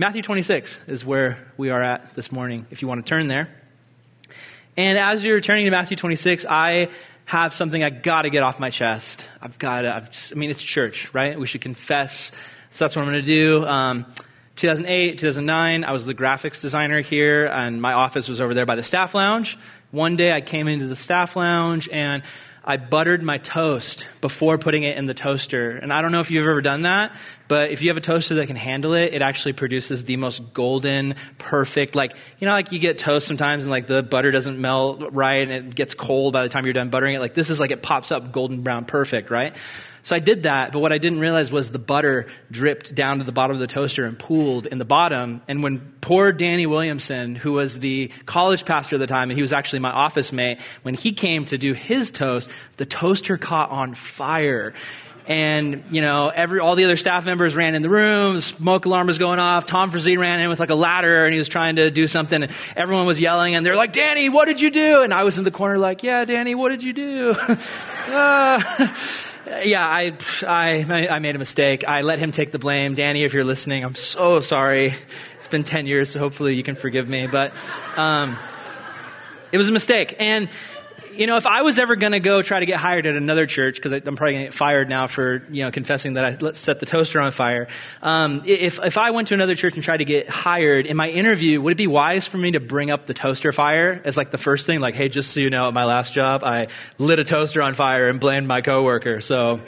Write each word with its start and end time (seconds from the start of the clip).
Matthew 0.00 0.22
26 0.22 0.80
is 0.86 1.04
where 1.04 1.46
we 1.58 1.68
are 1.68 1.82
at 1.82 2.14
this 2.14 2.32
morning, 2.32 2.64
if 2.70 2.80
you 2.80 2.88
want 2.88 3.04
to 3.04 3.06
turn 3.06 3.28
there. 3.28 3.50
And 4.74 4.96
as 4.96 5.22
you're 5.22 5.42
turning 5.42 5.66
to 5.66 5.70
Matthew 5.70 5.94
26, 5.94 6.46
I 6.46 6.88
have 7.26 7.52
something 7.52 7.84
I 7.84 7.90
got 7.90 8.22
to 8.22 8.30
get 8.30 8.42
off 8.42 8.58
my 8.58 8.70
chest. 8.70 9.26
I've 9.42 9.58
got 9.58 9.82
to, 9.82 9.94
I've 9.94 10.10
just, 10.10 10.32
I 10.32 10.36
mean, 10.36 10.48
it's 10.48 10.62
church, 10.62 11.12
right? 11.12 11.38
We 11.38 11.46
should 11.46 11.60
confess. 11.60 12.32
So 12.70 12.84
that's 12.86 12.96
what 12.96 13.02
I'm 13.02 13.10
going 13.10 13.22
to 13.22 13.26
do. 13.26 13.66
Um, 13.66 14.06
2008, 14.56 15.18
2009, 15.18 15.84
I 15.84 15.92
was 15.92 16.06
the 16.06 16.14
graphics 16.14 16.62
designer 16.62 17.02
here, 17.02 17.44
and 17.44 17.82
my 17.82 17.92
office 17.92 18.26
was 18.26 18.40
over 18.40 18.54
there 18.54 18.64
by 18.64 18.76
the 18.76 18.82
staff 18.82 19.14
lounge. 19.14 19.58
One 19.90 20.16
day 20.16 20.32
I 20.32 20.40
came 20.40 20.66
into 20.66 20.86
the 20.86 20.96
staff 20.96 21.36
lounge 21.36 21.90
and 21.92 22.22
I 22.64 22.76
buttered 22.76 23.22
my 23.22 23.38
toast 23.38 24.06
before 24.20 24.58
putting 24.58 24.82
it 24.82 24.98
in 24.98 25.06
the 25.06 25.14
toaster. 25.14 25.70
And 25.70 25.92
I 25.92 26.02
don't 26.02 26.12
know 26.12 26.20
if 26.20 26.30
you've 26.30 26.46
ever 26.46 26.60
done 26.60 26.82
that, 26.82 27.16
but 27.48 27.70
if 27.70 27.82
you 27.82 27.88
have 27.88 27.96
a 27.96 28.02
toaster 28.02 28.34
that 28.36 28.46
can 28.46 28.56
handle 28.56 28.92
it, 28.92 29.14
it 29.14 29.22
actually 29.22 29.54
produces 29.54 30.04
the 30.04 30.16
most 30.16 30.52
golden, 30.52 31.14
perfect, 31.38 31.94
like, 31.94 32.14
you 32.38 32.46
know, 32.46 32.52
like 32.52 32.70
you 32.70 32.78
get 32.78 32.98
toast 32.98 33.26
sometimes 33.26 33.64
and 33.64 33.70
like 33.70 33.86
the 33.86 34.02
butter 34.02 34.30
doesn't 34.30 34.60
melt 34.60 35.12
right 35.12 35.48
and 35.48 35.52
it 35.52 35.74
gets 35.74 35.94
cold 35.94 36.32
by 36.34 36.42
the 36.42 36.50
time 36.50 36.64
you're 36.64 36.74
done 36.74 36.90
buttering 36.90 37.14
it. 37.14 37.20
Like 37.20 37.34
this 37.34 37.48
is 37.48 37.60
like 37.60 37.70
it 37.70 37.82
pops 37.82 38.12
up 38.12 38.30
golden 38.30 38.62
brown 38.62 38.84
perfect, 38.84 39.30
right? 39.30 39.56
So 40.02 40.16
I 40.16 40.18
did 40.18 40.44
that, 40.44 40.72
but 40.72 40.78
what 40.80 40.92
I 40.92 40.98
didn't 40.98 41.20
realize 41.20 41.50
was 41.50 41.70
the 41.70 41.78
butter 41.78 42.26
dripped 42.50 42.94
down 42.94 43.18
to 43.18 43.24
the 43.24 43.32
bottom 43.32 43.54
of 43.54 43.60
the 43.60 43.66
toaster 43.66 44.06
and 44.06 44.18
pooled 44.18 44.66
in 44.66 44.78
the 44.78 44.84
bottom. 44.84 45.42
And 45.46 45.62
when 45.62 45.80
poor 46.00 46.32
Danny 46.32 46.66
Williamson, 46.66 47.34
who 47.34 47.52
was 47.52 47.78
the 47.78 48.10
college 48.24 48.64
pastor 48.64 48.96
at 48.96 48.98
the 48.98 49.06
time, 49.06 49.30
and 49.30 49.36
he 49.36 49.42
was 49.42 49.52
actually 49.52 49.80
my 49.80 49.90
office 49.90 50.32
mate, 50.32 50.60
when 50.82 50.94
he 50.94 51.12
came 51.12 51.44
to 51.46 51.58
do 51.58 51.74
his 51.74 52.10
toast, 52.10 52.50
the 52.78 52.86
toaster 52.86 53.36
caught 53.36 53.70
on 53.70 53.94
fire. 53.94 54.72
And 55.26 55.84
you 55.90 56.00
know 56.00 56.28
every 56.28 56.60
all 56.60 56.74
the 56.76 56.84
other 56.84 56.96
staff 56.96 57.24
members 57.24 57.54
ran 57.54 57.74
in 57.74 57.82
the 57.82 57.90
room 57.90 58.40
smoke 58.40 58.86
alarm 58.86 59.06
was 59.06 59.18
going 59.18 59.38
off 59.38 59.64
tom 59.66 59.90
frazee 59.90 60.16
ran 60.16 60.40
in 60.40 60.48
with 60.48 60.58
like 60.58 60.70
a 60.70 60.74
ladder 60.74 61.24
and 61.24 61.32
he 61.32 61.38
was 61.38 61.48
trying 61.48 61.76
to 61.76 61.90
do 61.90 62.08
something 62.08 62.42
and 62.42 62.50
everyone 62.74 63.06
was 63.06 63.20
yelling 63.20 63.54
and 63.54 63.64
they're 63.64 63.76
like 63.76 63.92
danny 63.92 64.28
what 64.28 64.46
did 64.46 64.60
you 64.60 64.70
do? 64.70 65.02
And 65.02 65.14
i 65.14 65.22
was 65.22 65.38
in 65.38 65.44
the 65.44 65.50
corner 65.52 65.78
like 65.78 66.02
yeah 66.02 66.24
danny 66.24 66.56
what 66.56 66.70
did 66.70 66.82
you 66.82 66.94
do? 66.94 67.36
Uh, 68.08 68.88
yeah, 69.64 69.86
I, 69.86 70.12
I, 70.46 71.08
I 71.08 71.18
made 71.18 71.34
a 71.34 71.38
mistake. 71.38 71.84
I 71.86 72.02
let 72.02 72.18
him 72.18 72.30
take 72.30 72.52
the 72.52 72.58
blame. 72.58 72.94
Danny, 72.94 73.24
if 73.24 73.34
you're 73.34 73.44
listening, 73.44 73.84
I'm 73.84 73.94
so 73.94 74.40
sorry. 74.40 74.94
It's 75.36 75.48
been 75.48 75.64
10 75.64 75.86
years, 75.86 76.10
so 76.10 76.18
hopefully 76.18 76.54
you 76.54 76.62
can 76.62 76.76
forgive 76.76 77.08
me. 77.08 77.26
But 77.26 77.52
um, 77.96 78.38
it 79.52 79.58
was 79.58 79.68
a 79.68 79.72
mistake. 79.72 80.14
And 80.18 80.48
you 81.12 81.26
know, 81.26 81.36
if 81.36 81.46
I 81.46 81.62
was 81.62 81.78
ever 81.78 81.96
going 81.96 82.12
to 82.12 82.20
go 82.20 82.42
try 82.42 82.60
to 82.60 82.66
get 82.66 82.76
hired 82.76 83.06
at 83.06 83.16
another 83.16 83.46
church, 83.46 83.76
because 83.76 83.92
I'm 83.92 84.02
probably 84.16 84.32
going 84.34 84.44
to 84.44 84.50
get 84.50 84.54
fired 84.54 84.88
now 84.88 85.06
for, 85.06 85.42
you 85.50 85.64
know, 85.64 85.70
confessing 85.70 86.14
that 86.14 86.24
I 86.24 86.52
set 86.52 86.80
the 86.80 86.86
toaster 86.86 87.20
on 87.20 87.30
fire. 87.32 87.68
Um, 88.02 88.42
if, 88.46 88.78
if 88.82 88.98
I 88.98 89.10
went 89.10 89.28
to 89.28 89.34
another 89.34 89.54
church 89.54 89.74
and 89.74 89.82
tried 89.82 89.98
to 89.98 90.04
get 90.04 90.28
hired, 90.28 90.86
in 90.86 90.96
my 90.96 91.08
interview, 91.08 91.60
would 91.60 91.72
it 91.72 91.76
be 91.76 91.86
wise 91.86 92.26
for 92.26 92.38
me 92.38 92.52
to 92.52 92.60
bring 92.60 92.90
up 92.90 93.06
the 93.06 93.14
toaster 93.14 93.52
fire 93.52 94.00
as 94.04 94.16
like 94.16 94.30
the 94.30 94.38
first 94.38 94.66
thing? 94.66 94.80
Like, 94.80 94.94
hey, 94.94 95.08
just 95.08 95.32
so 95.32 95.40
you 95.40 95.50
know, 95.50 95.68
at 95.68 95.74
my 95.74 95.84
last 95.84 96.12
job, 96.12 96.44
I 96.44 96.68
lit 96.98 97.18
a 97.18 97.24
toaster 97.24 97.62
on 97.62 97.74
fire 97.74 98.08
and 98.08 98.20
blamed 98.20 98.46
my 98.46 98.60
coworker. 98.60 99.20
So, 99.20 99.60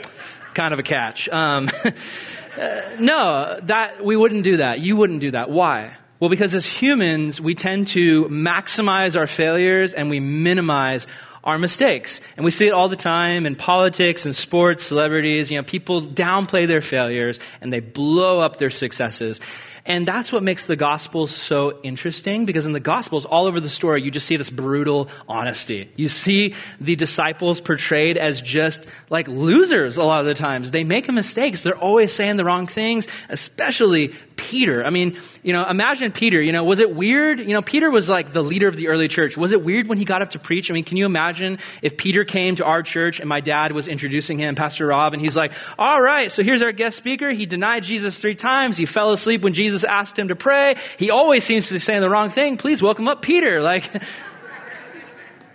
kind 0.55 0.73
of 0.73 0.79
a 0.79 0.83
catch. 0.83 1.29
Um, 1.29 1.71
uh, 2.59 2.81
no, 2.99 3.59
that, 3.65 4.05
we 4.05 4.17
wouldn't 4.17 4.45
do 4.45 4.59
that. 4.59 4.81
You 4.81 4.97
wouldn't 4.97 5.21
do 5.21 5.33
that. 5.33 5.51
Why? 5.51 5.97
Well, 6.23 6.29
because 6.29 6.55
as 6.55 6.65
humans, 6.65 7.41
we 7.41 7.56
tend 7.56 7.89
to 7.89 8.27
maximize 8.27 9.19
our 9.19 9.27
failures 9.27 9.93
and 9.93 10.09
we 10.09 10.21
minimize 10.21 11.09
our 11.45 11.59
mistakes. 11.59 12.21
And 12.37 12.45
we 12.45 12.51
see 12.51 12.69
it 12.69 12.73
all 12.73 12.89
the 12.89 12.97
time 12.97 13.47
in 13.47 13.57
politics 13.57 14.25
and 14.27 14.35
sports, 14.35 14.85
celebrities. 14.85 15.51
You 15.51 15.59
know, 15.59 15.65
people 15.65 16.03
downplay 16.03 16.67
their 16.67 16.81
failures 16.81 17.41
and 17.61 17.73
they 17.73 17.81
blow 17.81 18.41
up 18.41 18.57
their 18.57 18.71
successes. 18.71 19.41
And 19.84 20.07
that's 20.07 20.33
what 20.33 20.45
makes 20.45 20.67
the 20.67 20.77
gospel 20.77 21.27
so 21.27 21.81
interesting 21.83 22.47
because 22.47 22.67
in 22.67 22.73
the 22.73 22.81
gospels, 22.81 23.25
all 23.25 23.47
over 23.47 23.59
the 23.59 23.69
story, 23.69 24.03
you 24.03 24.12
just 24.12 24.27
see 24.27 24.37
this 24.37 24.51
brutal 24.51 25.09
honesty. 25.29 25.91
You 25.97 26.09
see 26.09 26.55
the 26.81 26.95
disciples 26.95 27.61
portrayed 27.61 28.16
as 28.16 28.41
just 28.41 28.87
like 29.11 29.27
losers 29.27 29.97
a 29.97 30.05
lot 30.05 30.21
of 30.21 30.27
the 30.27 30.34
times. 30.34 30.71
They 30.71 30.84
make 30.84 31.11
mistakes. 31.11 31.62
They're 31.62 31.77
always 31.77 32.12
saying 32.12 32.37
the 32.37 32.45
wrong 32.45 32.69
things, 32.69 33.09
especially 33.28 34.15
Peter. 34.37 34.84
I 34.84 34.91
mean, 34.91 35.19
you 35.43 35.53
know, 35.53 35.69
imagine 35.69 36.12
Peter, 36.12 36.41
you 36.41 36.53
know, 36.53 36.65
was 36.65 36.81
it 36.81 36.94
weird? 36.94 37.41
You 37.41 37.54
know, 37.54 37.62
Peter 37.62 37.91
was 37.91 38.09
like 38.09 38.32
the 38.32 38.43
leader 38.43 38.69
of 38.69 38.76
the 38.76 38.88
early 38.88 39.09
church. 39.09 39.37
Was 39.37 39.53
it 39.53 39.62
weird 39.62 39.88
when 39.88 39.98
he 39.98 40.04
got 40.04 40.22
up 40.22 40.31
to 40.31 40.38
preach? 40.38 40.70
I 40.70 40.75
mean, 40.75 40.84
can 40.84 40.97
you 40.97 41.06
imagine 41.06 41.59
if 41.82 41.97
Peter 41.97 42.25
came 42.25 42.56
to 42.56 42.65
our 42.65 42.82
church 42.82 43.21
and 43.21 43.28
my 43.28 43.41
dad 43.41 43.72
was 43.72 43.88
introducing 43.88 44.38
him, 44.38 44.54
Pastor 44.54 44.87
Rob, 44.87 45.15
and 45.15 45.22
he's 45.22 45.37
like, 45.37 45.53
all 45.78 46.00
right, 46.00 46.31
so 46.31 46.42
here's 46.42 46.62
our 46.62 46.72
guest 46.72 46.97
speaker. 46.97 47.31
He 47.31 47.47
denied 47.47 47.82
Jesus 47.82 48.21
three 48.21 48.34
times. 48.34 48.76
He 48.76 48.87
fell 48.87 49.10
asleep 49.10 49.42
when 49.42 49.54
Jesus 49.54 49.84
asked 49.84 50.19
him 50.19 50.28
to 50.28 50.37
pray. 50.37 50.76
He 50.98 51.10
always 51.10 51.44
seems 51.44 51.69
to 51.69 51.75
be 51.75 51.78
saying 51.78 52.00
the 52.03 52.10
wrong 52.10 52.31
thing. 52.31 52.56
Please 52.56 52.82
welcome 52.82 53.09
up 53.09 53.22
Peter. 53.22 53.60
Like, 53.60 53.91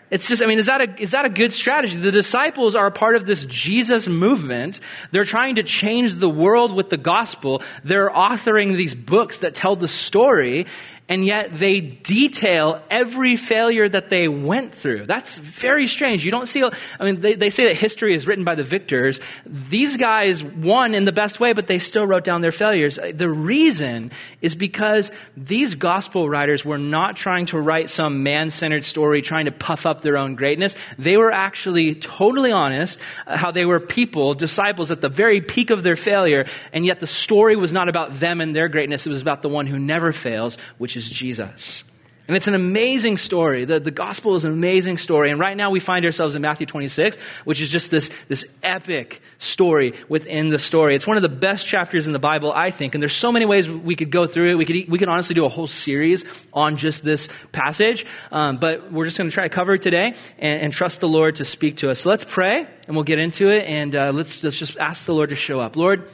it's 0.09 0.27
just, 0.27 0.41
I 0.41 0.45
mean, 0.45 0.59
is 0.59 0.67
that, 0.67 0.81
a, 0.81 1.01
is 1.01 1.11
that 1.11 1.25
a 1.25 1.29
good 1.29 1.51
strategy? 1.51 1.97
The 1.97 2.11
disciples 2.11 2.75
are 2.75 2.87
a 2.87 2.91
part 2.91 3.15
of 3.15 3.25
this 3.25 3.43
Jesus 3.43 4.07
movement. 4.07 4.79
They're 5.11 5.25
trying 5.25 5.55
to 5.55 5.63
change 5.63 6.15
the 6.15 6.29
world 6.29 6.73
with 6.73 6.89
the 6.89 6.97
gospel. 6.97 7.61
They're 7.83 8.09
authoring 8.09 8.75
these 8.75 8.95
books 8.95 9.39
that 9.39 9.53
tell 9.53 9.75
the 9.75 9.87
story 9.87 10.65
and 11.09 11.25
yet 11.25 11.57
they 11.57 11.79
detail 11.79 12.81
every 12.89 13.37
failure 13.37 13.87
that 13.87 14.09
they 14.09 14.27
went 14.27 14.75
through. 14.75 15.05
That's 15.05 15.37
very 15.37 15.87
strange. 15.87 16.25
You 16.25 16.31
don't 16.31 16.47
see, 16.47 16.63
I 16.99 17.03
mean, 17.05 17.21
they, 17.21 17.35
they 17.35 17.49
say 17.49 17.65
that 17.65 17.75
history 17.75 18.13
is 18.13 18.27
written 18.27 18.43
by 18.43 18.55
the 18.55 18.63
victors. 18.63 19.21
These 19.45 19.95
guys 19.95 20.43
won 20.43 20.93
in 20.93 21.05
the 21.05 21.13
best 21.13 21.39
way, 21.39 21.53
but 21.53 21.67
they 21.67 21.79
still 21.79 22.05
wrote 22.05 22.25
down 22.25 22.41
their 22.41 22.51
failures. 22.51 22.99
The 23.13 23.29
reason 23.29 24.11
is 24.41 24.55
because 24.55 25.11
these 25.37 25.75
gospel 25.75 26.27
writers 26.27 26.65
were 26.65 26.77
not 26.77 27.15
trying 27.15 27.45
to 27.47 27.59
write 27.59 27.89
some 27.89 28.23
man 28.23 28.51
centered 28.51 28.83
story 28.83 29.21
trying 29.21 29.45
to 29.45 29.51
puff 29.51 29.85
up 29.85 30.01
their 30.01 30.17
own 30.17 30.35
greatness. 30.35 30.75
They 30.97 31.15
were 31.15 31.31
actually 31.31 31.95
totally 31.95 32.51
honest 32.51 32.99
uh, 33.25 33.37
how 33.37 33.51
they 33.51 33.65
were 33.65 33.79
people, 33.79 34.33
disciples 34.33 34.91
at 34.91 34.99
the 34.99 35.09
very 35.09 35.39
peak 35.39 35.69
of 35.69 35.83
their 35.83 35.95
failure, 35.95 36.45
and 36.73 36.85
yet 36.85 36.99
the 36.99 37.07
story 37.07 37.55
was 37.55 37.71
not 37.71 37.87
about 37.87 38.19
them 38.19 38.41
and 38.41 38.53
their 38.53 38.67
greatness. 38.67 39.07
It 39.07 39.09
was 39.09 39.21
about 39.21 39.41
the 39.41 39.49
one 39.49 39.67
who 39.67 39.79
never 39.79 40.11
fails, 40.11 40.57
which 40.77 40.96
is 40.97 41.09
Jesus. 41.09 41.85
And 42.27 42.35
it's 42.35 42.47
an 42.47 42.55
amazing 42.55 43.15
story. 43.15 43.63
The, 43.63 43.79
the 43.79 43.91
gospel 43.91 44.35
is 44.35 44.43
an 44.43 44.51
amazing 44.51 44.97
story. 44.97 45.31
And 45.31 45.39
right 45.39 45.55
now 45.55 45.69
we 45.69 45.79
find 45.79 46.03
ourselves 46.03 46.35
in 46.35 46.41
Matthew 46.41 46.65
26, 46.65 47.15
which 47.45 47.61
is 47.61 47.69
just 47.69 47.89
this, 47.89 48.09
this 48.27 48.45
epic 48.61 49.21
story 49.39 49.93
within 50.09 50.49
the 50.49 50.59
story. 50.59 50.95
It's 50.95 51.07
one 51.07 51.15
of 51.15 51.23
the 51.23 51.29
best 51.29 51.65
chapters 51.65 52.05
in 52.05 52.11
the 52.11 52.19
Bible, 52.19 52.51
I 52.51 52.69
think. 52.69 52.95
And 52.95 53.01
there's 53.01 53.15
so 53.15 53.31
many 53.31 53.45
ways 53.45 53.69
we 53.69 53.95
could 53.95 54.11
go 54.11 54.27
through 54.27 54.51
it. 54.51 54.55
We 54.55 54.65
could, 54.65 54.89
we 54.89 54.99
could 54.99 55.07
honestly 55.07 55.35
do 55.35 55.45
a 55.45 55.49
whole 55.49 55.67
series 55.67 56.25
on 56.51 56.75
just 56.75 57.01
this 57.01 57.29
passage. 57.53 58.05
Um, 58.29 58.57
but 58.57 58.91
we're 58.91 59.05
just 59.05 59.17
going 59.17 59.29
to 59.29 59.33
try 59.33 59.43
to 59.43 59.49
cover 59.49 59.75
it 59.75 59.81
today 59.81 60.13
and, 60.37 60.63
and, 60.63 60.73
trust 60.73 60.99
the 60.99 61.07
Lord 61.07 61.35
to 61.35 61.45
speak 61.45 61.77
to 61.77 61.89
us. 61.89 62.01
So 62.01 62.09
let's 62.09 62.25
pray 62.25 62.67
and 62.87 62.95
we'll 62.95 63.05
get 63.05 63.19
into 63.19 63.49
it. 63.51 63.65
And 63.67 63.95
uh, 63.95 64.11
let's, 64.11 64.43
let's 64.43 64.59
just 64.59 64.77
ask 64.77 65.05
the 65.05 65.13
Lord 65.13 65.29
to 65.29 65.35
show 65.37 65.61
up. 65.61 65.77
Lord, 65.77 66.09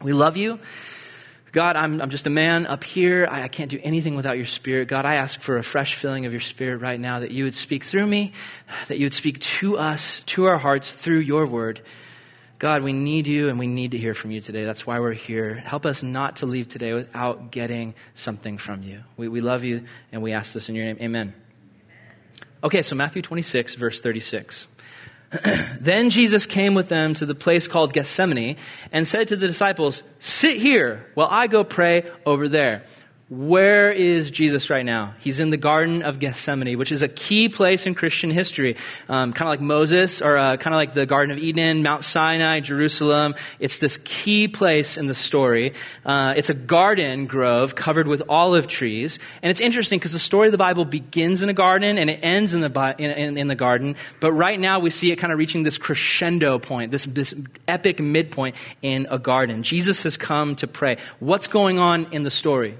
we 0.00 0.14
love 0.14 0.38
you. 0.38 0.58
God, 1.52 1.74
I'm, 1.76 2.00
I'm 2.00 2.10
just 2.10 2.26
a 2.26 2.30
man 2.30 2.66
up 2.66 2.84
here. 2.84 3.26
I, 3.28 3.42
I, 3.42 3.48
can't 3.48 3.70
do 3.70 3.80
anything 3.82 4.14
without 4.14 4.36
your 4.36 4.46
spirit. 4.46 4.86
God, 4.86 5.04
I 5.04 5.14
ask 5.14 5.40
for 5.40 5.56
a 5.56 5.62
fresh 5.62 5.96
filling 5.96 6.24
of 6.24 6.32
your 6.32 6.40
spirit 6.40 6.78
right 6.78 7.00
now, 7.00 7.20
that 7.20 7.32
you 7.32 7.44
would 7.44 7.54
speak 7.54 7.84
through 7.84 8.06
me, 8.06 8.32
that 8.88 8.98
you 8.98 9.06
would 9.06 9.14
speak 9.14 9.40
to 9.40 9.76
us, 9.76 10.20
to 10.26 10.44
our 10.44 10.58
hearts 10.58 10.92
through 10.92 11.18
your 11.18 11.46
word. 11.46 11.80
God, 12.60 12.82
we 12.82 12.92
need 12.92 13.26
you 13.26 13.48
and 13.48 13.58
we 13.58 13.66
need 13.66 13.92
to 13.92 13.98
hear 13.98 14.14
from 14.14 14.30
you 14.30 14.40
today. 14.40 14.64
That's 14.64 14.86
why 14.86 15.00
we're 15.00 15.12
here. 15.12 15.54
Help 15.54 15.86
us 15.86 16.02
not 16.02 16.36
to 16.36 16.46
leave 16.46 16.68
today 16.68 16.92
without 16.92 17.50
getting 17.50 17.94
something 18.14 18.58
from 18.58 18.82
you. 18.82 19.00
We, 19.16 19.28
we 19.28 19.40
love 19.40 19.64
you 19.64 19.86
and 20.12 20.22
we 20.22 20.32
ask 20.32 20.52
this 20.52 20.68
in 20.68 20.74
your 20.74 20.84
name. 20.84 20.98
Amen. 21.00 21.34
Okay, 22.62 22.82
so 22.82 22.94
Matthew 22.94 23.22
26, 23.22 23.74
verse 23.74 24.00
36. 24.00 24.66
then 25.80 26.10
Jesus 26.10 26.46
came 26.46 26.74
with 26.74 26.88
them 26.88 27.14
to 27.14 27.26
the 27.26 27.34
place 27.34 27.68
called 27.68 27.92
Gethsemane 27.92 28.56
and 28.90 29.06
said 29.06 29.28
to 29.28 29.36
the 29.36 29.46
disciples, 29.46 30.02
Sit 30.18 30.56
here 30.56 31.06
while 31.14 31.28
I 31.30 31.46
go 31.46 31.62
pray 31.62 32.10
over 32.26 32.48
there. 32.48 32.82
Where 33.30 33.92
is 33.92 34.28
Jesus 34.32 34.70
right 34.70 34.84
now? 34.84 35.14
He's 35.20 35.38
in 35.38 35.50
the 35.50 35.56
Garden 35.56 36.02
of 36.02 36.18
Gethsemane, 36.18 36.76
which 36.76 36.90
is 36.90 37.00
a 37.02 37.06
key 37.06 37.48
place 37.48 37.86
in 37.86 37.94
Christian 37.94 38.28
history. 38.28 38.74
Um, 39.08 39.32
kind 39.32 39.46
of 39.46 39.52
like 39.52 39.60
Moses, 39.60 40.20
or 40.20 40.36
uh, 40.36 40.56
kind 40.56 40.74
of 40.74 40.78
like 40.78 40.94
the 40.94 41.06
Garden 41.06 41.30
of 41.30 41.38
Eden, 41.38 41.84
Mount 41.84 42.04
Sinai, 42.04 42.58
Jerusalem. 42.58 43.36
It's 43.60 43.78
this 43.78 43.98
key 43.98 44.48
place 44.48 44.96
in 44.96 45.06
the 45.06 45.14
story. 45.14 45.74
Uh, 46.04 46.34
it's 46.36 46.50
a 46.50 46.54
garden 46.54 47.26
grove 47.26 47.76
covered 47.76 48.08
with 48.08 48.20
olive 48.28 48.66
trees. 48.66 49.20
And 49.42 49.50
it's 49.52 49.60
interesting 49.60 50.00
because 50.00 50.12
the 50.12 50.18
story 50.18 50.48
of 50.48 50.52
the 50.52 50.58
Bible 50.58 50.84
begins 50.84 51.44
in 51.44 51.48
a 51.48 51.54
garden 51.54 51.98
and 51.98 52.10
it 52.10 52.18
ends 52.24 52.52
in 52.52 52.62
the, 52.62 52.94
in, 52.98 53.12
in, 53.12 53.38
in 53.38 53.46
the 53.46 53.54
garden. 53.54 53.94
But 54.18 54.32
right 54.32 54.58
now 54.58 54.80
we 54.80 54.90
see 54.90 55.12
it 55.12 55.16
kind 55.16 55.32
of 55.32 55.38
reaching 55.38 55.62
this 55.62 55.78
crescendo 55.78 56.58
point, 56.58 56.90
this, 56.90 57.04
this 57.04 57.32
epic 57.68 58.00
midpoint 58.00 58.56
in 58.82 59.06
a 59.08 59.20
garden. 59.20 59.62
Jesus 59.62 60.02
has 60.02 60.16
come 60.16 60.56
to 60.56 60.66
pray. 60.66 60.96
What's 61.20 61.46
going 61.46 61.78
on 61.78 62.12
in 62.12 62.24
the 62.24 62.30
story? 62.32 62.76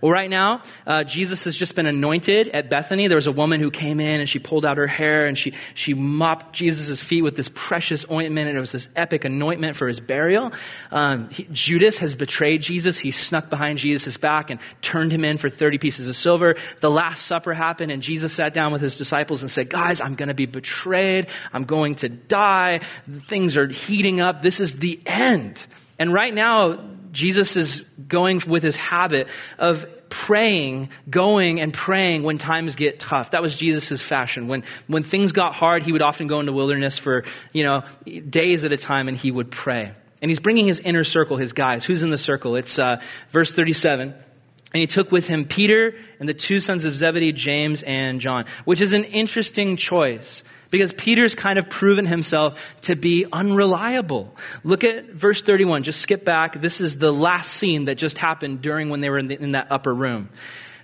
Well, 0.00 0.12
right 0.12 0.30
now, 0.30 0.62
uh, 0.86 1.04
Jesus 1.04 1.44
has 1.44 1.56
just 1.56 1.74
been 1.74 1.86
anointed 1.86 2.48
at 2.48 2.70
Bethany. 2.70 3.08
There 3.08 3.16
was 3.16 3.26
a 3.26 3.32
woman 3.32 3.60
who 3.60 3.70
came 3.70 4.00
in 4.00 4.20
and 4.20 4.28
she 4.28 4.38
pulled 4.38 4.64
out 4.64 4.76
her 4.76 4.86
hair 4.86 5.26
and 5.26 5.36
she, 5.36 5.54
she 5.74 5.94
mopped 5.94 6.54
Jesus' 6.54 7.02
feet 7.02 7.22
with 7.22 7.36
this 7.36 7.48
precious 7.54 8.04
ointment, 8.10 8.48
and 8.48 8.56
it 8.56 8.60
was 8.60 8.72
this 8.72 8.88
epic 8.96 9.24
anointment 9.24 9.76
for 9.76 9.88
his 9.88 10.00
burial. 10.00 10.52
Um, 10.90 11.28
he, 11.30 11.48
Judas 11.52 11.98
has 11.98 12.14
betrayed 12.14 12.62
Jesus. 12.62 12.98
He 12.98 13.10
snuck 13.10 13.50
behind 13.50 13.78
Jesus' 13.78 14.16
back 14.16 14.50
and 14.50 14.60
turned 14.82 15.12
him 15.12 15.24
in 15.24 15.36
for 15.36 15.48
30 15.48 15.78
pieces 15.78 16.08
of 16.08 16.16
silver. 16.16 16.56
The 16.80 16.90
Last 16.90 17.26
Supper 17.26 17.54
happened, 17.54 17.92
and 17.92 18.02
Jesus 18.02 18.32
sat 18.32 18.54
down 18.54 18.72
with 18.72 18.82
his 18.82 18.96
disciples 18.96 19.42
and 19.42 19.50
said, 19.50 19.70
Guys, 19.70 20.00
I'm 20.00 20.14
going 20.14 20.28
to 20.28 20.34
be 20.34 20.46
betrayed. 20.46 21.28
I'm 21.52 21.64
going 21.64 21.96
to 21.96 22.08
die. 22.08 22.80
Things 23.22 23.56
are 23.56 23.66
heating 23.68 24.20
up. 24.20 24.42
This 24.42 24.60
is 24.60 24.78
the 24.78 25.00
end. 25.06 25.64
And 25.98 26.12
right 26.12 26.34
now, 26.34 26.78
Jesus 27.14 27.56
is 27.56 27.80
going 28.08 28.42
with 28.46 28.62
his 28.62 28.76
habit 28.76 29.28
of 29.58 29.86
praying, 30.10 30.90
going 31.08 31.60
and 31.60 31.72
praying 31.72 32.22
when 32.22 32.38
times 32.38 32.76
get 32.76 33.00
tough. 33.00 33.30
That 33.30 33.42
was 33.42 33.56
Jesus' 33.56 34.02
fashion. 34.02 34.48
When, 34.48 34.62
when 34.86 35.02
things 35.02 35.32
got 35.32 35.54
hard, 35.54 35.82
he 35.82 35.92
would 35.92 36.02
often 36.02 36.26
go 36.26 36.40
into 36.40 36.52
wilderness 36.52 36.98
for, 36.98 37.24
you 37.52 37.64
know, 37.64 37.82
days 38.28 38.64
at 38.64 38.72
a 38.72 38.76
time 38.76 39.08
and 39.08 39.16
he 39.16 39.30
would 39.30 39.50
pray. 39.50 39.92
And 40.22 40.30
he's 40.30 40.40
bringing 40.40 40.66
his 40.66 40.80
inner 40.80 41.04
circle, 41.04 41.36
his 41.36 41.52
guys. 41.52 41.84
Who's 41.84 42.02
in 42.02 42.10
the 42.10 42.18
circle? 42.18 42.56
It's 42.56 42.78
uh, 42.78 43.00
verse 43.30 43.52
37. 43.52 44.10
And 44.12 44.80
he 44.80 44.86
took 44.86 45.12
with 45.12 45.28
him 45.28 45.44
Peter 45.44 45.94
and 46.18 46.28
the 46.28 46.34
two 46.34 46.60
sons 46.60 46.84
of 46.84 46.94
Zebedee, 46.94 47.32
James 47.32 47.82
and 47.82 48.20
John, 48.20 48.44
which 48.64 48.80
is 48.80 48.92
an 48.92 49.04
interesting 49.04 49.76
choice 49.76 50.42
because 50.74 50.92
Peter's 50.92 51.36
kind 51.36 51.56
of 51.56 51.70
proven 51.70 52.04
himself 52.04 52.60
to 52.80 52.96
be 52.96 53.26
unreliable. 53.32 54.34
Look 54.64 54.82
at 54.82 55.10
verse 55.10 55.40
31. 55.40 55.84
Just 55.84 56.00
skip 56.00 56.24
back. 56.24 56.60
This 56.60 56.80
is 56.80 56.98
the 56.98 57.12
last 57.12 57.52
scene 57.52 57.84
that 57.84 57.94
just 57.94 58.18
happened 58.18 58.60
during 58.60 58.90
when 58.90 59.00
they 59.00 59.08
were 59.08 59.18
in, 59.18 59.28
the, 59.28 59.40
in 59.40 59.52
that 59.52 59.68
upper 59.70 59.94
room. 59.94 60.30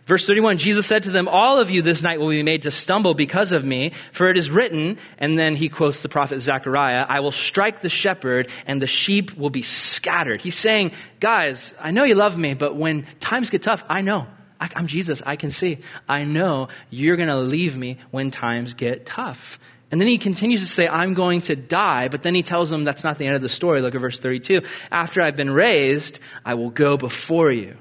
Verse 0.06 0.24
31, 0.24 0.58
Jesus 0.58 0.86
said 0.86 1.02
to 1.04 1.10
them, 1.10 1.26
All 1.26 1.58
of 1.58 1.70
you 1.70 1.82
this 1.82 2.02
night 2.02 2.20
will 2.20 2.28
be 2.28 2.44
made 2.44 2.62
to 2.62 2.70
stumble 2.70 3.14
because 3.14 3.50
of 3.50 3.64
me, 3.64 3.92
for 4.12 4.30
it 4.30 4.36
is 4.36 4.48
written, 4.48 4.96
and 5.18 5.36
then 5.36 5.56
he 5.56 5.68
quotes 5.68 6.02
the 6.02 6.08
prophet 6.08 6.38
Zechariah, 6.38 7.04
I 7.08 7.18
will 7.18 7.32
strike 7.32 7.82
the 7.82 7.88
shepherd, 7.88 8.48
and 8.66 8.80
the 8.80 8.86
sheep 8.86 9.36
will 9.36 9.50
be 9.50 9.62
scattered. 9.62 10.40
He's 10.40 10.56
saying, 10.56 10.92
Guys, 11.18 11.74
I 11.80 11.90
know 11.90 12.04
you 12.04 12.14
love 12.14 12.38
me, 12.38 12.54
but 12.54 12.76
when 12.76 13.06
times 13.18 13.50
get 13.50 13.62
tough, 13.62 13.82
I 13.88 14.02
know. 14.02 14.28
I, 14.60 14.68
am 14.74 14.86
Jesus. 14.86 15.22
I 15.24 15.36
can 15.36 15.50
see. 15.50 15.78
I 16.08 16.24
know 16.24 16.68
you're 16.90 17.16
going 17.16 17.28
to 17.28 17.38
leave 17.38 17.76
me 17.76 17.98
when 18.10 18.30
times 18.30 18.74
get 18.74 19.06
tough. 19.06 19.58
And 19.90 20.00
then 20.00 20.06
he 20.06 20.18
continues 20.18 20.60
to 20.60 20.68
say, 20.68 20.86
I'm 20.86 21.14
going 21.14 21.40
to 21.42 21.56
die, 21.56 22.08
but 22.08 22.22
then 22.22 22.34
he 22.34 22.42
tells 22.42 22.70
them 22.70 22.84
that's 22.84 23.02
not 23.02 23.18
the 23.18 23.26
end 23.26 23.34
of 23.34 23.42
the 23.42 23.48
story. 23.48 23.80
Look 23.80 23.94
at 23.94 24.00
verse 24.00 24.18
32. 24.18 24.62
After 24.92 25.20
I've 25.20 25.36
been 25.36 25.50
raised, 25.50 26.20
I 26.44 26.54
will 26.54 26.70
go 26.70 26.96
before 26.96 27.50
you. 27.50 27.76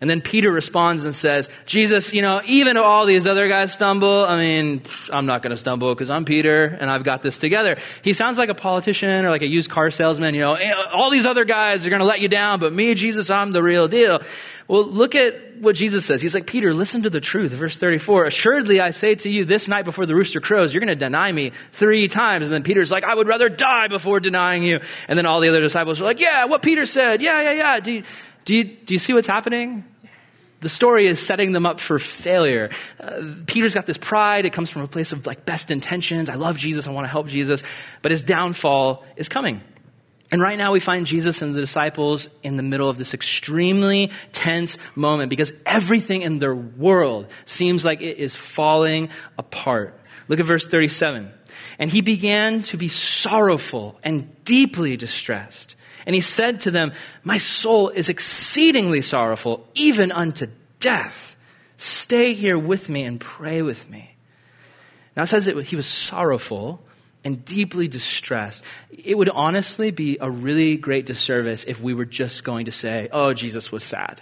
And 0.00 0.08
then 0.08 0.22
Peter 0.22 0.50
responds 0.50 1.04
and 1.04 1.14
says, 1.14 1.50
Jesus, 1.66 2.14
you 2.14 2.22
know, 2.22 2.40
even 2.46 2.78
if 2.78 2.82
all 2.82 3.04
these 3.04 3.26
other 3.26 3.48
guys 3.48 3.72
stumble, 3.72 4.24
I 4.24 4.38
mean, 4.38 4.82
I'm 5.12 5.26
not 5.26 5.42
going 5.42 5.50
to 5.50 5.58
stumble 5.58 5.94
because 5.94 6.08
I'm 6.08 6.24
Peter 6.24 6.64
and 6.64 6.90
I've 6.90 7.04
got 7.04 7.20
this 7.20 7.38
together. 7.38 7.76
He 8.02 8.14
sounds 8.14 8.38
like 8.38 8.48
a 8.48 8.54
politician 8.54 9.26
or 9.26 9.30
like 9.30 9.42
a 9.42 9.46
used 9.46 9.68
car 9.68 9.90
salesman, 9.90 10.34
you 10.34 10.40
know, 10.40 10.56
all 10.92 11.10
these 11.10 11.26
other 11.26 11.44
guys 11.44 11.86
are 11.86 11.90
going 11.90 12.00
to 12.00 12.06
let 12.06 12.20
you 12.20 12.28
down, 12.28 12.60
but 12.60 12.72
me, 12.72 12.94
Jesus, 12.94 13.28
I'm 13.28 13.52
the 13.52 13.62
real 13.62 13.88
deal. 13.88 14.22
Well, 14.68 14.86
look 14.86 15.16
at 15.16 15.58
what 15.58 15.74
Jesus 15.74 16.06
says. 16.06 16.22
He's 16.22 16.32
like, 16.32 16.46
Peter, 16.46 16.72
listen 16.72 17.02
to 17.02 17.10
the 17.10 17.20
truth. 17.20 17.50
Verse 17.50 17.76
34, 17.76 18.26
assuredly 18.26 18.80
I 18.80 18.90
say 18.90 19.16
to 19.16 19.28
you, 19.28 19.44
this 19.44 19.66
night 19.68 19.84
before 19.84 20.06
the 20.06 20.14
rooster 20.14 20.40
crows, 20.40 20.72
you're 20.72 20.80
going 20.80 20.88
to 20.88 20.94
deny 20.94 21.30
me 21.32 21.50
three 21.72 22.06
times. 22.06 22.46
And 22.46 22.54
then 22.54 22.62
Peter's 22.62 22.92
like, 22.92 23.02
I 23.02 23.14
would 23.14 23.26
rather 23.26 23.48
die 23.48 23.88
before 23.88 24.20
denying 24.20 24.62
you. 24.62 24.78
And 25.08 25.18
then 25.18 25.26
all 25.26 25.40
the 25.40 25.48
other 25.48 25.60
disciples 25.60 26.00
are 26.00 26.04
like, 26.04 26.20
yeah, 26.20 26.44
what 26.44 26.62
Peter 26.62 26.86
said. 26.86 27.20
Yeah, 27.20 27.42
yeah, 27.42 27.52
yeah. 27.52 27.80
Do 27.80 27.92
you, 27.92 28.02
do 28.44 28.54
you, 28.54 28.64
do 28.64 28.94
you 28.94 28.98
see 28.98 29.12
what's 29.12 29.26
happening? 29.26 29.84
The 30.60 30.68
story 30.68 31.06
is 31.06 31.24
setting 31.24 31.52
them 31.52 31.64
up 31.64 31.80
for 31.80 31.98
failure. 31.98 32.70
Uh, 32.98 33.22
Peter's 33.46 33.74
got 33.74 33.86
this 33.86 33.96
pride. 33.96 34.44
It 34.44 34.52
comes 34.52 34.68
from 34.70 34.82
a 34.82 34.88
place 34.88 35.12
of 35.12 35.26
like 35.26 35.44
best 35.44 35.70
intentions. 35.70 36.28
I 36.28 36.34
love 36.34 36.56
Jesus. 36.58 36.86
I 36.86 36.90
want 36.90 37.06
to 37.06 37.10
help 37.10 37.28
Jesus. 37.28 37.62
But 38.02 38.10
his 38.12 38.22
downfall 38.22 39.04
is 39.16 39.28
coming. 39.28 39.62
And 40.30 40.40
right 40.40 40.58
now 40.58 40.72
we 40.72 40.78
find 40.80 41.06
Jesus 41.06 41.42
and 41.42 41.54
the 41.54 41.60
disciples 41.60 42.28
in 42.42 42.56
the 42.56 42.62
middle 42.62 42.88
of 42.88 42.96
this 42.96 43.14
extremely 43.14 44.12
tense 44.32 44.78
moment 44.94 45.28
because 45.30 45.52
everything 45.66 46.22
in 46.22 46.38
their 46.38 46.54
world 46.54 47.26
seems 47.46 47.84
like 47.84 48.00
it 48.00 48.18
is 48.18 48.36
falling 48.36 49.08
apart. 49.38 49.98
Look 50.28 50.38
at 50.38 50.46
verse 50.46 50.68
37. 50.68 51.32
And 51.80 51.90
he 51.90 52.02
began 52.02 52.62
to 52.62 52.76
be 52.76 52.88
sorrowful 52.88 53.98
and 54.04 54.44
deeply 54.44 54.96
distressed. 54.96 55.74
And 56.10 56.14
he 56.16 56.22
said 56.22 56.58
to 56.60 56.72
them, 56.72 56.90
My 57.22 57.38
soul 57.38 57.88
is 57.88 58.08
exceedingly 58.08 59.00
sorrowful, 59.00 59.64
even 59.74 60.10
unto 60.10 60.48
death. 60.80 61.36
Stay 61.76 62.34
here 62.34 62.58
with 62.58 62.88
me 62.88 63.04
and 63.04 63.20
pray 63.20 63.62
with 63.62 63.88
me. 63.88 64.16
Now 65.16 65.22
it 65.22 65.28
says 65.28 65.44
that 65.44 65.56
he 65.62 65.76
was 65.76 65.86
sorrowful 65.86 66.82
and 67.22 67.44
deeply 67.44 67.86
distressed. 67.86 68.64
It 68.90 69.16
would 69.16 69.28
honestly 69.28 69.92
be 69.92 70.18
a 70.20 70.28
really 70.28 70.76
great 70.76 71.06
disservice 71.06 71.62
if 71.62 71.80
we 71.80 71.94
were 71.94 72.06
just 72.06 72.42
going 72.42 72.64
to 72.64 72.72
say, 72.72 73.08
oh, 73.12 73.32
Jesus 73.32 73.70
was 73.70 73.84
sad. 73.84 74.20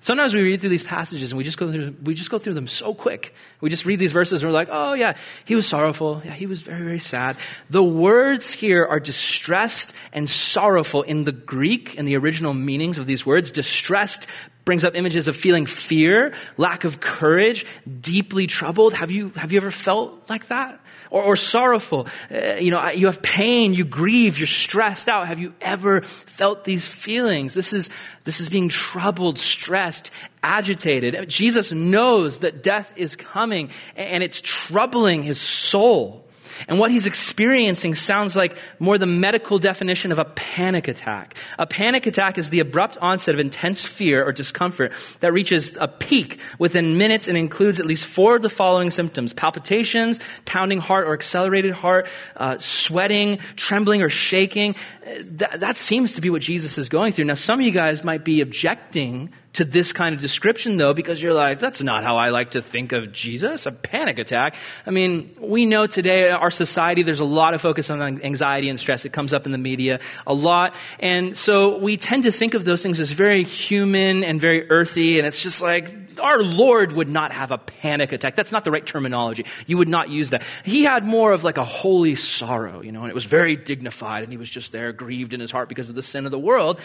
Sometimes 0.00 0.32
we 0.32 0.42
read 0.42 0.60
through 0.60 0.70
these 0.70 0.84
passages 0.84 1.32
and 1.32 1.38
we 1.38 1.42
just 1.42 1.58
go 1.58 1.72
through, 1.72 1.96
we 2.04 2.14
just 2.14 2.30
go 2.30 2.38
through 2.38 2.54
them 2.54 2.68
so 2.68 2.94
quick. 2.94 3.34
We 3.60 3.68
just 3.68 3.84
read 3.84 3.98
these 3.98 4.12
verses 4.12 4.42
and 4.42 4.50
we're 4.50 4.56
like, 4.56 4.68
oh 4.70 4.92
yeah, 4.92 5.16
he 5.44 5.56
was 5.56 5.66
sorrowful. 5.66 6.22
Yeah, 6.24 6.34
he 6.34 6.46
was 6.46 6.62
very, 6.62 6.82
very 6.82 7.00
sad. 7.00 7.36
The 7.68 7.82
words 7.82 8.52
here 8.52 8.86
are 8.86 9.00
distressed 9.00 9.92
and 10.12 10.28
sorrowful 10.28 11.02
in 11.02 11.24
the 11.24 11.32
Greek 11.32 11.98
and 11.98 12.06
the 12.06 12.16
original 12.16 12.54
meanings 12.54 12.98
of 12.98 13.06
these 13.06 13.26
words. 13.26 13.50
Distressed 13.50 14.28
brings 14.68 14.84
up 14.84 14.94
images 14.94 15.28
of 15.28 15.34
feeling 15.34 15.64
fear, 15.64 16.34
lack 16.58 16.84
of 16.84 17.00
courage, 17.00 17.64
deeply 18.02 18.46
troubled. 18.46 18.92
Have 18.92 19.10
you, 19.10 19.30
have 19.30 19.50
you 19.50 19.56
ever 19.56 19.70
felt 19.70 20.28
like 20.28 20.48
that? 20.48 20.78
or, 21.08 21.22
or 21.22 21.36
sorrowful. 21.36 22.06
Uh, 22.30 22.56
you 22.56 22.70
know, 22.70 22.86
you 22.90 23.06
have 23.06 23.22
pain, 23.22 23.72
you 23.72 23.86
grieve, 23.86 24.36
you're 24.36 24.46
stressed 24.46 25.08
out. 25.08 25.26
Have 25.26 25.38
you 25.38 25.54
ever 25.62 26.02
felt 26.02 26.64
these 26.64 26.86
feelings? 26.86 27.54
This 27.54 27.72
is, 27.72 27.88
this 28.24 28.40
is 28.40 28.50
being 28.50 28.68
troubled, 28.68 29.38
stressed, 29.38 30.10
agitated. 30.42 31.30
Jesus 31.30 31.72
knows 31.72 32.40
that 32.40 32.62
death 32.62 32.92
is 32.94 33.16
coming 33.16 33.70
and 33.96 34.22
it's 34.22 34.42
troubling 34.42 35.22
his 35.22 35.40
soul. 35.40 36.27
And 36.66 36.78
what 36.78 36.90
he's 36.90 37.06
experiencing 37.06 37.94
sounds 37.94 38.34
like 38.34 38.56
more 38.78 38.98
the 38.98 39.06
medical 39.06 39.58
definition 39.58 40.12
of 40.12 40.18
a 40.18 40.24
panic 40.24 40.88
attack. 40.88 41.36
A 41.58 41.66
panic 41.66 42.06
attack 42.06 42.38
is 42.38 42.50
the 42.50 42.60
abrupt 42.60 42.96
onset 42.98 43.34
of 43.34 43.40
intense 43.40 43.86
fear 43.86 44.24
or 44.24 44.32
discomfort 44.32 44.92
that 45.20 45.32
reaches 45.32 45.76
a 45.76 45.86
peak 45.86 46.40
within 46.58 46.98
minutes 46.98 47.28
and 47.28 47.36
includes 47.36 47.78
at 47.78 47.86
least 47.86 48.06
four 48.06 48.36
of 48.36 48.42
the 48.42 48.48
following 48.48 48.90
symptoms 48.90 49.32
palpitations, 49.32 50.18
pounding 50.44 50.80
heart 50.80 51.06
or 51.06 51.14
accelerated 51.14 51.72
heart, 51.72 52.08
uh, 52.36 52.58
sweating, 52.58 53.38
trembling 53.56 54.02
or 54.02 54.08
shaking. 54.08 54.74
That, 55.22 55.60
that 55.60 55.76
seems 55.76 56.14
to 56.14 56.20
be 56.20 56.30
what 56.30 56.42
Jesus 56.42 56.78
is 56.78 56.88
going 56.88 57.12
through. 57.12 57.26
Now, 57.26 57.34
some 57.34 57.60
of 57.60 57.66
you 57.66 57.72
guys 57.72 58.02
might 58.02 58.24
be 58.24 58.40
objecting 58.40 59.30
to 59.58 59.64
this 59.64 59.92
kind 59.92 60.14
of 60.14 60.20
description, 60.20 60.76
though, 60.76 60.94
because 60.94 61.20
you're 61.20 61.34
like, 61.34 61.58
that's 61.58 61.82
not 61.82 62.04
how 62.04 62.16
I 62.16 62.30
like 62.30 62.52
to 62.52 62.62
think 62.62 62.92
of 62.92 63.10
Jesus, 63.10 63.66
a 63.66 63.72
panic 63.72 64.20
attack. 64.20 64.54
I 64.86 64.90
mean, 64.90 65.34
we 65.40 65.66
know 65.66 65.88
today, 65.88 66.30
our 66.30 66.52
society, 66.52 67.02
there's 67.02 67.18
a 67.18 67.24
lot 67.24 67.54
of 67.54 67.60
focus 67.60 67.90
on 67.90 68.22
anxiety 68.22 68.68
and 68.68 68.78
stress. 68.78 69.04
It 69.04 69.12
comes 69.12 69.34
up 69.34 69.46
in 69.46 69.52
the 69.52 69.58
media 69.58 69.98
a 70.28 70.32
lot. 70.32 70.76
And 71.00 71.36
so 71.36 71.76
we 71.78 71.96
tend 71.96 72.22
to 72.22 72.30
think 72.30 72.54
of 72.54 72.64
those 72.64 72.84
things 72.84 73.00
as 73.00 73.10
very 73.10 73.42
human 73.42 74.22
and 74.22 74.40
very 74.40 74.70
earthy, 74.70 75.18
and 75.18 75.26
it's 75.26 75.42
just 75.42 75.60
like, 75.60 75.92
our 76.20 76.40
Lord 76.40 76.92
would 76.92 77.08
not 77.08 77.32
have 77.32 77.50
a 77.50 77.58
panic 77.58 78.12
attack. 78.12 78.36
That's 78.36 78.52
not 78.52 78.64
the 78.64 78.70
right 78.70 78.86
terminology. 78.86 79.44
You 79.66 79.76
would 79.78 79.88
not 79.88 80.08
use 80.08 80.30
that. 80.30 80.44
He 80.64 80.84
had 80.84 81.04
more 81.04 81.32
of 81.32 81.42
like 81.42 81.58
a 81.58 81.64
holy 81.64 82.14
sorrow, 82.14 82.80
you 82.80 82.92
know, 82.92 83.02
and 83.02 83.10
it 83.10 83.14
was 83.14 83.24
very 83.24 83.56
dignified, 83.56 84.22
and 84.22 84.30
he 84.30 84.38
was 84.38 84.48
just 84.48 84.70
there 84.70 84.92
grieved 84.92 85.34
in 85.34 85.40
his 85.40 85.50
heart 85.50 85.68
because 85.68 85.88
of 85.88 85.96
the 85.96 86.02
sin 86.02 86.26
of 86.26 86.30
the 86.30 86.38
world. 86.38 86.80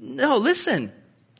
No, 0.00 0.38
listen. 0.38 0.90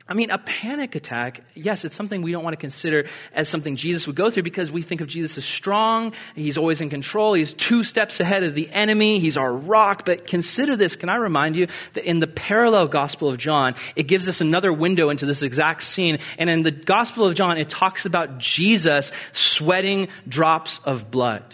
I 0.07 0.13
mean, 0.13 0.31
a 0.31 0.37
panic 0.37 0.97
attack, 0.97 1.41
yes, 1.55 1.83
it's 1.87 1.97
something 1.97 2.21
we 2.21 2.31
don't 2.31 2.45
want 2.45 2.53
to 2.53 2.61
consider 2.61 3.07
as 3.33 3.49
something 3.49 3.75
Jesus 3.75 4.07
would 4.07 4.17
go 4.17 4.31
through 4.31 4.43
because 4.43 4.71
we 4.71 4.83
think 4.83 5.01
of 5.01 5.07
Jesus 5.07 5.39
as 5.39 5.47
strong. 5.47 6.13
He's 6.35 6.59
always 6.59 6.83
in 6.83 6.91
control. 6.91 7.33
He's 7.33 7.55
two 7.55 7.85
steps 7.85 8.21
ahead 8.21 8.43
of 8.43 8.55
the 8.55 8.71
enemy. 8.71 9.19
He's 9.19 9.39
our 9.39 9.51
rock. 9.51 10.05
But 10.05 10.27
consider 10.27 10.77
this. 10.77 10.95
Can 10.95 11.09
I 11.09 11.17
remind 11.17 11.57
you 11.57 11.69
that 11.95 12.05
in 12.05 12.21
the 12.21 12.27
parallel 12.27 12.87
Gospel 12.89 13.31
of 13.31 13.39
John, 13.39 13.77
it 13.97 14.03
gives 14.03 14.29
us 14.29 14.43
another 14.43 14.75
window 14.75 15.09
into 15.09 15.25
this 15.25 15.41
exact 15.41 15.83
scene. 15.83 16.19
And 16.37 16.51
in 16.51 16.65
the 16.65 16.71
Gospel 16.71 17.27
of 17.27 17.35
John, 17.35 17.57
it 17.57 17.71
talks 17.71 18.05
about 18.05 18.37
Jesus 18.37 19.11
sweating 19.33 20.09
drops 20.29 20.81
of 20.85 21.11
blood. 21.11 21.45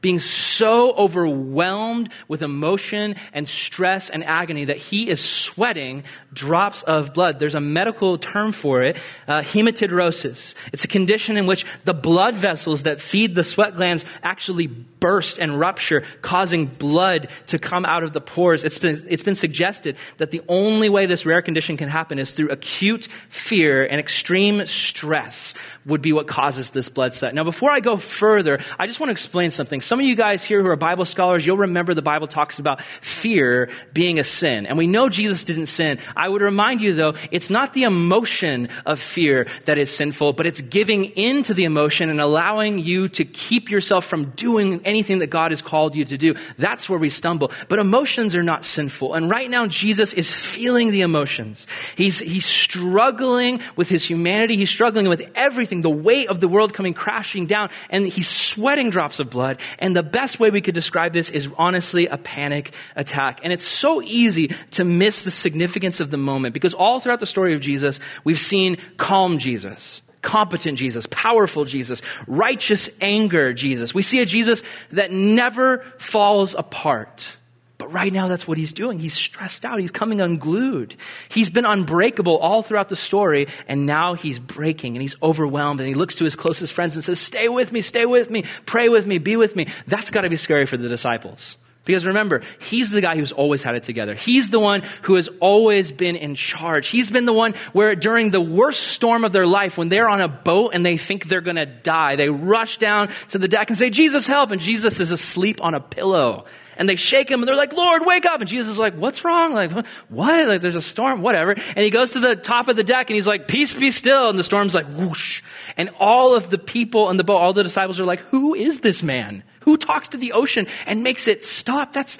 Being 0.00 0.18
so 0.18 0.94
overwhelmed 0.94 2.10
with 2.28 2.42
emotion 2.42 3.16
and 3.32 3.48
stress 3.48 4.10
and 4.10 4.22
agony 4.24 4.66
that 4.66 4.76
he 4.76 5.08
is 5.08 5.20
sweating 5.20 6.04
drops 6.32 6.82
of 6.82 7.14
blood. 7.14 7.38
There's 7.38 7.54
a 7.54 7.60
medical 7.60 8.18
term 8.18 8.52
for 8.52 8.82
it, 8.82 8.98
uh, 9.26 9.40
hematidrosis. 9.40 10.54
It's 10.72 10.84
a 10.84 10.88
condition 10.88 11.36
in 11.36 11.46
which 11.46 11.64
the 11.84 11.94
blood 11.94 12.34
vessels 12.34 12.84
that 12.84 13.00
feed 13.00 13.34
the 13.34 13.42
sweat 13.42 13.74
glands 13.74 14.04
actually 14.22 14.66
burst 14.66 15.38
and 15.38 15.58
rupture, 15.58 16.02
causing 16.22 16.66
blood 16.66 17.28
to 17.46 17.58
come 17.58 17.84
out 17.84 18.02
of 18.02 18.12
the 18.12 18.20
pores. 18.20 18.64
It's 18.64 18.78
been, 18.78 19.04
it's 19.08 19.22
been 19.22 19.34
suggested 19.34 19.96
that 20.18 20.30
the 20.30 20.42
only 20.48 20.88
way 20.88 21.06
this 21.06 21.24
rare 21.24 21.42
condition 21.42 21.76
can 21.76 21.88
happen 21.88 22.18
is 22.18 22.32
through 22.32 22.50
acute 22.50 23.08
fear 23.28 23.84
and 23.84 23.98
extreme 23.98 24.66
stress 24.66 25.54
would 25.84 26.02
be 26.02 26.12
what 26.12 26.26
causes 26.26 26.70
this 26.70 26.88
blood 26.88 27.14
sweat. 27.14 27.34
Now, 27.34 27.44
before 27.44 27.70
I 27.70 27.80
go 27.80 27.96
further, 27.96 28.60
I 28.78 28.86
just 28.86 29.00
want 29.00 29.08
to 29.08 29.12
explain 29.12 29.50
something. 29.50 29.80
Some 29.86 30.00
of 30.00 30.06
you 30.06 30.16
guys 30.16 30.42
here 30.42 30.60
who 30.60 30.68
are 30.68 30.74
Bible 30.74 31.04
scholars, 31.04 31.46
you'll 31.46 31.58
remember 31.58 31.94
the 31.94 32.02
Bible 32.02 32.26
talks 32.26 32.58
about 32.58 32.82
fear 32.82 33.70
being 33.92 34.18
a 34.18 34.24
sin. 34.24 34.66
And 34.66 34.76
we 34.76 34.88
know 34.88 35.08
Jesus 35.08 35.44
didn't 35.44 35.66
sin. 35.66 36.00
I 36.16 36.28
would 36.28 36.42
remind 36.42 36.80
you 36.80 36.92
though, 36.92 37.14
it's 37.30 37.50
not 37.50 37.72
the 37.72 37.84
emotion 37.84 38.68
of 38.84 38.98
fear 38.98 39.46
that 39.66 39.78
is 39.78 39.88
sinful, 39.94 40.32
but 40.32 40.44
it's 40.44 40.60
giving 40.60 41.04
in 41.04 41.44
to 41.44 41.54
the 41.54 41.62
emotion 41.62 42.10
and 42.10 42.20
allowing 42.20 42.80
you 42.80 43.08
to 43.10 43.24
keep 43.24 43.70
yourself 43.70 44.04
from 44.04 44.30
doing 44.30 44.80
anything 44.84 45.20
that 45.20 45.28
God 45.28 45.52
has 45.52 45.62
called 45.62 45.94
you 45.94 46.04
to 46.06 46.18
do. 46.18 46.34
That's 46.58 46.88
where 46.88 46.98
we 46.98 47.08
stumble. 47.08 47.52
But 47.68 47.78
emotions 47.78 48.34
are 48.34 48.42
not 48.42 48.64
sinful. 48.64 49.14
And 49.14 49.30
right 49.30 49.48
now, 49.48 49.66
Jesus 49.66 50.12
is 50.14 50.34
feeling 50.34 50.90
the 50.90 51.02
emotions. 51.02 51.68
He's, 51.94 52.18
he's 52.18 52.44
struggling 52.44 53.60
with 53.76 53.88
his 53.88 54.04
humanity. 54.04 54.56
He's 54.56 54.70
struggling 54.70 55.08
with 55.08 55.22
everything, 55.36 55.82
the 55.82 55.90
weight 55.90 56.28
of 56.28 56.40
the 56.40 56.48
world 56.48 56.74
coming 56.74 56.92
crashing 56.92 57.46
down, 57.46 57.70
and 57.88 58.04
he's 58.04 58.28
sweating 58.28 58.90
drops 58.90 59.20
of 59.20 59.30
blood. 59.30 59.60
And 59.78 59.96
the 59.96 60.02
best 60.02 60.40
way 60.40 60.50
we 60.50 60.60
could 60.60 60.74
describe 60.74 61.12
this 61.12 61.30
is 61.30 61.48
honestly 61.56 62.06
a 62.06 62.16
panic 62.16 62.74
attack. 62.94 63.40
And 63.42 63.52
it's 63.52 63.66
so 63.66 64.02
easy 64.02 64.48
to 64.72 64.84
miss 64.84 65.22
the 65.22 65.30
significance 65.30 66.00
of 66.00 66.10
the 66.10 66.16
moment 66.16 66.54
because 66.54 66.74
all 66.74 67.00
throughout 67.00 67.20
the 67.20 67.26
story 67.26 67.54
of 67.54 67.60
Jesus, 67.60 68.00
we've 68.24 68.38
seen 68.38 68.78
calm 68.96 69.38
Jesus 69.38 70.02
competent 70.22 70.76
Jesus, 70.76 71.06
powerful 71.08 71.64
Jesus, 71.64 72.02
righteous 72.26 72.90
anger 73.00 73.52
Jesus. 73.52 73.94
We 73.94 74.02
see 74.02 74.20
a 74.20 74.26
Jesus 74.26 74.64
that 74.90 75.12
never 75.12 75.84
falls 75.98 76.52
apart. 76.54 77.36
But 77.78 77.92
right 77.92 78.12
now, 78.12 78.26
that's 78.26 78.48
what 78.48 78.56
he's 78.56 78.72
doing. 78.72 78.98
He's 78.98 79.12
stressed 79.12 79.64
out. 79.64 79.78
He's 79.78 79.90
coming 79.90 80.20
unglued. 80.20 80.94
He's 81.28 81.50
been 81.50 81.66
unbreakable 81.66 82.38
all 82.38 82.62
throughout 82.62 82.88
the 82.88 82.96
story, 82.96 83.48
and 83.68 83.84
now 83.84 84.14
he's 84.14 84.38
breaking 84.38 84.96
and 84.96 85.02
he's 85.02 85.16
overwhelmed. 85.22 85.80
And 85.80 85.88
he 85.88 85.94
looks 85.94 86.14
to 86.16 86.24
his 86.24 86.36
closest 86.36 86.72
friends 86.72 86.96
and 86.96 87.04
says, 87.04 87.20
Stay 87.20 87.48
with 87.48 87.72
me, 87.72 87.82
stay 87.82 88.06
with 88.06 88.30
me, 88.30 88.44
pray 88.64 88.88
with 88.88 89.06
me, 89.06 89.18
be 89.18 89.36
with 89.36 89.54
me. 89.56 89.68
That's 89.86 90.10
got 90.10 90.22
to 90.22 90.30
be 90.30 90.36
scary 90.36 90.64
for 90.64 90.78
the 90.78 90.88
disciples. 90.88 91.56
Because 91.84 92.04
remember, 92.04 92.42
he's 92.58 92.90
the 92.90 93.00
guy 93.00 93.14
who's 93.14 93.30
always 93.30 93.62
had 93.62 93.76
it 93.76 93.84
together. 93.84 94.14
He's 94.14 94.50
the 94.50 94.58
one 94.58 94.82
who 95.02 95.14
has 95.14 95.28
always 95.38 95.92
been 95.92 96.16
in 96.16 96.34
charge. 96.34 96.88
He's 96.88 97.10
been 97.10 97.26
the 97.26 97.32
one 97.32 97.54
where 97.72 97.94
during 97.94 98.32
the 98.32 98.40
worst 98.40 98.88
storm 98.88 99.24
of 99.24 99.30
their 99.32 99.46
life, 99.46 99.78
when 99.78 99.88
they're 99.88 100.08
on 100.08 100.20
a 100.20 100.26
boat 100.26 100.72
and 100.74 100.84
they 100.84 100.96
think 100.96 101.26
they're 101.26 101.40
going 101.40 101.56
to 101.56 101.66
die, 101.66 102.16
they 102.16 102.28
rush 102.28 102.78
down 102.78 103.08
to 103.28 103.38
the 103.38 103.46
deck 103.46 103.70
and 103.70 103.78
say, 103.78 103.90
Jesus, 103.90 104.26
help. 104.26 104.50
And 104.50 104.60
Jesus 104.60 104.98
is 104.98 105.12
asleep 105.12 105.62
on 105.62 105.74
a 105.74 105.80
pillow. 105.80 106.46
And 106.76 106.88
they 106.88 106.96
shake 106.96 107.30
him 107.30 107.40
and 107.40 107.48
they're 107.48 107.56
like, 107.56 107.72
Lord, 107.72 108.02
wake 108.04 108.26
up. 108.26 108.40
And 108.40 108.48
Jesus 108.48 108.72
is 108.72 108.78
like, 108.78 108.94
what's 108.94 109.24
wrong? 109.24 109.52
Like, 109.52 109.72
what? 110.08 110.48
Like, 110.48 110.60
there's 110.60 110.76
a 110.76 110.82
storm, 110.82 111.22
whatever. 111.22 111.52
And 111.52 111.78
he 111.78 111.90
goes 111.90 112.10
to 112.12 112.20
the 112.20 112.36
top 112.36 112.68
of 112.68 112.76
the 112.76 112.84
deck 112.84 113.08
and 113.08 113.14
he's 113.14 113.26
like, 113.26 113.48
peace 113.48 113.72
be 113.72 113.90
still. 113.90 114.28
And 114.28 114.38
the 114.38 114.44
storm's 114.44 114.74
like, 114.74 114.86
whoosh. 114.86 115.42
And 115.76 115.90
all 115.98 116.34
of 116.34 116.50
the 116.50 116.58
people 116.58 117.06
on 117.06 117.16
the 117.16 117.24
boat, 117.24 117.38
all 117.38 117.52
the 117.52 117.62
disciples 117.62 117.98
are 117.98 118.04
like, 118.04 118.20
who 118.20 118.54
is 118.54 118.80
this 118.80 119.02
man? 119.02 119.42
Who 119.60 119.76
talks 119.76 120.08
to 120.08 120.16
the 120.16 120.32
ocean 120.32 120.66
and 120.86 121.02
makes 121.02 121.28
it 121.28 121.44
stop? 121.44 121.92
That's, 121.92 122.18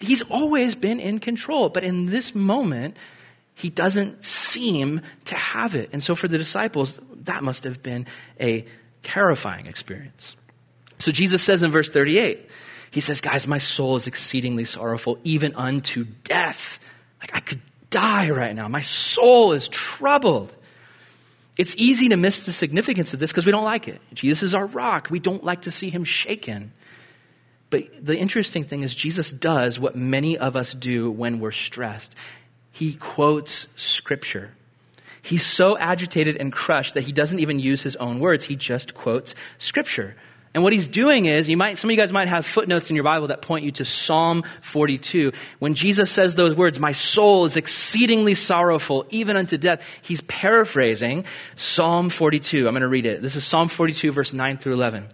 he's 0.00 0.22
always 0.22 0.74
been 0.74 0.98
in 0.98 1.20
control. 1.20 1.68
But 1.68 1.84
in 1.84 2.06
this 2.06 2.34
moment, 2.34 2.96
he 3.54 3.70
doesn't 3.70 4.24
seem 4.24 5.00
to 5.26 5.34
have 5.34 5.74
it. 5.74 5.90
And 5.92 6.02
so 6.02 6.14
for 6.14 6.26
the 6.26 6.38
disciples, 6.38 6.98
that 7.24 7.44
must 7.44 7.64
have 7.64 7.82
been 7.82 8.06
a 8.40 8.66
terrifying 9.02 9.66
experience. 9.66 10.36
So 10.98 11.12
Jesus 11.12 11.42
says 11.42 11.62
in 11.62 11.70
verse 11.70 11.90
38, 11.90 12.48
he 12.92 13.00
says, 13.00 13.20
Guys, 13.22 13.46
my 13.46 13.58
soul 13.58 13.96
is 13.96 14.06
exceedingly 14.06 14.66
sorrowful, 14.66 15.18
even 15.24 15.54
unto 15.56 16.04
death. 16.24 16.78
Like 17.20 17.34
I 17.34 17.40
could 17.40 17.62
die 17.88 18.30
right 18.30 18.54
now. 18.54 18.68
My 18.68 18.82
soul 18.82 19.52
is 19.52 19.66
troubled. 19.68 20.54
It's 21.56 21.74
easy 21.78 22.10
to 22.10 22.16
miss 22.16 22.44
the 22.44 22.52
significance 22.52 23.14
of 23.14 23.18
this 23.18 23.32
because 23.32 23.46
we 23.46 23.52
don't 23.52 23.64
like 23.64 23.88
it. 23.88 24.00
Jesus 24.12 24.42
is 24.42 24.54
our 24.54 24.66
rock. 24.66 25.08
We 25.10 25.20
don't 25.20 25.42
like 25.42 25.62
to 25.62 25.70
see 25.70 25.88
him 25.88 26.04
shaken. 26.04 26.72
But 27.70 27.88
the 28.04 28.18
interesting 28.18 28.64
thing 28.64 28.82
is, 28.82 28.94
Jesus 28.94 29.32
does 29.32 29.80
what 29.80 29.96
many 29.96 30.36
of 30.36 30.54
us 30.54 30.74
do 30.74 31.10
when 31.10 31.40
we're 31.40 31.50
stressed. 31.50 32.14
He 32.72 32.92
quotes 32.94 33.68
scripture. 33.76 34.50
He's 35.22 35.46
so 35.46 35.78
agitated 35.78 36.36
and 36.36 36.52
crushed 36.52 36.92
that 36.92 37.04
he 37.04 37.12
doesn't 37.12 37.38
even 37.38 37.58
use 37.58 37.82
his 37.82 37.96
own 37.96 38.20
words. 38.20 38.44
He 38.44 38.56
just 38.56 38.92
quotes 38.92 39.34
scripture. 39.56 40.14
And 40.54 40.62
what 40.62 40.74
he's 40.74 40.86
doing 40.86 41.24
is, 41.24 41.48
you 41.48 41.56
might, 41.56 41.78
some 41.78 41.88
of 41.88 41.92
you 41.92 41.96
guys 41.96 42.12
might 42.12 42.28
have 42.28 42.44
footnotes 42.44 42.90
in 42.90 42.96
your 42.96 43.04
Bible 43.04 43.28
that 43.28 43.40
point 43.40 43.64
you 43.64 43.72
to 43.72 43.86
Psalm 43.86 44.44
42. 44.60 45.32
When 45.60 45.74
Jesus 45.74 46.10
says 46.10 46.34
those 46.34 46.54
words, 46.54 46.78
my 46.78 46.92
soul 46.92 47.46
is 47.46 47.56
exceedingly 47.56 48.34
sorrowful, 48.34 49.06
even 49.08 49.36
unto 49.36 49.56
death, 49.56 49.82
he's 50.02 50.20
paraphrasing 50.22 51.24
Psalm 51.56 52.10
42. 52.10 52.66
I'm 52.66 52.74
going 52.74 52.82
to 52.82 52.88
read 52.88 53.06
it. 53.06 53.22
This 53.22 53.34
is 53.34 53.44
Psalm 53.44 53.68
42, 53.68 54.12
verse 54.12 54.34
9 54.34 54.58
through 54.58 54.74
11. 54.74 55.08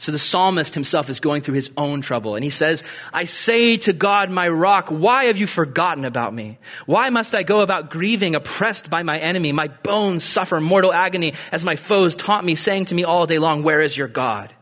So 0.00 0.12
the 0.12 0.18
psalmist 0.18 0.74
himself 0.74 1.10
is 1.10 1.18
going 1.18 1.42
through 1.42 1.56
his 1.56 1.70
own 1.76 2.00
trouble. 2.00 2.36
And 2.36 2.44
he 2.44 2.50
says, 2.50 2.84
I 3.12 3.24
say 3.24 3.76
to 3.78 3.92
God, 3.92 4.30
my 4.30 4.48
rock, 4.48 4.88
why 4.88 5.24
have 5.24 5.38
you 5.38 5.48
forgotten 5.48 6.04
about 6.04 6.32
me? 6.32 6.58
Why 6.86 7.10
must 7.10 7.34
I 7.34 7.42
go 7.42 7.60
about 7.60 7.90
grieving, 7.90 8.36
oppressed 8.36 8.88
by 8.88 9.02
my 9.02 9.18
enemy? 9.18 9.50
My 9.50 9.66
bones 9.66 10.22
suffer 10.22 10.60
mortal 10.60 10.92
agony 10.92 11.34
as 11.50 11.64
my 11.64 11.74
foes 11.74 12.14
taunt 12.14 12.46
me, 12.46 12.54
saying 12.54 12.86
to 12.86 12.94
me 12.94 13.02
all 13.02 13.26
day 13.26 13.40
long, 13.40 13.62
where 13.62 13.80
is 13.80 13.96
your 13.96 14.08
God? 14.08 14.54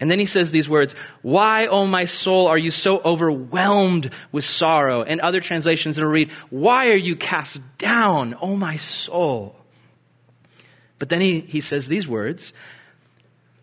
And 0.00 0.10
then 0.10 0.18
he 0.18 0.26
says 0.26 0.50
these 0.50 0.68
words, 0.68 0.94
Why, 1.22 1.66
O 1.66 1.86
my 1.86 2.04
soul, 2.04 2.46
are 2.46 2.58
you 2.58 2.70
so 2.70 3.00
overwhelmed 3.00 4.10
with 4.30 4.44
sorrow? 4.44 5.02
And 5.02 5.20
other 5.20 5.40
translations 5.40 5.96
that'll 5.96 6.10
read, 6.10 6.30
Why 6.50 6.90
are 6.90 6.96
you 6.96 7.16
cast 7.16 7.60
down, 7.78 8.36
O 8.40 8.56
my 8.56 8.76
soul? 8.76 9.56
But 10.98 11.08
then 11.08 11.20
he, 11.20 11.40
he 11.40 11.60
says 11.60 11.88
these 11.88 12.08
words, 12.08 12.52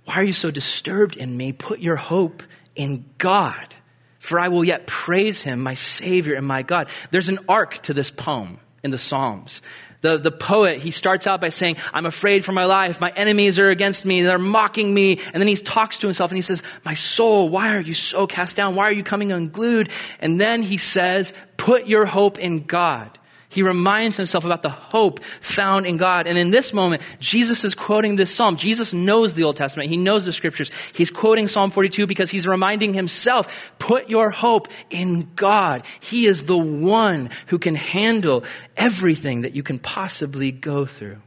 why 0.05 0.15
are 0.15 0.23
you 0.23 0.33
so 0.33 0.51
disturbed 0.51 1.17
in 1.17 1.35
me? 1.35 1.51
Put 1.51 1.79
your 1.79 1.95
hope 1.95 2.43
in 2.75 3.05
God, 3.17 3.75
for 4.19 4.39
I 4.39 4.47
will 4.47 4.63
yet 4.63 4.87
praise 4.87 5.41
him, 5.41 5.61
my 5.61 5.73
Savior 5.73 6.35
and 6.35 6.47
my 6.47 6.61
God. 6.61 6.89
There's 7.11 7.29
an 7.29 7.39
arc 7.49 7.75
to 7.83 7.93
this 7.93 8.11
poem 8.11 8.59
in 8.83 8.91
the 8.91 8.97
Psalms. 8.97 9.61
The, 10.05 10.17
the 10.17 10.29
poet, 10.29 10.77
he 10.77 10.91
starts 10.91 11.25
out 11.25 11.41
by 11.41 11.49
saying, 11.49 11.77
I'm 11.91 12.05
afraid 12.05 12.45
for 12.45 12.51
my 12.51 12.65
life. 12.65 13.01
My 13.01 13.11
enemies 13.15 13.57
are 13.57 13.71
against 13.71 14.05
me. 14.05 14.21
They're 14.21 14.37
mocking 14.37 14.93
me. 14.93 15.19
And 15.33 15.41
then 15.41 15.47
he 15.47 15.55
talks 15.55 15.97
to 15.97 16.05
himself 16.05 16.29
and 16.29 16.37
he 16.37 16.43
says, 16.43 16.61
My 16.83 16.93
soul, 16.93 17.49
why 17.49 17.75
are 17.75 17.79
you 17.79 17.95
so 17.95 18.27
cast 18.27 18.55
down? 18.55 18.75
Why 18.75 18.83
are 18.83 18.91
you 18.91 19.01
coming 19.01 19.31
unglued? 19.31 19.89
And 20.19 20.39
then 20.39 20.61
he 20.61 20.77
says, 20.77 21.33
Put 21.57 21.87
your 21.87 22.05
hope 22.05 22.37
in 22.37 22.65
God. 22.65 23.17
He 23.55 23.63
reminds 23.63 24.17
himself 24.17 24.43
about 24.43 24.63
the 24.63 24.69
hope 24.69 25.23
found 25.39 25.85
in 25.85 25.95
God. 25.95 26.27
And 26.27 26.37
in 26.37 26.51
this 26.51 26.73
moment, 26.73 27.01
Jesus 27.21 27.63
is 27.63 27.73
quoting 27.73 28.17
this 28.17 28.35
psalm. 28.35 28.57
Jesus 28.57 28.93
knows 28.93 29.33
the 29.33 29.45
Old 29.45 29.55
Testament. 29.55 29.89
He 29.89 29.95
knows 29.95 30.25
the 30.25 30.33
scriptures. 30.33 30.69
He's 30.91 31.09
quoting 31.09 31.47
Psalm 31.47 31.71
42 31.71 32.05
because 32.05 32.29
he's 32.29 32.45
reminding 32.45 32.93
himself, 32.93 33.71
put 33.79 34.09
your 34.09 34.29
hope 34.29 34.67
in 34.89 35.29
God. 35.37 35.85
He 36.01 36.27
is 36.27 36.43
the 36.43 36.57
one 36.57 37.29
who 37.47 37.57
can 37.57 37.75
handle 37.75 38.43
everything 38.75 39.43
that 39.43 39.55
you 39.55 39.63
can 39.63 39.79
possibly 39.79 40.51
go 40.51 40.85
through. 40.85 41.21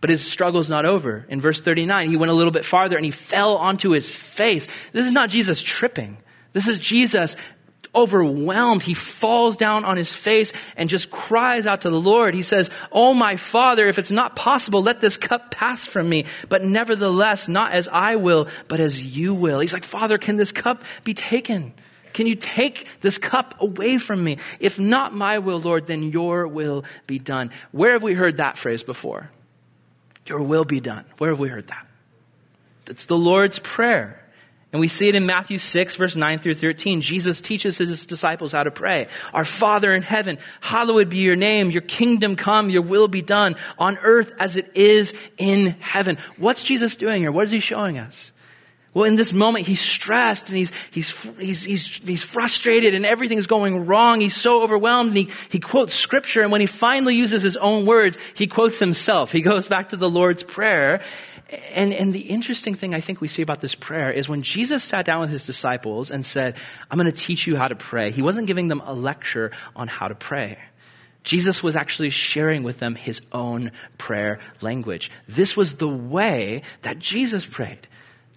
But 0.00 0.10
his 0.10 0.24
struggle's 0.24 0.70
not 0.70 0.86
over. 0.86 1.26
In 1.28 1.40
verse 1.40 1.60
39, 1.60 2.10
he 2.10 2.16
went 2.16 2.30
a 2.30 2.34
little 2.34 2.52
bit 2.52 2.64
farther 2.64 2.94
and 2.94 3.04
he 3.04 3.10
fell 3.10 3.56
onto 3.56 3.90
his 3.90 4.08
face. 4.08 4.68
This 4.92 5.04
is 5.04 5.10
not 5.10 5.30
Jesus 5.30 5.60
tripping. 5.60 6.18
This 6.52 6.68
is 6.68 6.78
Jesus 6.78 7.34
overwhelmed. 7.94 8.82
He 8.82 8.94
falls 8.94 9.56
down 9.56 9.84
on 9.84 9.96
his 9.96 10.14
face 10.14 10.52
and 10.76 10.88
just 10.88 11.10
cries 11.10 11.66
out 11.66 11.82
to 11.82 11.90
the 11.90 12.00
Lord. 12.00 12.34
He 12.34 12.42
says, 12.42 12.70
Oh, 12.92 13.14
my 13.14 13.36
Father, 13.36 13.88
if 13.88 13.98
it's 13.98 14.10
not 14.10 14.36
possible, 14.36 14.82
let 14.82 15.00
this 15.00 15.16
cup 15.16 15.50
pass 15.50 15.86
from 15.86 16.08
me. 16.08 16.26
But 16.48 16.64
nevertheless, 16.64 17.48
not 17.48 17.72
as 17.72 17.88
I 17.88 18.16
will, 18.16 18.48
but 18.68 18.80
as 18.80 19.00
you 19.04 19.34
will. 19.34 19.60
He's 19.60 19.72
like, 19.72 19.84
Father, 19.84 20.18
can 20.18 20.36
this 20.36 20.52
cup 20.52 20.84
be 21.04 21.14
taken? 21.14 21.72
Can 22.12 22.26
you 22.26 22.34
take 22.34 22.86
this 23.00 23.18
cup 23.18 23.60
away 23.60 23.98
from 23.98 24.22
me? 24.22 24.38
If 24.60 24.78
not 24.78 25.14
my 25.14 25.38
will, 25.38 25.60
Lord, 25.60 25.86
then 25.86 26.02
your 26.02 26.48
will 26.48 26.84
be 27.06 27.18
done. 27.18 27.50
Where 27.70 27.92
have 27.92 28.02
we 28.02 28.14
heard 28.14 28.38
that 28.38 28.58
phrase 28.58 28.82
before? 28.82 29.30
Your 30.26 30.42
will 30.42 30.64
be 30.64 30.80
done. 30.80 31.04
Where 31.18 31.30
have 31.30 31.40
we 31.40 31.48
heard 31.48 31.68
that? 31.68 31.86
It's 32.86 33.04
the 33.04 33.16
Lord's 33.16 33.58
Prayer. 33.58 34.17
And 34.70 34.80
we 34.80 34.88
see 34.88 35.08
it 35.08 35.14
in 35.14 35.24
Matthew 35.24 35.56
6, 35.56 35.96
verse 35.96 36.14
9 36.14 36.40
through 36.40 36.54
13. 36.54 37.00
Jesus 37.00 37.40
teaches 37.40 37.78
his 37.78 38.04
disciples 38.04 38.52
how 38.52 38.64
to 38.64 38.70
pray. 38.70 39.08
Our 39.32 39.46
Father 39.46 39.94
in 39.94 40.02
heaven, 40.02 40.38
hallowed 40.60 41.08
be 41.08 41.18
your 41.18 41.36
name. 41.36 41.70
Your 41.70 41.80
kingdom 41.80 42.36
come, 42.36 42.68
your 42.68 42.82
will 42.82 43.08
be 43.08 43.22
done 43.22 43.56
on 43.78 43.96
earth 44.02 44.32
as 44.38 44.56
it 44.56 44.70
is 44.76 45.14
in 45.38 45.68
heaven. 45.80 46.18
What's 46.36 46.62
Jesus 46.62 46.96
doing 46.96 47.22
here? 47.22 47.32
What 47.32 47.44
is 47.44 47.50
he 47.50 47.60
showing 47.60 47.98
us? 47.98 48.30
Well, 48.92 49.04
in 49.04 49.16
this 49.16 49.32
moment, 49.32 49.66
he's 49.66 49.80
stressed 49.80 50.48
and 50.48 50.58
he's, 50.58 50.72
he's, 50.90 51.22
he's, 51.38 51.62
he's, 51.62 51.86
he's 51.98 52.22
frustrated 52.22 52.94
and 52.94 53.06
everything's 53.06 53.46
going 53.46 53.86
wrong. 53.86 54.20
He's 54.20 54.36
so 54.36 54.62
overwhelmed 54.62 55.10
and 55.10 55.16
he, 55.16 55.30
he 55.50 55.60
quotes 55.60 55.94
scripture. 55.94 56.42
And 56.42 56.50
when 56.50 56.60
he 56.60 56.66
finally 56.66 57.14
uses 57.14 57.42
his 57.42 57.56
own 57.56 57.86
words, 57.86 58.18
he 58.34 58.46
quotes 58.46 58.78
himself. 58.78 59.30
He 59.30 59.40
goes 59.40 59.68
back 59.68 59.90
to 59.90 59.96
the 59.96 60.10
Lord's 60.10 60.42
Prayer. 60.42 61.00
And, 61.74 61.94
and 61.94 62.12
the 62.12 62.20
interesting 62.20 62.74
thing 62.74 62.94
I 62.94 63.00
think 63.00 63.20
we 63.20 63.28
see 63.28 63.40
about 63.40 63.60
this 63.60 63.74
prayer 63.74 64.10
is 64.10 64.28
when 64.28 64.42
Jesus 64.42 64.84
sat 64.84 65.06
down 65.06 65.20
with 65.20 65.30
his 65.30 65.46
disciples 65.46 66.10
and 66.10 66.24
said, 66.24 66.56
I'm 66.90 66.98
going 66.98 67.10
to 67.10 67.12
teach 67.12 67.46
you 67.46 67.56
how 67.56 67.66
to 67.66 67.76
pray, 67.76 68.10
he 68.10 68.20
wasn't 68.20 68.46
giving 68.46 68.68
them 68.68 68.82
a 68.84 68.92
lecture 68.92 69.52
on 69.74 69.88
how 69.88 70.08
to 70.08 70.14
pray. 70.14 70.58
Jesus 71.24 71.62
was 71.62 71.76
actually 71.76 72.10
sharing 72.10 72.62
with 72.62 72.78
them 72.78 72.94
his 72.94 73.20
own 73.32 73.72
prayer 73.96 74.38
language. 74.60 75.10
This 75.26 75.56
was 75.56 75.74
the 75.74 75.88
way 75.88 76.62
that 76.82 76.98
Jesus 76.98 77.44
prayed. 77.44 77.86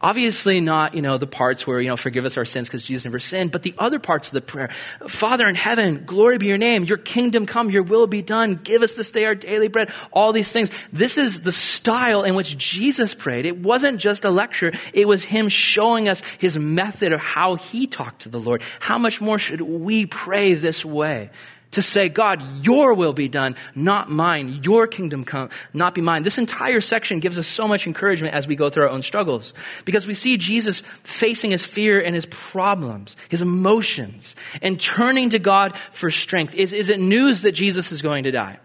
Obviously, 0.02 0.60
not, 0.60 0.96
you 0.96 1.02
know, 1.02 1.18
the 1.18 1.28
parts 1.28 1.68
where, 1.68 1.80
you 1.80 1.88
know, 1.88 1.96
forgive 1.96 2.26
us 2.26 2.38
our 2.38 2.46
sins 2.46 2.68
because 2.68 2.86
Jesus 2.86 3.06
never 3.06 3.20
sinned, 3.20 3.52
but 3.52 3.62
the 3.62 3.76
other 3.78 4.00
parts 4.00 4.28
of 4.28 4.34
the 4.34 4.42
prayer. 4.42 4.70
Father 5.08 5.48
in 5.48 5.56
heaven, 5.56 6.04
glory 6.06 6.38
be 6.40 6.48
your 6.48 6.58
name. 6.58 6.84
Your 6.84 6.98
kingdom 6.98 7.46
come, 7.46 7.70
your 7.70 7.84
will 7.84 8.08
be 8.08 8.22
done. 8.22 8.56
Give 8.56 8.82
us 8.82 8.94
this 8.94 9.12
day 9.12 9.26
our 9.26 9.36
daily 9.36 9.68
bread. 9.68 9.92
All 10.12 10.34
these 10.34 10.52
things. 10.52 10.72
This 10.92 11.18
is 11.18 11.42
the 11.42 11.52
style 11.52 12.24
in 12.24 12.36
which 12.36 12.58
Jesus 12.58 13.14
prayed. 13.14 13.46
It 13.46 13.58
wasn't 13.58 14.00
just 14.00 14.26
a 14.26 14.32
lecture. 14.32 14.74
It 14.94 15.08
was 15.08 15.24
him 15.24 15.50
showing 15.50 16.10
us 16.10 16.22
his 16.40 16.58
method 16.58 17.14
of 17.14 17.20
how 17.20 17.56
he 17.56 17.88
talked 17.88 18.24
to 18.24 18.30
the 18.30 18.40
Lord. 18.40 18.64
How 18.80 18.98
much 18.98 19.22
more 19.22 19.38
should 19.38 19.62
we 19.62 20.06
pray 20.06 20.56
this 20.56 20.84
way? 20.84 21.30
To 21.72 21.82
say, 21.82 22.10
God, 22.10 22.66
your 22.66 22.94
will 22.94 23.14
be 23.14 23.28
done, 23.28 23.56
not 23.76 24.10
mine. 24.10 24.62
Your 24.64 24.88
kingdom 24.88 25.24
come, 25.24 25.50
not 25.74 25.96
be 25.96 26.02
mine. 26.02 26.24
This 26.24 26.38
entire 26.38 26.82
section 26.82 27.20
gives 27.20 27.38
us 27.38 27.48
so 27.48 27.68
much 27.68 27.88
encouragement 27.88 28.36
as 28.36 28.48
we 28.48 28.56
go 28.56 28.70
through 28.70 28.84
our 28.84 28.90
own 28.90 29.04
struggles 29.04 29.54
because 29.86 30.06
we 30.06 30.14
see 30.14 30.38
Jesus 30.38 30.82
facing 31.04 31.52
his 31.52 31.66
fear 31.66 32.02
and 32.02 32.14
his 32.14 32.26
problems, 32.26 33.16
his 33.30 33.42
emotions, 33.42 34.36
and 34.62 34.80
turning 34.80 35.30
to 35.30 35.40
God 35.40 35.78
for 35.92 36.12
strength. 36.12 36.54
Is, 36.56 36.74
is 36.74 36.90
it 36.90 37.00
news 37.00 37.42
that 37.42 37.54
Jesus 37.54 37.92
is 37.92 38.02
going 38.02 38.24
to 38.24 38.32
die? 38.32 38.60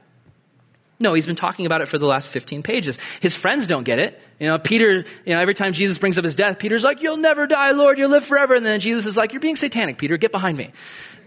No, 0.99 1.13
he's 1.13 1.27
been 1.27 1.37
talking 1.37 1.67
about 1.67 1.83
it 1.83 1.89
for 1.89 1.99
the 1.99 2.07
last 2.07 2.31
15 2.31 2.63
pages. 2.63 2.99
His 3.21 3.37
friends 3.37 3.67
don't 3.67 3.85
get 3.85 3.99
it. 3.99 4.19
You 4.41 4.49
know, 4.49 4.59
Peter, 4.59 5.05
you 5.27 5.35
know, 5.35 5.41
every 5.41 5.53
time 5.53 5.75
Jesus 5.75 5.99
brings 5.99 6.19
up 6.19 6.25
his 6.25 6.35
death, 6.35 6.59
Peter's 6.59 6.85
like, 6.85 7.03
You'll 7.03 7.19
never 7.19 7.47
die, 7.47 7.73
Lord, 7.73 7.99
you'll 7.99 8.11
live 8.11 8.25
forever. 8.25 8.55
And 8.55 8.65
then 8.65 8.81
Jesus 8.81 9.05
is 9.05 9.17
like, 9.17 9.33
You're 9.33 9.41
being 9.41 9.57
satanic, 9.57 9.99
Peter, 9.99 10.17
get 10.17 10.33
behind 10.33 10.57
me. 10.57 10.73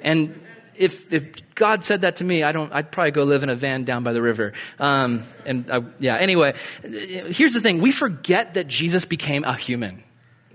And 0.01 0.41
if, 0.79 1.13
if 1.13 1.53
God 1.55 1.83
said 1.83 2.01
that 2.01 2.15
to 2.17 2.23
me, 2.23 2.41
I 2.41 2.53
don't, 2.53 2.71
I'd 2.73 2.89
probably 2.91 3.11
go 3.11 3.25
live 3.25 3.43
in 3.43 3.49
a 3.49 3.55
van 3.55 3.83
down 3.83 4.03
by 4.03 4.13
the 4.13 4.21
river. 4.21 4.53
Um, 4.79 5.23
and 5.45 5.69
I, 5.69 5.83
yeah, 5.99 6.15
anyway, 6.15 6.55
here's 6.81 7.53
the 7.53 7.61
thing. 7.61 7.81
We 7.81 7.91
forget 7.91 8.53
that 8.53 8.67
Jesus 8.67 9.03
became 9.03 9.43
a 9.43 9.55
human. 9.55 10.03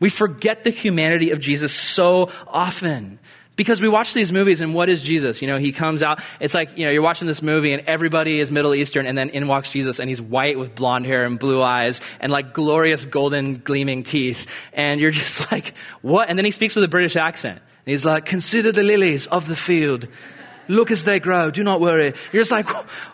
We 0.00 0.09
forget 0.09 0.64
the 0.64 0.71
humanity 0.71 1.31
of 1.31 1.40
Jesus 1.40 1.73
so 1.73 2.33
often. 2.47 3.19
Because 3.57 3.81
we 3.81 3.88
watch 3.88 4.14
these 4.14 4.33
movies 4.33 4.61
and 4.61 4.75
what 4.75 4.88
is 4.88 5.02
Jesus? 5.02 5.40
You 5.40 5.47
know, 5.47 5.59
he 5.59 5.71
comes 5.71 6.02
out, 6.02 6.21
it's 6.40 6.54
like, 6.54 6.76
you 6.76 6.87
know, 6.87 6.90
you're 6.90 7.02
watching 7.02 7.28
this 7.28 7.40
movie 7.40 7.73
and 7.73 7.85
everybody 7.87 8.40
is 8.40 8.50
Middle 8.50 8.75
Eastern 8.75 9.07
and 9.07 9.16
then 9.16 9.31
in 9.31 9.47
walks 9.47 9.71
Jesus 9.71 10.00
and 10.00 10.09
he's 10.09 10.21
white 10.21 10.59
with 10.59 10.75
blonde 10.75 11.07
hair 11.07 11.25
and 11.25 11.38
blue 11.38 11.62
eyes 11.62 12.00
and 12.19 12.33
like 12.33 12.52
glorious 12.52 13.04
golden 13.04 13.59
gleaming 13.59 14.02
teeth. 14.02 14.50
And 14.73 15.00
you're 15.00 15.11
just 15.12 15.52
like, 15.52 15.75
what? 16.02 16.31
And 16.31 16.37
then 16.37 16.45
he 16.45 16.50
speaks 16.50 16.75
with 16.75 16.85
a 16.85 16.88
British 16.88 17.14
accent. 17.14 17.62
He's 17.86 18.04
like, 18.04 18.24
consider 18.24 18.72
the 18.72 18.82
lilies 18.82 19.26
of 19.26 19.46
the 19.48 19.56
field. 19.56 20.08
Look 20.66 20.90
as 20.90 21.04
they 21.04 21.20
grow. 21.20 21.50
Do 21.50 21.62
not 21.62 21.80
worry. 21.80 22.14
You're 22.32 22.40
just 22.40 22.50
like, 22.50 22.66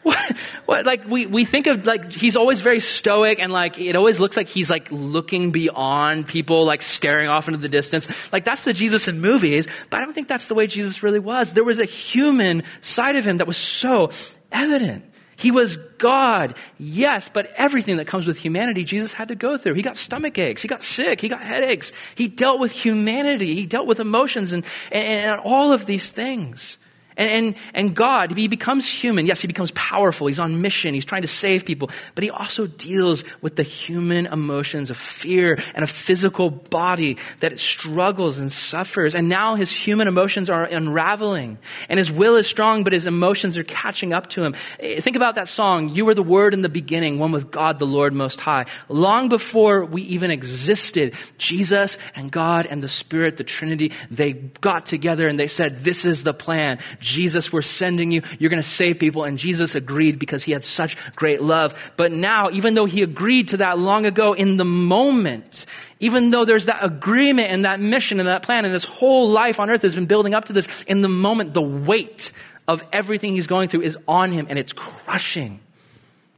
what? 0.04 0.36
what? 0.66 0.86
Like, 0.86 1.08
we, 1.08 1.26
we 1.26 1.44
think 1.44 1.66
of, 1.66 1.84
like, 1.84 2.12
he's 2.12 2.36
always 2.36 2.60
very 2.60 2.78
stoic 2.78 3.40
and, 3.40 3.52
like, 3.52 3.78
it 3.78 3.96
always 3.96 4.20
looks 4.20 4.36
like 4.36 4.48
he's, 4.48 4.70
like, 4.70 4.90
looking 4.92 5.50
beyond 5.50 6.28
people, 6.28 6.64
like, 6.64 6.82
staring 6.82 7.28
off 7.28 7.48
into 7.48 7.58
the 7.58 7.68
distance. 7.68 8.08
Like, 8.32 8.44
that's 8.44 8.62
the 8.64 8.72
Jesus 8.72 9.08
in 9.08 9.20
movies, 9.20 9.66
but 9.90 10.00
I 10.00 10.04
don't 10.04 10.14
think 10.14 10.28
that's 10.28 10.46
the 10.46 10.54
way 10.54 10.68
Jesus 10.68 11.02
really 11.02 11.18
was. 11.18 11.52
There 11.52 11.64
was 11.64 11.80
a 11.80 11.84
human 11.84 12.62
side 12.80 13.16
of 13.16 13.24
him 13.24 13.38
that 13.38 13.48
was 13.48 13.56
so 13.56 14.10
evident. 14.52 15.04
He 15.40 15.50
was 15.50 15.76
God, 15.96 16.54
yes, 16.78 17.30
but 17.30 17.50
everything 17.56 17.96
that 17.96 18.06
comes 18.06 18.26
with 18.26 18.36
humanity, 18.36 18.84
Jesus 18.84 19.14
had 19.14 19.28
to 19.28 19.34
go 19.34 19.56
through. 19.56 19.72
He 19.72 19.80
got 19.80 19.96
stomach 19.96 20.36
aches, 20.36 20.60
he 20.60 20.68
got 20.68 20.84
sick, 20.84 21.18
he 21.18 21.28
got 21.28 21.40
headaches. 21.40 21.92
He 22.14 22.28
dealt 22.28 22.60
with 22.60 22.72
humanity, 22.72 23.54
he 23.54 23.64
dealt 23.64 23.86
with 23.86 24.00
emotions 24.00 24.52
and, 24.52 24.66
and, 24.92 25.30
and 25.30 25.40
all 25.40 25.72
of 25.72 25.86
these 25.86 26.10
things. 26.10 26.76
And, 27.20 27.30
and, 27.30 27.54
and 27.74 27.94
God, 27.94 28.34
he 28.34 28.48
becomes 28.48 28.88
human. 28.88 29.26
Yes, 29.26 29.42
he 29.42 29.46
becomes 29.46 29.72
powerful. 29.72 30.26
He's 30.26 30.38
on 30.38 30.62
mission. 30.62 30.94
He's 30.94 31.04
trying 31.04 31.20
to 31.20 31.28
save 31.28 31.66
people. 31.66 31.90
But 32.14 32.24
he 32.24 32.30
also 32.30 32.66
deals 32.66 33.24
with 33.42 33.56
the 33.56 33.62
human 33.62 34.24
emotions 34.24 34.88
of 34.88 34.96
fear 34.96 35.58
and 35.74 35.84
a 35.84 35.86
physical 35.86 36.48
body 36.48 37.18
that 37.40 37.58
struggles 37.60 38.38
and 38.38 38.50
suffers. 38.50 39.14
And 39.14 39.28
now 39.28 39.54
his 39.54 39.70
human 39.70 40.08
emotions 40.08 40.48
are 40.48 40.64
unraveling. 40.64 41.58
And 41.90 41.98
his 41.98 42.10
will 42.10 42.36
is 42.36 42.46
strong, 42.46 42.84
but 42.84 42.94
his 42.94 43.06
emotions 43.06 43.58
are 43.58 43.64
catching 43.64 44.14
up 44.14 44.28
to 44.28 44.42
him. 44.42 44.54
Eh, 44.78 45.02
think 45.02 45.16
about 45.16 45.34
that 45.34 45.46
song, 45.46 45.90
You 45.90 46.06
Were 46.06 46.14
the 46.14 46.22
Word 46.22 46.54
in 46.54 46.62
the 46.62 46.70
Beginning, 46.70 47.18
one 47.18 47.32
with 47.32 47.50
God 47.50 47.78
the 47.78 47.86
Lord 47.86 48.14
Most 48.14 48.40
High. 48.40 48.64
Long 48.88 49.28
before 49.28 49.84
we 49.84 50.00
even 50.04 50.30
existed, 50.30 51.12
Jesus 51.36 51.98
and 52.14 52.32
God 52.32 52.64
and 52.64 52.82
the 52.82 52.88
Spirit, 52.88 53.36
the 53.36 53.44
Trinity, 53.44 53.92
they 54.10 54.32
got 54.32 54.86
together 54.86 55.28
and 55.28 55.38
they 55.38 55.48
said, 55.48 55.84
This 55.84 56.06
is 56.06 56.24
the 56.24 56.32
plan. 56.32 56.78
Jesus, 57.10 57.52
we're 57.52 57.62
sending 57.62 58.10
you. 58.10 58.22
You're 58.38 58.50
going 58.50 58.62
to 58.62 58.68
save 58.68 58.98
people. 58.98 59.24
And 59.24 59.38
Jesus 59.38 59.74
agreed 59.74 60.18
because 60.18 60.42
he 60.44 60.52
had 60.52 60.64
such 60.64 60.96
great 61.16 61.42
love. 61.42 61.92
But 61.96 62.12
now, 62.12 62.50
even 62.50 62.74
though 62.74 62.86
he 62.86 63.02
agreed 63.02 63.48
to 63.48 63.58
that 63.58 63.78
long 63.78 64.06
ago, 64.06 64.32
in 64.32 64.56
the 64.56 64.64
moment, 64.64 65.66
even 65.98 66.30
though 66.30 66.44
there's 66.44 66.66
that 66.66 66.84
agreement 66.84 67.50
and 67.50 67.64
that 67.64 67.80
mission 67.80 68.20
and 68.20 68.28
that 68.28 68.42
plan 68.42 68.64
and 68.64 68.74
this 68.74 68.84
whole 68.84 69.30
life 69.30 69.60
on 69.60 69.70
earth 69.70 69.82
has 69.82 69.94
been 69.94 70.06
building 70.06 70.34
up 70.34 70.46
to 70.46 70.52
this, 70.52 70.68
in 70.86 71.02
the 71.02 71.08
moment, 71.08 71.52
the 71.52 71.62
weight 71.62 72.32
of 72.68 72.84
everything 72.92 73.34
he's 73.34 73.46
going 73.46 73.68
through 73.68 73.82
is 73.82 73.98
on 74.06 74.32
him 74.32 74.46
and 74.48 74.58
it's 74.58 74.72
crushing. 74.72 75.60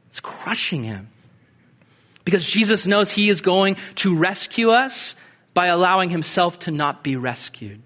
It's 0.09 0.19
crushing 0.19 0.83
him. 0.83 1.09
Because 2.25 2.45
Jesus 2.45 2.87
knows 2.87 3.11
he 3.11 3.29
is 3.29 3.41
going 3.41 3.77
to 3.95 4.15
rescue 4.15 4.71
us 4.71 5.15
by 5.53 5.67
allowing 5.67 6.09
himself 6.09 6.59
to 6.59 6.71
not 6.71 7.03
be 7.03 7.15
rescued. 7.15 7.81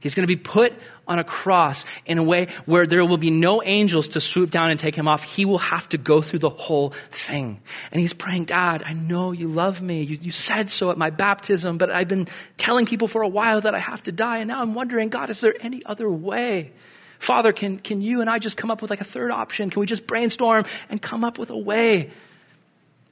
He's 0.00 0.14
going 0.14 0.24
to 0.24 0.28
be 0.28 0.36
put 0.36 0.72
on 1.06 1.18
a 1.18 1.24
cross 1.24 1.84
in 2.04 2.18
a 2.18 2.22
way 2.22 2.48
where 2.64 2.86
there 2.86 3.04
will 3.04 3.18
be 3.18 3.30
no 3.30 3.62
angels 3.62 4.08
to 4.08 4.20
swoop 4.20 4.50
down 4.50 4.70
and 4.70 4.78
take 4.80 4.94
him 4.94 5.08
off. 5.08 5.22
He 5.22 5.44
will 5.44 5.58
have 5.58 5.88
to 5.90 5.98
go 5.98 6.20
through 6.20 6.40
the 6.40 6.50
whole 6.50 6.90
thing. 7.10 7.60
And 7.92 8.00
he's 8.00 8.12
praying, 8.12 8.44
Dad, 8.44 8.82
I 8.84 8.92
know 8.92 9.32
you 9.32 9.48
love 9.48 9.82
me. 9.82 10.02
You, 10.02 10.18
you 10.20 10.32
said 10.32 10.70
so 10.70 10.90
at 10.90 10.98
my 10.98 11.10
baptism, 11.10 11.78
but 11.78 11.90
I've 11.90 12.08
been 12.08 12.28
telling 12.56 12.86
people 12.86 13.08
for 13.08 13.22
a 13.22 13.28
while 13.28 13.60
that 13.60 13.74
I 13.74 13.78
have 13.78 14.02
to 14.04 14.12
die. 14.12 14.38
And 14.38 14.48
now 14.48 14.60
I'm 14.60 14.74
wondering, 14.74 15.08
God, 15.08 15.30
is 15.30 15.40
there 15.40 15.54
any 15.60 15.84
other 15.86 16.10
way? 16.10 16.72
Father, 17.18 17.52
can, 17.52 17.78
can 17.78 18.02
you 18.02 18.20
and 18.20 18.28
I 18.28 18.38
just 18.38 18.56
come 18.56 18.70
up 18.70 18.82
with 18.82 18.90
like 18.90 19.00
a 19.00 19.04
third 19.04 19.30
option? 19.30 19.70
Can 19.70 19.80
we 19.80 19.86
just 19.86 20.06
brainstorm 20.06 20.64
and 20.88 21.00
come 21.00 21.24
up 21.24 21.38
with 21.38 21.50
a 21.50 21.56
way? 21.56 22.10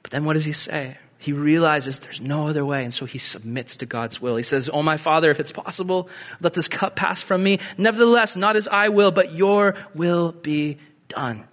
But 0.03 0.11
then 0.11 0.25
what 0.25 0.33
does 0.33 0.45
he 0.45 0.53
say? 0.53 0.97
He 1.17 1.31
realizes 1.31 1.99
there's 1.99 2.21
no 2.21 2.47
other 2.47 2.65
way, 2.65 2.83
and 2.83 2.93
so 2.93 3.05
he 3.05 3.17
submits 3.17 3.77
to 3.77 3.85
God's 3.85 4.21
will. 4.21 4.35
He 4.35 4.43
says, 4.43 4.69
Oh, 4.71 4.83
my 4.83 4.97
Father, 4.97 5.31
if 5.31 5.39
it's 5.39 5.51
possible, 5.51 6.09
let 6.41 6.53
this 6.53 6.67
cup 6.67 6.95
pass 6.95 7.21
from 7.21 7.41
me. 7.41 7.59
Nevertheless, 7.77 8.35
not 8.35 8.55
as 8.55 8.67
I 8.67 8.89
will, 8.89 9.11
but 9.11 9.33
your 9.33 9.75
will 9.93 10.33
be 10.33 10.77
done. 11.07 11.47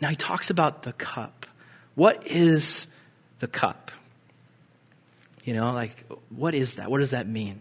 Now 0.00 0.08
he 0.08 0.16
talks 0.16 0.50
about 0.50 0.82
the 0.82 0.92
cup. 0.94 1.46
What 1.94 2.26
is 2.26 2.86
the 3.40 3.46
cup? 3.46 3.90
You 5.44 5.54
know, 5.54 5.72
like, 5.72 6.04
what 6.30 6.54
is 6.54 6.76
that? 6.76 6.90
What 6.90 6.98
does 6.98 7.10
that 7.10 7.28
mean? 7.28 7.60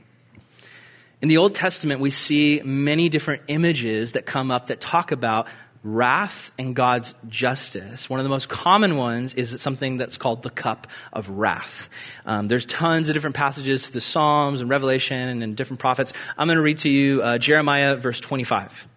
In 1.22 1.28
the 1.28 1.38
Old 1.38 1.54
Testament, 1.54 2.00
we 2.00 2.12
see 2.12 2.62
many 2.64 3.10
different 3.10 3.44
images 3.48 4.14
that 4.14 4.26
come 4.26 4.52
up 4.52 4.68
that 4.68 4.80
talk 4.80 5.12
about 5.12 5.48
wrath 5.84 6.52
and 6.58 6.76
God's 6.76 7.14
justice. 7.28 8.10
One 8.10 8.20
of 8.20 8.24
the 8.24 8.30
most 8.30 8.50
common 8.50 8.98
ones 8.98 9.34
is 9.34 9.62
something 9.62 9.98
that's 9.98 10.18
called 10.18 10.44
the 10.44 10.50
cup 10.50 10.88
of 11.14 11.30
wrath. 11.30 11.90
Um, 12.26 12.48
there's 12.48 12.66
tons 12.66 13.10
of 13.10 13.14
different 13.14 13.36
passages 13.36 13.86
through 13.86 13.94
the 13.94 14.02
Psalms 14.02 14.62
and 14.62 14.70
Revelation 14.70 15.42
and 15.42 15.56
different 15.56 15.80
prophets. 15.80 16.14
I'm 16.38 16.48
going 16.48 16.58
to 16.58 16.62
read 16.62 16.80
to 16.80 16.90
you 16.90 17.22
uh, 17.22 17.38
Jeremiah 17.38 17.96
verse 17.96 18.20
25. 18.20 18.88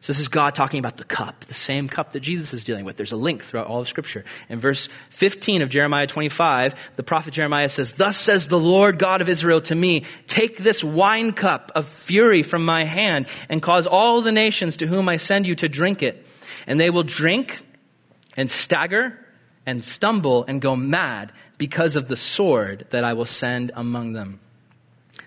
So 0.00 0.12
this 0.12 0.20
is 0.20 0.28
God 0.28 0.54
talking 0.54 0.78
about 0.78 0.96
the 0.96 1.04
cup, 1.04 1.44
the 1.46 1.54
same 1.54 1.88
cup 1.88 2.12
that 2.12 2.20
Jesus 2.20 2.54
is 2.54 2.62
dealing 2.62 2.84
with. 2.84 2.96
There's 2.96 3.12
a 3.12 3.16
link 3.16 3.42
throughout 3.42 3.66
all 3.66 3.80
of 3.80 3.88
Scripture. 3.88 4.24
In 4.48 4.60
verse 4.60 4.88
15 5.10 5.60
of 5.62 5.70
Jeremiah 5.70 6.06
25, 6.06 6.74
the 6.94 7.02
prophet 7.02 7.34
Jeremiah 7.34 7.68
says, 7.68 7.92
Thus 7.92 8.16
says 8.16 8.46
the 8.46 8.58
Lord 8.58 8.98
God 8.98 9.20
of 9.20 9.28
Israel 9.28 9.60
to 9.62 9.74
me, 9.74 10.04
Take 10.28 10.58
this 10.58 10.84
wine 10.84 11.32
cup 11.32 11.72
of 11.74 11.86
fury 11.86 12.44
from 12.44 12.64
my 12.64 12.84
hand 12.84 13.26
and 13.48 13.60
cause 13.60 13.88
all 13.88 14.22
the 14.22 14.32
nations 14.32 14.76
to 14.78 14.86
whom 14.86 15.08
I 15.08 15.16
send 15.16 15.46
you 15.46 15.56
to 15.56 15.68
drink 15.68 16.02
it 16.02 16.24
and 16.68 16.78
they 16.78 16.90
will 16.90 17.02
drink 17.02 17.60
and 18.36 18.48
stagger 18.48 19.18
and 19.66 19.82
stumble 19.82 20.44
and 20.46 20.60
go 20.60 20.76
mad 20.76 21.32
because 21.56 21.96
of 21.96 22.08
the 22.08 22.16
sword 22.16 22.86
that 22.90 23.04
I 23.04 23.14
will 23.14 23.26
send 23.26 23.72
among 23.74 24.12
them. 24.12 24.40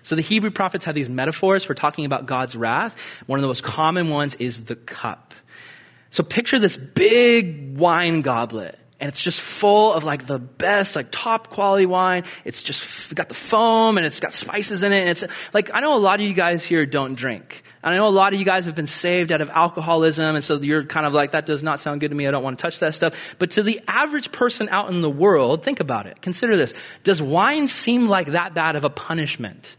So 0.02 0.16
the 0.16 0.22
Hebrew 0.22 0.50
prophets 0.50 0.84
have 0.84 0.94
these 0.94 1.08
metaphors 1.08 1.64
for 1.64 1.74
talking 1.74 2.04
about 2.04 2.26
God's 2.26 2.56
wrath. 2.56 2.98
One 3.26 3.38
of 3.38 3.42
the 3.42 3.48
most 3.48 3.62
common 3.62 4.08
ones 4.08 4.34
is 4.36 4.64
the 4.64 4.76
cup. 4.76 5.34
So 6.10 6.22
picture 6.22 6.58
this 6.58 6.76
big 6.76 7.76
wine 7.76 8.20
goblet 8.22 8.78
and 9.02 9.08
it's 9.08 9.20
just 9.20 9.40
full 9.40 9.92
of 9.94 10.04
like 10.04 10.28
the 10.28 10.38
best, 10.38 10.94
like 10.94 11.08
top 11.10 11.50
quality 11.50 11.86
wine. 11.86 12.22
It's 12.44 12.62
just 12.62 13.12
got 13.16 13.28
the 13.28 13.34
foam 13.34 13.96
and 13.96 14.06
it's 14.06 14.20
got 14.20 14.32
spices 14.32 14.84
in 14.84 14.92
it. 14.92 15.00
And 15.00 15.08
it's 15.08 15.24
like, 15.52 15.72
I 15.74 15.80
know 15.80 15.96
a 15.96 15.98
lot 15.98 16.20
of 16.20 16.26
you 16.26 16.32
guys 16.34 16.62
here 16.62 16.86
don't 16.86 17.16
drink. 17.16 17.64
And 17.82 17.92
I 17.92 17.96
know 17.96 18.06
a 18.06 18.10
lot 18.10 18.32
of 18.32 18.38
you 18.38 18.44
guys 18.44 18.66
have 18.66 18.76
been 18.76 18.86
saved 18.86 19.32
out 19.32 19.40
of 19.40 19.50
alcoholism. 19.50 20.36
And 20.36 20.44
so 20.44 20.56
you're 20.60 20.84
kind 20.84 21.04
of 21.04 21.14
like, 21.14 21.32
that 21.32 21.46
does 21.46 21.64
not 21.64 21.80
sound 21.80 22.00
good 22.00 22.10
to 22.10 22.14
me. 22.14 22.28
I 22.28 22.30
don't 22.30 22.44
want 22.44 22.60
to 22.60 22.62
touch 22.62 22.78
that 22.78 22.94
stuff. 22.94 23.34
But 23.40 23.50
to 23.52 23.64
the 23.64 23.80
average 23.88 24.30
person 24.30 24.68
out 24.68 24.88
in 24.90 25.00
the 25.00 25.10
world, 25.10 25.64
think 25.64 25.80
about 25.80 26.06
it. 26.06 26.22
Consider 26.22 26.56
this. 26.56 26.72
Does 27.02 27.20
wine 27.20 27.66
seem 27.66 28.06
like 28.06 28.28
that 28.28 28.54
bad 28.54 28.76
of 28.76 28.84
a 28.84 28.90
punishment? 28.90 29.74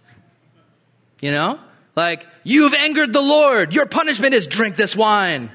You 1.23 1.31
know? 1.31 1.57
Like, 1.95 2.27
you've 2.43 2.73
angered 2.73 3.13
the 3.13 3.21
Lord. 3.21 3.73
Your 3.73 3.85
punishment 3.85 4.33
is 4.33 4.45
drink 4.45 4.75
this 4.75 4.93
wine. 4.93 5.51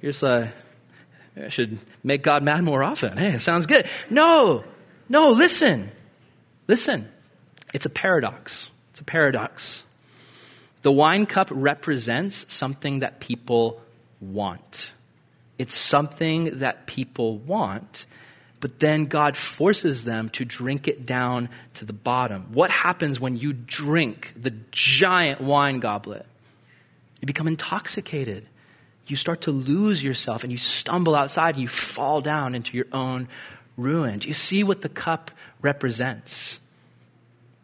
You're 0.00 0.12
just 0.12 0.22
like, 0.22 0.52
I 1.36 1.48
should 1.48 1.80
make 2.04 2.22
God 2.22 2.44
mad 2.44 2.62
more 2.62 2.84
often. 2.84 3.18
Hey, 3.18 3.32
it 3.32 3.42
sounds 3.42 3.66
good. 3.66 3.88
No, 4.08 4.62
no, 5.08 5.32
listen. 5.32 5.90
Listen. 6.68 7.08
It's 7.74 7.86
a 7.86 7.90
paradox. 7.90 8.70
It's 8.90 9.00
a 9.00 9.04
paradox. 9.04 9.84
The 10.82 10.92
wine 10.92 11.26
cup 11.26 11.48
represents 11.50 12.46
something 12.54 13.00
that 13.00 13.18
people 13.18 13.82
want. 14.20 14.92
It's 15.58 15.74
something 15.74 16.60
that 16.60 16.86
people 16.86 17.36
want, 17.38 18.06
but 18.60 18.78
then 18.78 19.06
God 19.06 19.36
forces 19.36 20.04
them 20.04 20.28
to 20.30 20.44
drink 20.44 20.86
it 20.86 21.06
down 21.06 21.48
to 21.74 21.84
the 21.84 21.92
bottom. 21.92 22.46
What 22.52 22.70
happens 22.70 23.18
when 23.18 23.36
you 23.36 23.52
drink 23.52 24.32
the 24.36 24.52
giant 24.70 25.40
wine 25.40 25.80
goblet? 25.80 26.26
You 27.20 27.26
become 27.26 27.48
intoxicated 27.48 28.46
you 29.10 29.16
start 29.16 29.42
to 29.42 29.50
lose 29.50 30.02
yourself 30.02 30.44
and 30.44 30.52
you 30.52 30.58
stumble 30.58 31.14
outside 31.14 31.56
and 31.56 31.62
you 31.62 31.68
fall 31.68 32.20
down 32.20 32.54
into 32.54 32.76
your 32.76 32.86
own 32.92 33.28
ruin. 33.76 34.20
Do 34.20 34.28
you 34.28 34.34
see 34.34 34.62
what 34.62 34.82
the 34.82 34.88
cup 34.88 35.30
represents? 35.60 36.60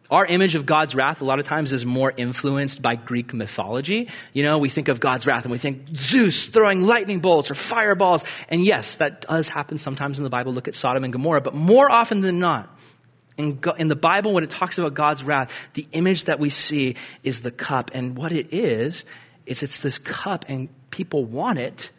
Our 0.09 0.25
image 0.25 0.55
of 0.55 0.65
God's 0.65 0.95
wrath 0.95 1.21
a 1.21 1.25
lot 1.25 1.39
of 1.39 1.45
times 1.45 1.73
is 1.73 1.85
more 1.85 2.13
influenced 2.15 2.81
by 2.81 2.95
Greek 2.95 3.33
mythology. 3.33 4.07
You 4.31 4.43
know, 4.43 4.57
we 4.57 4.69
think 4.69 4.87
of 4.87 4.99
God's 4.99 5.27
wrath 5.27 5.43
and 5.43 5.51
we 5.51 5.57
think 5.57 5.95
Zeus 5.95 6.47
throwing 6.47 6.83
lightning 6.83 7.19
bolts 7.19 7.51
or 7.51 7.55
fireballs. 7.55 8.23
And 8.47 8.63
yes, 8.63 8.97
that 8.97 9.21
does 9.21 9.49
happen 9.49 9.77
sometimes 9.77 10.17
in 10.17 10.23
the 10.23 10.29
Bible. 10.29 10.53
Look 10.53 10.67
at 10.67 10.75
Sodom 10.75 11.03
and 11.03 11.11
Gomorrah. 11.11 11.41
But 11.41 11.55
more 11.55 11.91
often 11.91 12.21
than 12.21 12.39
not, 12.39 12.73
in, 13.37 13.59
in 13.77 13.87
the 13.87 13.95
Bible, 13.95 14.33
when 14.33 14.43
it 14.43 14.49
talks 14.49 14.77
about 14.77 14.93
God's 14.93 15.23
wrath, 15.23 15.53
the 15.73 15.87
image 15.91 16.23
that 16.23 16.39
we 16.39 16.49
see 16.49 16.95
is 17.23 17.41
the 17.41 17.51
cup. 17.51 17.91
And 17.93 18.17
what 18.17 18.31
it 18.31 18.53
is, 18.53 19.03
is 19.45 19.61
it's 19.61 19.79
this 19.79 19.97
cup 19.97 20.45
and 20.47 20.69
people 20.89 21.25
want 21.25 21.59
it 21.59 21.91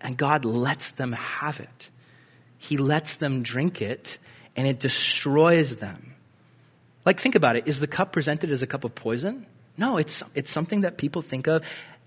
and 0.00 0.16
God 0.16 0.44
lets 0.44 0.92
them 0.92 1.12
have 1.12 1.60
it. 1.60 1.90
He 2.56 2.76
lets 2.76 3.16
them 3.16 3.42
drink 3.42 3.82
it 3.82 4.18
and 4.56 4.66
it 4.66 4.78
destroys 4.78 5.76
them. 5.76 6.07
Like, 7.08 7.20
think 7.20 7.36
about 7.36 7.56
it. 7.56 7.66
Is 7.66 7.80
the 7.80 7.86
cup 7.86 8.12
presented 8.12 8.52
as 8.52 8.62
a 8.62 8.66
cup 8.66 8.84
of 8.84 8.94
poison? 8.94 9.46
No, 9.78 9.96
it's, 9.96 10.22
it's 10.34 10.50
something 10.50 10.82
that 10.82 10.98
people 10.98 11.22
think 11.22 11.46
of 11.46 11.62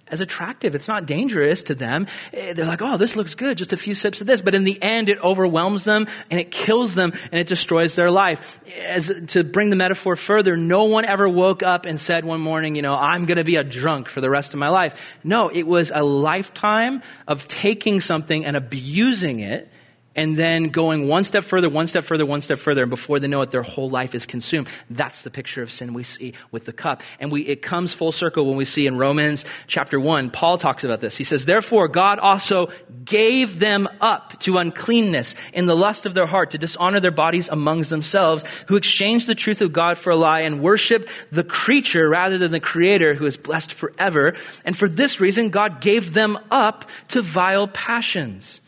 as 0.08 0.22
attractive. 0.22 0.76
It's 0.76 0.88
not 0.88 1.08
dangerous 1.08 1.64
to 1.64 1.74
them. 1.74 2.06
Eh, 2.32 2.54
they're 2.54 2.68
like, 2.68 2.84
oh, 2.84 2.98
this 2.98 3.16
looks 3.16 3.34
good, 3.34 3.58
just 3.58 3.74
a 3.74 3.78
few 3.78 3.96
sips 3.96 4.22
of 4.22 4.28
this. 4.28 4.44
But 4.44 4.54
in 4.54 4.64
the 4.64 4.80
end, 4.80 5.10
it 5.10 5.18
overwhelms 5.24 5.86
them 5.86 6.06
and 6.30 6.40
it 6.40 6.52
kills 6.52 6.94
them 6.94 7.14
and 7.32 7.40
it 7.42 7.48
destroys 7.48 7.96
their 7.96 8.12
life. 8.12 8.60
As 8.86 9.12
to 9.30 9.44
bring 9.44 9.72
the 9.72 9.76
metaphor 9.76 10.16
further, 10.16 10.56
no 10.56 10.84
one 10.84 11.06
ever 11.06 11.28
woke 11.28 11.64
up 11.64 11.88
and 11.88 12.00
said 12.00 12.24
one 12.24 12.40
morning, 12.40 12.76
you 12.76 12.84
know, 12.84 12.94
I'm 12.94 13.26
going 13.26 13.40
to 13.40 13.44
be 13.44 13.56
a 13.56 13.64
drunk 13.64 14.08
for 14.08 14.22
the 14.22 14.30
rest 14.30 14.54
of 14.54 14.60
my 14.60 14.70
life. 14.70 15.02
No, 15.24 15.50
it 15.50 15.64
was 15.64 15.92
a 15.92 16.04
lifetime 16.04 17.02
of 17.28 17.48
taking 17.48 18.02
something 18.02 18.46
and 18.46 18.56
abusing 18.56 19.40
it 19.40 19.68
and 20.16 20.38
then 20.38 20.70
going 20.70 21.08
one 21.08 21.24
step 21.24 21.44
further, 21.44 21.70
one 21.70 21.88
step 21.88 22.04
further, 22.04 22.26
one 22.26 22.42
step 22.42 22.60
further, 22.60 22.82
and 22.82 22.90
before 22.90 23.20
they 23.20 23.28
know 23.28 23.42
it, 23.42 23.52
their 23.52 23.62
whole 23.62 23.90
life 23.90 24.14
is 24.14 24.26
consumed. 24.26 24.68
That's 24.90 25.22
the 25.22 25.30
picture 25.30 25.62
of 25.62 25.72
sin 25.72 25.94
we 25.94 26.04
see 26.04 26.34
with 26.52 26.66
the 26.66 26.74
cup. 26.74 27.02
And 27.20 27.32
we, 27.32 27.44
it 27.44 27.62
comes 27.62 27.94
full 27.94 28.12
circle 28.12 28.46
when 28.46 28.58
we 28.58 28.66
see 28.66 28.88
in 28.88 28.98
Romans 28.98 29.46
chapter 29.68 30.00
1, 30.00 30.32
Paul 30.32 30.58
talks 30.58 30.84
about 30.84 31.00
this. 31.00 31.16
He 31.16 31.24
says, 31.24 31.46
Therefore, 31.46 31.88
God 31.88 32.20
also 32.20 32.70
gave 33.06 33.60
them 33.60 33.88
up 34.02 34.38
to 34.42 34.58
uncleanness 34.58 35.36
in 35.54 35.66
the 35.66 35.76
lust 35.76 36.06
of 36.06 36.14
their 36.14 36.26
heart 36.26 36.52
to 36.52 36.58
dishonor 36.58 37.00
their 37.00 37.12
bodies 37.12 37.48
amongst 37.48 37.90
themselves, 37.90 38.44
who 38.68 38.76
exchanged 38.76 39.28
the 39.28 39.36
truth 39.36 39.62
of 39.62 39.72
God 39.72 39.98
for 39.98 40.12
a 40.12 40.16
lie 40.18 40.42
and 40.42 40.62
worshiped 40.62 41.10
the 41.32 41.44
creature 41.44 42.10
rather 42.10 42.38
than 42.38 42.52
the 42.52 42.60
creator 42.60 43.14
who 43.14 43.26
is 43.26 43.38
blessed 43.38 43.72
forever. 43.72 44.36
And 44.66 44.78
for 44.78 44.90
this 44.90 45.22
reason, 45.22 45.50
God 45.50 45.80
gave 45.80 46.14
them 46.14 46.38
up 46.52 46.90
to 47.10 47.22
vile 47.22 47.68
passions. 47.68 48.60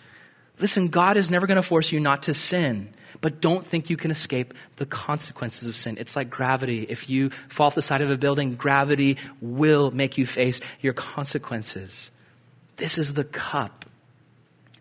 Listen, 0.63 0.88
God 0.88 1.17
is 1.17 1.30
never 1.30 1.45
going 1.45 1.58
to 1.58 1.62
force 1.62 1.91
you 1.91 1.99
not 1.99 2.23
to 2.23 2.34
sin, 2.34 2.88
but 3.19 3.41
don't 3.41 3.67
think 3.67 3.89
you 3.89 3.97
can 3.97 4.12
escape 4.12 4.54
the 4.78 4.86
consequences 4.86 5.67
of 5.67 5.76
sin. 5.76 5.97
It's 5.99 6.15
like 6.15 6.30
gravity. 6.30 6.86
If 6.88 7.10
you 7.10 7.32
fall 7.49 7.67
off 7.67 7.76
the 7.76 7.82
side 7.82 7.99
of 7.99 8.10
a 8.10 8.15
building, 8.15 8.56
gravity 8.56 9.17
will 9.41 9.91
make 9.91 10.17
you 10.17 10.26
face 10.26 10.62
your 10.80 10.93
consequences. 10.93 12.12
This 12.78 12.97
is 12.97 13.13
the 13.13 13.26
cup 13.26 13.84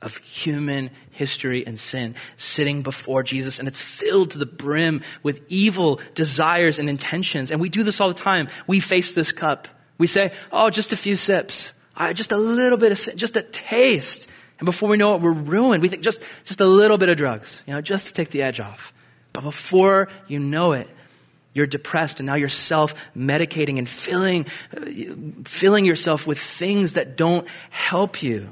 of 0.01 0.19
human 0.19 0.91
history 1.11 1.67
and 1.67 1.81
sin 1.81 2.15
sitting 2.37 2.83
before 2.83 3.25
Jesus, 3.25 3.59
and 3.59 3.67
it's 3.67 3.83
filled 3.83 4.31
to 4.31 4.39
the 4.39 4.47
brim 4.47 5.03
with 5.25 5.41
evil 5.49 6.01
desires 6.15 6.79
and 6.79 6.89
intentions. 6.89 7.51
And 7.51 7.61
we 7.61 7.69
do 7.69 7.83
this 7.83 8.01
all 8.01 8.07
the 8.07 8.15
time. 8.15 8.47
We 8.69 8.79
face 8.79 9.11
this 9.11 9.33
cup. 9.33 9.67
We 9.99 10.07
say, 10.07 10.33
Oh, 10.53 10.71
just 10.71 10.93
a 10.93 10.97
few 10.97 11.17
sips. 11.17 11.73
just 12.15 12.31
a 12.31 12.37
little 12.37 12.79
bit 12.79 12.93
of 12.93 13.01
sin, 13.01 13.19
just 13.19 13.37
a 13.37 13.43
taste. 13.43 14.29
And 14.63 14.67
before 14.67 14.89
we 14.89 14.97
know 14.97 15.17
it, 15.17 15.21
we're 15.21 15.33
ruined. 15.33 15.83
We 15.83 15.89
think 15.89 16.05
just, 16.05 16.21
just 16.45 16.61
a 16.61 16.65
little 16.65 16.97
bit 16.97 17.09
of 17.09 17.17
drugs, 17.17 17.63
you 17.67 17.75
know, 17.75 17.81
just 17.81 18.07
to 18.07 18.13
take 18.13 18.31
the 18.31 18.43
edge 18.43 18.61
off. 18.61 18.93
But 19.33 19.43
before 19.43 20.09
you 20.29 20.39
know 20.39 20.71
it, 20.71 20.89
you're 21.53 21.67
depressed 21.67 22.21
and 22.21 22.29
now 22.29 22.37
you're 22.37 22.49
self 22.49 22.95
medicating 23.17 23.79
and 23.79 23.89
filling, 23.89 24.47
uh, 24.77 25.43
filling 25.43 25.85
yourself 25.85 26.29
with 26.29 26.39
things 26.39 26.93
that 26.93 27.17
don't 27.17 27.49
help 27.71 28.23
you 28.23 28.51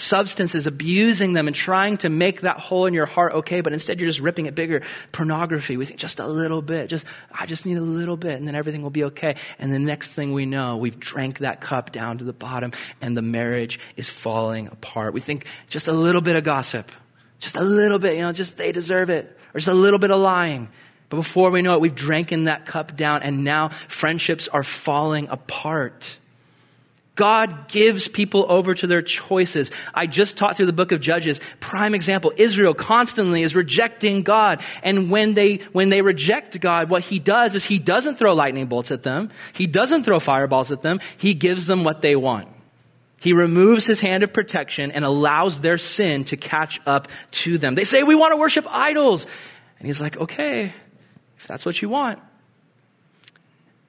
substances, 0.00 0.66
abusing 0.66 1.34
them, 1.34 1.46
and 1.46 1.54
trying 1.54 1.96
to 1.98 2.08
make 2.08 2.40
that 2.40 2.58
hole 2.58 2.86
in 2.86 2.94
your 2.94 3.06
heart 3.06 3.34
okay, 3.34 3.60
but 3.60 3.72
instead 3.72 4.00
you're 4.00 4.08
just 4.08 4.20
ripping 4.20 4.46
it 4.46 4.54
bigger. 4.54 4.82
Pornography, 5.12 5.76
we 5.76 5.84
think 5.84 6.00
just 6.00 6.18
a 6.18 6.26
little 6.26 6.62
bit, 6.62 6.88
just, 6.88 7.04
I 7.30 7.46
just 7.46 7.66
need 7.66 7.76
a 7.76 7.82
little 7.82 8.16
bit, 8.16 8.36
and 8.36 8.48
then 8.48 8.54
everything 8.54 8.82
will 8.82 8.90
be 8.90 9.04
okay. 9.04 9.36
And 9.58 9.72
the 9.72 9.78
next 9.78 10.14
thing 10.14 10.32
we 10.32 10.46
know, 10.46 10.76
we've 10.76 10.98
drank 10.98 11.38
that 11.38 11.60
cup 11.60 11.92
down 11.92 12.18
to 12.18 12.24
the 12.24 12.32
bottom, 12.32 12.72
and 13.00 13.16
the 13.16 13.22
marriage 13.22 13.78
is 13.96 14.08
falling 14.08 14.68
apart. 14.68 15.12
We 15.14 15.20
think 15.20 15.44
just 15.68 15.86
a 15.86 15.92
little 15.92 16.22
bit 16.22 16.36
of 16.36 16.44
gossip, 16.44 16.90
just 17.38 17.56
a 17.56 17.62
little 17.62 17.98
bit, 17.98 18.16
you 18.16 18.22
know, 18.22 18.32
just 18.32 18.56
they 18.56 18.72
deserve 18.72 19.10
it, 19.10 19.36
or 19.54 19.58
just 19.58 19.68
a 19.68 19.74
little 19.74 19.98
bit 19.98 20.10
of 20.10 20.20
lying. 20.20 20.68
But 21.10 21.16
before 21.16 21.50
we 21.50 21.60
know 21.60 21.74
it, 21.74 21.80
we've 21.80 21.94
drank 21.94 22.32
in 22.32 22.44
that 22.44 22.66
cup 22.66 22.96
down, 22.96 23.22
and 23.22 23.44
now 23.44 23.70
friendships 23.88 24.48
are 24.48 24.62
falling 24.62 25.28
apart. 25.28 26.16
God 27.20 27.68
gives 27.68 28.08
people 28.08 28.46
over 28.48 28.72
to 28.72 28.86
their 28.86 29.02
choices. 29.02 29.70
I 29.92 30.06
just 30.06 30.38
taught 30.38 30.56
through 30.56 30.64
the 30.64 30.72
book 30.72 30.90
of 30.90 31.00
Judges. 31.02 31.38
Prime 31.60 31.94
example, 31.94 32.32
Israel 32.38 32.72
constantly 32.72 33.42
is 33.42 33.54
rejecting 33.54 34.22
God. 34.22 34.62
And 34.82 35.10
when 35.10 35.34
they, 35.34 35.56
when 35.72 35.90
they 35.90 36.00
reject 36.00 36.58
God, 36.62 36.88
what 36.88 37.02
he 37.02 37.18
does 37.18 37.54
is 37.54 37.62
he 37.62 37.78
doesn't 37.78 38.16
throw 38.16 38.32
lightning 38.32 38.68
bolts 38.68 38.90
at 38.90 39.02
them. 39.02 39.30
He 39.52 39.66
doesn't 39.66 40.04
throw 40.04 40.18
fireballs 40.18 40.72
at 40.72 40.80
them. 40.80 40.98
He 41.18 41.34
gives 41.34 41.66
them 41.66 41.84
what 41.84 42.00
they 42.00 42.16
want. 42.16 42.48
He 43.18 43.34
removes 43.34 43.84
his 43.84 44.00
hand 44.00 44.22
of 44.22 44.32
protection 44.32 44.90
and 44.90 45.04
allows 45.04 45.60
their 45.60 45.76
sin 45.76 46.24
to 46.24 46.38
catch 46.38 46.80
up 46.86 47.06
to 47.32 47.58
them. 47.58 47.74
They 47.74 47.84
say, 47.84 48.02
we 48.02 48.14
want 48.14 48.32
to 48.32 48.38
worship 48.38 48.66
idols. 48.66 49.26
And 49.78 49.86
he's 49.86 50.00
like, 50.00 50.16
okay, 50.16 50.72
if 51.36 51.46
that's 51.46 51.66
what 51.66 51.82
you 51.82 51.90
want, 51.90 52.18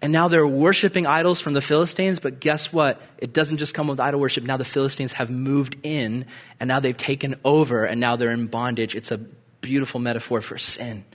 and 0.02 0.12
now 0.12 0.28
they're 0.28 0.48
worshiping 0.48 1.06
idols 1.06 1.40
from 1.40 1.54
the 1.54 1.62
Philistines, 1.62 2.20
but 2.20 2.40
guess 2.40 2.74
what? 2.74 3.00
It 3.20 3.34
doesn't 3.34 3.58
just 3.58 3.74
come 3.74 3.88
with 3.88 4.00
idol 4.00 4.20
worship. 4.20 4.44
Now 4.44 4.58
the 4.58 4.66
Philistines 4.66 5.14
have 5.14 5.30
moved 5.30 5.78
in, 5.84 6.26
and 6.60 6.68
now 6.68 6.80
they've 6.80 6.98
taken 6.98 7.36
over, 7.46 7.86
and 7.86 8.00
now 8.00 8.16
they're 8.16 8.32
in 8.32 8.48
bondage. 8.48 8.96
It's 8.96 9.12
a 9.12 9.20
beautiful 9.62 10.00
metaphor 10.00 10.42
for 10.42 10.58
sin. 10.58 11.06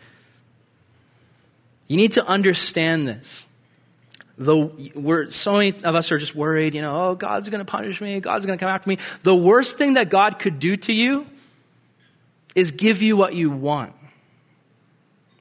You 1.88 1.96
need 1.96 2.12
to 2.12 2.24
understand 2.24 3.08
this. 3.08 3.44
Though 4.38 4.76
we're, 4.94 5.30
so 5.30 5.54
many 5.54 5.72
of 5.82 5.96
us 5.96 6.12
are 6.12 6.18
just 6.18 6.34
worried, 6.34 6.74
you 6.74 6.82
know, 6.82 7.08
oh, 7.08 7.14
God's 7.14 7.48
going 7.48 7.60
to 7.60 7.64
punish 7.64 8.00
me, 8.00 8.20
God's 8.20 8.46
going 8.46 8.58
to 8.58 8.62
come 8.62 8.72
after 8.72 8.88
me. 8.88 8.98
The 9.22 9.34
worst 9.34 9.78
thing 9.78 9.94
that 9.94 10.10
God 10.10 10.38
could 10.38 10.58
do 10.58 10.76
to 10.76 10.92
you 10.92 11.26
is 12.54 12.70
give 12.70 13.02
you 13.02 13.16
what 13.16 13.34
you 13.34 13.50
want. 13.50 13.94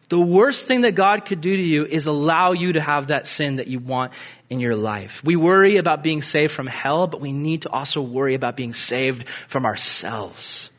The 0.09 0.19
worst 0.19 0.67
thing 0.67 0.81
that 0.81 0.91
God 0.91 1.25
could 1.25 1.41
do 1.41 1.55
to 1.55 1.61
you 1.61 1.85
is 1.85 2.05
allow 2.05 2.51
you 2.51 2.73
to 2.73 2.81
have 2.81 3.07
that 3.07 3.27
sin 3.27 3.55
that 3.55 3.67
you 3.67 3.79
want 3.79 4.13
in 4.49 4.59
your 4.59 4.75
life. 4.75 5.23
We 5.23 5.35
worry 5.35 5.77
about 5.77 6.03
being 6.03 6.21
saved 6.21 6.53
from 6.53 6.67
hell, 6.67 7.07
but 7.07 7.21
we 7.21 7.31
need 7.31 7.63
to 7.63 7.69
also 7.69 8.01
worry 8.01 8.35
about 8.35 8.55
being 8.55 8.73
saved 8.73 9.27
from 9.47 9.65
ourselves, 9.65 10.69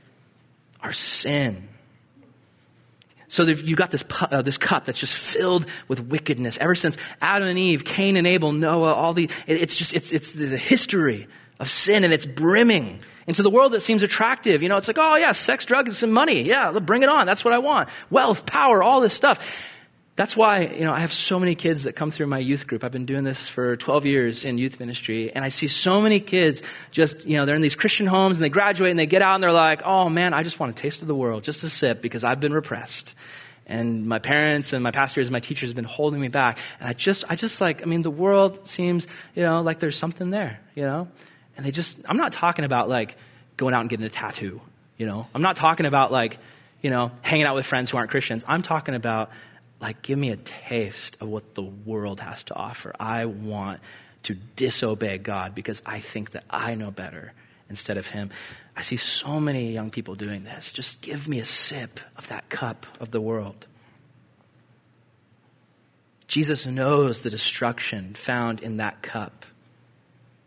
our 0.80 0.92
sin. 0.92 1.68
So 3.28 3.42
you've 3.42 3.76
got 3.76 3.90
this, 3.90 4.04
uh, 4.20 4.42
this 4.42 4.56
cup 4.56 4.84
that's 4.84 5.00
just 5.00 5.14
filled 5.14 5.66
with 5.88 6.00
wickedness. 6.00 6.56
Ever 6.58 6.76
since 6.76 6.96
Adam 7.20 7.48
and 7.48 7.58
Eve, 7.58 7.84
Cain 7.84 8.16
and 8.16 8.26
Abel, 8.26 8.52
Noah, 8.52 8.94
all 8.94 9.12
the, 9.12 9.28
it's 9.48 9.76
just, 9.76 9.94
it's, 9.94 10.12
it's 10.12 10.30
the 10.30 10.56
history 10.56 11.26
of 11.58 11.68
sin 11.68 12.04
and 12.04 12.12
it's 12.12 12.26
brimming 12.26 13.00
into 13.26 13.42
the 13.42 13.50
world 13.50 13.72
that 13.72 13.80
seems 13.80 14.02
attractive. 14.02 14.62
You 14.62 14.68
know, 14.68 14.76
it's 14.76 14.88
like, 14.88 14.98
oh 14.98 15.16
yeah, 15.16 15.32
sex, 15.32 15.64
drugs, 15.64 16.02
and 16.02 16.12
money. 16.12 16.42
Yeah, 16.42 16.72
bring 16.78 17.02
it 17.02 17.08
on. 17.08 17.26
That's 17.26 17.44
what 17.44 17.54
I 17.54 17.58
want. 17.58 17.88
Wealth, 18.10 18.46
power, 18.46 18.82
all 18.82 19.00
this 19.00 19.14
stuff. 19.14 19.44
That's 20.16 20.34
why, 20.34 20.62
you 20.62 20.80
know, 20.80 20.94
I 20.94 21.00
have 21.00 21.12
so 21.12 21.38
many 21.38 21.54
kids 21.54 21.82
that 21.82 21.92
come 21.92 22.10
through 22.10 22.28
my 22.28 22.38
youth 22.38 22.66
group. 22.66 22.84
I've 22.84 22.92
been 22.92 23.04
doing 23.04 23.22
this 23.22 23.48
for 23.48 23.76
12 23.76 24.06
years 24.06 24.44
in 24.46 24.56
youth 24.56 24.80
ministry, 24.80 25.30
and 25.30 25.44
I 25.44 25.50
see 25.50 25.68
so 25.68 26.00
many 26.00 26.20
kids 26.20 26.62
just, 26.90 27.26
you 27.26 27.36
know, 27.36 27.44
they're 27.44 27.54
in 27.54 27.60
these 27.60 27.74
Christian 27.74 28.06
homes 28.06 28.38
and 28.38 28.44
they 28.44 28.48
graduate 28.48 28.90
and 28.90 28.98
they 28.98 29.04
get 29.04 29.20
out 29.20 29.34
and 29.34 29.42
they're 29.42 29.52
like, 29.52 29.82
oh 29.84 30.08
man, 30.08 30.32
I 30.32 30.42
just 30.42 30.58
want 30.58 30.72
a 30.72 30.74
taste 30.74 31.02
of 31.02 31.08
the 31.08 31.14
world, 31.14 31.44
just 31.44 31.62
a 31.64 31.68
sip 31.68 32.00
because 32.00 32.24
I've 32.24 32.40
been 32.40 32.54
repressed. 32.54 33.12
And 33.66 34.06
my 34.06 34.18
parents 34.18 34.72
and 34.72 34.82
my 34.82 34.90
pastors 34.92 35.26
and 35.26 35.32
my 35.32 35.40
teachers 35.40 35.68
have 35.68 35.76
been 35.76 35.84
holding 35.84 36.20
me 36.20 36.28
back. 36.28 36.58
And 36.80 36.88
I 36.88 36.94
just, 36.94 37.24
I 37.28 37.34
just 37.34 37.60
like, 37.60 37.82
I 37.82 37.84
mean, 37.84 38.00
the 38.00 38.10
world 38.10 38.66
seems, 38.66 39.06
you 39.34 39.42
know, 39.42 39.60
like 39.60 39.80
there's 39.80 39.98
something 39.98 40.30
there, 40.30 40.60
you 40.74 40.84
know? 40.84 41.08
And 41.56 41.64
they 41.64 41.70
just, 41.70 41.98
I'm 42.08 42.16
not 42.16 42.32
talking 42.32 42.64
about 42.64 42.88
like 42.88 43.16
going 43.56 43.74
out 43.74 43.80
and 43.80 43.90
getting 43.90 44.06
a 44.06 44.10
tattoo, 44.10 44.60
you 44.96 45.06
know? 45.06 45.26
I'm 45.34 45.42
not 45.42 45.56
talking 45.56 45.86
about 45.86 46.12
like, 46.12 46.38
you 46.82 46.90
know, 46.90 47.10
hanging 47.22 47.46
out 47.46 47.54
with 47.54 47.66
friends 47.66 47.90
who 47.90 47.96
aren't 47.96 48.10
Christians. 48.10 48.44
I'm 48.46 48.62
talking 48.62 48.94
about 48.94 49.30
like, 49.80 50.02
give 50.02 50.18
me 50.18 50.30
a 50.30 50.36
taste 50.36 51.16
of 51.20 51.28
what 51.28 51.54
the 51.54 51.62
world 51.62 52.20
has 52.20 52.44
to 52.44 52.54
offer. 52.54 52.94
I 52.98 53.24
want 53.26 53.80
to 54.24 54.34
disobey 54.34 55.18
God 55.18 55.54
because 55.54 55.82
I 55.86 56.00
think 56.00 56.30
that 56.32 56.44
I 56.50 56.74
know 56.74 56.90
better 56.90 57.32
instead 57.68 57.96
of 57.96 58.06
Him. 58.06 58.30
I 58.76 58.82
see 58.82 58.96
so 58.96 59.40
many 59.40 59.72
young 59.72 59.90
people 59.90 60.14
doing 60.14 60.44
this. 60.44 60.72
Just 60.72 61.00
give 61.00 61.28
me 61.28 61.38
a 61.40 61.44
sip 61.44 62.00
of 62.16 62.28
that 62.28 62.48
cup 62.48 62.86
of 63.00 63.10
the 63.10 63.20
world. 63.20 63.66
Jesus 66.26 66.66
knows 66.66 67.20
the 67.20 67.30
destruction 67.30 68.14
found 68.14 68.60
in 68.60 68.78
that 68.78 69.00
cup. 69.02 69.46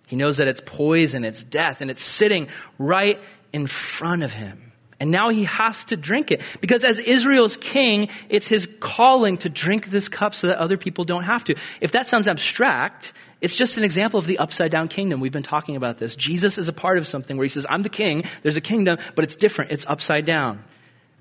He 0.10 0.16
knows 0.16 0.38
that 0.38 0.48
it's 0.48 0.60
poison, 0.66 1.24
it's 1.24 1.44
death, 1.44 1.82
and 1.82 1.92
it's 1.92 2.02
sitting 2.02 2.48
right 2.80 3.20
in 3.54 3.68
front 3.68 4.24
of 4.24 4.34
him. 4.34 4.72
And 5.00 5.12
now 5.12 5.30
he 5.30 5.44
has 5.44 5.86
to 5.86 5.96
drink 5.96 6.32
it. 6.32 6.42
Because 6.62 6.84
as 6.84 6.98
Israel's 6.98 7.58
king, 7.58 8.10
it's 8.28 8.48
his 8.48 8.68
calling 8.80 9.38
to 9.38 9.50
drink 9.50 9.92
this 9.92 10.10
cup 10.10 10.34
so 10.34 10.48
that 10.48 10.58
other 10.58 10.78
people 10.78 11.06
don't 11.06 11.26
have 11.26 11.44
to. 11.44 11.56
If 11.80 11.92
that 11.92 12.08
sounds 12.08 12.28
abstract, 12.28 13.14
it's 13.40 13.56
just 13.56 13.78
an 13.78 13.84
example 13.84 14.18
of 14.18 14.26
the 14.26 14.40
upside 14.40 14.72
down 14.72 14.88
kingdom. 14.88 15.20
We've 15.20 15.32
been 15.32 15.44
talking 15.44 15.76
about 15.76 16.00
this. 16.00 16.16
Jesus 16.16 16.58
is 16.58 16.68
a 16.68 16.74
part 16.74 16.98
of 16.98 17.06
something 17.06 17.38
where 17.38 17.46
he 17.46 17.50
says, 17.50 17.68
I'm 17.70 17.84
the 17.84 17.90
king, 17.90 18.24
there's 18.42 18.58
a 18.58 18.62
kingdom, 18.62 18.98
but 19.14 19.24
it's 19.24 19.36
different. 19.36 19.70
It's 19.70 19.86
upside 19.86 20.26
down. 20.26 20.64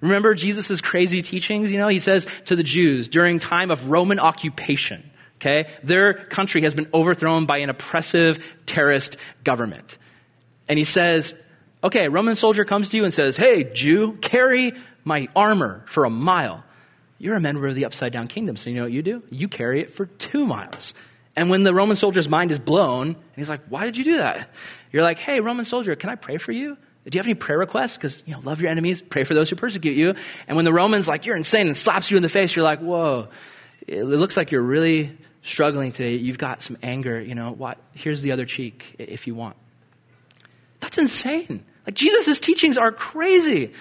Remember 0.00 0.34
Jesus' 0.34 0.80
crazy 0.80 1.20
teachings? 1.20 1.70
You 1.70 1.78
know, 1.78 1.88
he 1.88 1.98
says 1.98 2.26
to 2.46 2.56
the 2.56 2.62
Jews 2.62 3.06
during 3.06 3.38
time 3.38 3.70
of 3.70 3.90
Roman 3.90 4.18
occupation, 4.18 5.10
okay, 5.38 5.70
their 5.82 6.14
country 6.14 6.62
has 6.62 6.74
been 6.74 6.88
overthrown 6.92 7.46
by 7.46 7.58
an 7.58 7.70
oppressive 7.70 8.44
terrorist 8.66 9.16
government. 9.44 9.96
And 10.68 10.78
he 10.78 10.84
says, 10.84 11.34
Okay, 11.82 12.06
a 12.06 12.10
Roman 12.10 12.34
soldier 12.34 12.64
comes 12.64 12.90
to 12.90 12.96
you 12.96 13.04
and 13.04 13.14
says, 13.14 13.36
Hey, 13.36 13.64
Jew, 13.64 14.18
carry 14.20 14.74
my 15.04 15.28
armor 15.34 15.84
for 15.86 16.04
a 16.04 16.10
mile. 16.10 16.64
You're 17.18 17.36
a 17.36 17.40
member 17.40 17.66
of 17.66 17.74
the 17.74 17.84
upside 17.84 18.12
down 18.12 18.28
kingdom, 18.28 18.56
so 18.56 18.70
you 18.70 18.76
know 18.76 18.82
what 18.82 18.92
you 18.92 19.02
do? 19.02 19.22
You 19.30 19.48
carry 19.48 19.80
it 19.80 19.90
for 19.90 20.06
two 20.06 20.46
miles. 20.46 20.94
And 21.34 21.50
when 21.50 21.62
the 21.62 21.72
Roman 21.72 21.96
soldier's 21.96 22.28
mind 22.28 22.50
is 22.50 22.58
blown, 22.58 23.08
and 23.08 23.16
he's 23.36 23.48
like, 23.48 23.60
Why 23.68 23.84
did 23.84 23.96
you 23.96 24.04
do 24.04 24.18
that? 24.18 24.50
You're 24.92 25.04
like, 25.04 25.18
Hey, 25.18 25.40
Roman 25.40 25.64
soldier, 25.64 25.94
can 25.94 26.10
I 26.10 26.16
pray 26.16 26.36
for 26.36 26.52
you? 26.52 26.76
Do 27.04 27.16
you 27.16 27.20
have 27.20 27.26
any 27.26 27.34
prayer 27.34 27.58
requests? 27.58 27.96
Because, 27.96 28.22
you 28.26 28.34
know, 28.34 28.40
love 28.40 28.60
your 28.60 28.70
enemies, 28.70 29.00
pray 29.00 29.24
for 29.24 29.32
those 29.32 29.48
who 29.48 29.56
persecute 29.56 29.96
you. 29.96 30.14
And 30.46 30.56
when 30.56 30.64
the 30.64 30.72
Roman's 30.72 31.06
like, 31.06 31.26
You're 31.26 31.36
insane, 31.36 31.68
and 31.68 31.76
slaps 31.76 32.10
you 32.10 32.16
in 32.16 32.24
the 32.24 32.28
face, 32.28 32.56
you're 32.56 32.64
like, 32.64 32.80
Whoa, 32.80 33.28
it 33.88 34.04
looks 34.04 34.36
like 34.36 34.52
you're 34.52 34.62
really 34.62 35.16
struggling 35.42 35.92
today. 35.92 36.14
You've 36.16 36.38
got 36.38 36.62
some 36.62 36.76
anger, 36.82 37.20
you 37.20 37.34
know, 37.34 37.52
what? 37.52 37.78
Here's 37.94 38.22
the 38.22 38.32
other 38.32 38.44
cheek 38.44 38.94
if 38.98 39.26
you 39.26 39.34
want. 39.34 39.56
That's 40.80 40.98
insane. 40.98 41.64
Like 41.86 41.94
Jesus' 41.94 42.38
teachings 42.38 42.76
are 42.76 42.92
crazy, 42.92 43.72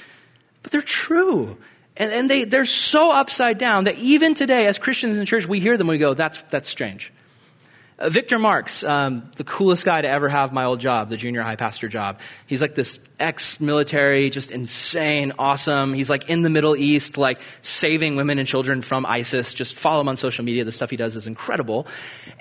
but 0.63 0.71
they're 0.71 0.81
true. 0.81 1.57
And, 1.97 2.11
and 2.11 2.29
they, 2.29 2.45
they're 2.45 2.65
so 2.65 3.11
upside 3.11 3.57
down 3.57 3.83
that 3.83 3.97
even 3.97 4.33
today, 4.33 4.67
as 4.67 4.79
Christians 4.79 5.17
in 5.17 5.25
church, 5.25 5.45
we 5.45 5.59
hear 5.59 5.77
them 5.77 5.89
and 5.89 5.95
we 5.95 5.97
go, 5.97 6.13
that's, 6.13 6.41
that's 6.49 6.69
strange. 6.69 7.11
Uh, 7.99 8.10
Victor 8.10 8.38
Marx, 8.38 8.83
um, 8.83 9.29
the 9.38 9.43
coolest 9.43 9.83
guy 9.83 10.01
to 10.01 10.07
ever 10.07 10.29
have 10.29 10.53
my 10.53 10.65
old 10.65 10.79
job, 10.79 11.10
the 11.10 11.17
junior 11.17 11.41
high 11.41 11.55
pastor 11.55 11.88
job. 11.88 12.19
He's 12.45 12.62
like 12.62 12.75
this 12.75 12.99
ex 13.19 13.60
military, 13.60 14.29
just 14.29 14.51
insane, 14.51 15.33
awesome. 15.39 15.93
He's 15.93 16.10
like 16.10 16.29
in 16.29 16.43
the 16.43 16.49
Middle 16.49 16.75
East, 16.75 17.17
like 17.17 17.41
saving 17.63 18.15
women 18.15 18.38
and 18.38 18.47
children 18.47 18.83
from 18.83 19.05
ISIS. 19.07 19.51
Just 19.53 19.73
follow 19.73 20.01
him 20.01 20.10
on 20.10 20.17
social 20.17 20.45
media. 20.45 20.63
The 20.63 20.71
stuff 20.71 20.91
he 20.91 20.97
does 20.97 21.15
is 21.15 21.25
incredible. 21.25 21.88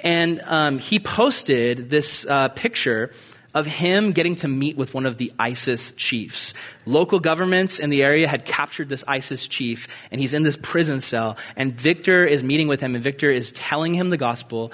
And 0.05 0.43
um, 0.45 0.79
he 0.79 0.99
posted 0.99 1.89
this 1.89 2.27
uh, 2.27 2.49
picture 2.49 3.13
of 3.55 3.65
him 3.65 4.13
getting 4.13 4.37
to 4.37 4.49
meet 4.49 4.77
with 4.77 4.93
one 4.93 5.07
of 5.07 5.17
the 5.17 5.33
ISIS 5.39 5.93
chiefs. 5.93 6.53
Local 6.85 7.19
governments 7.19 7.79
in 7.79 7.89
the 7.89 8.05
area 8.05 8.29
had 8.29 8.45
captured 8.45 8.91
this 8.91 9.03
ISIS 9.09 9.49
chief, 9.49 9.89
and 10.11 10.21
he's 10.21 10.35
in 10.35 10.43
this 10.43 10.59
prison 10.61 11.01
cell. 11.01 11.39
And 11.57 11.73
Victor 11.73 12.27
is 12.27 12.43
meeting 12.43 12.69
with 12.69 12.81
him, 12.81 12.95
and 12.95 13.03
Victor 13.03 13.31
is 13.31 13.53
telling 13.53 13.95
him 13.95 14.11
the 14.11 14.19
gospel, 14.19 14.73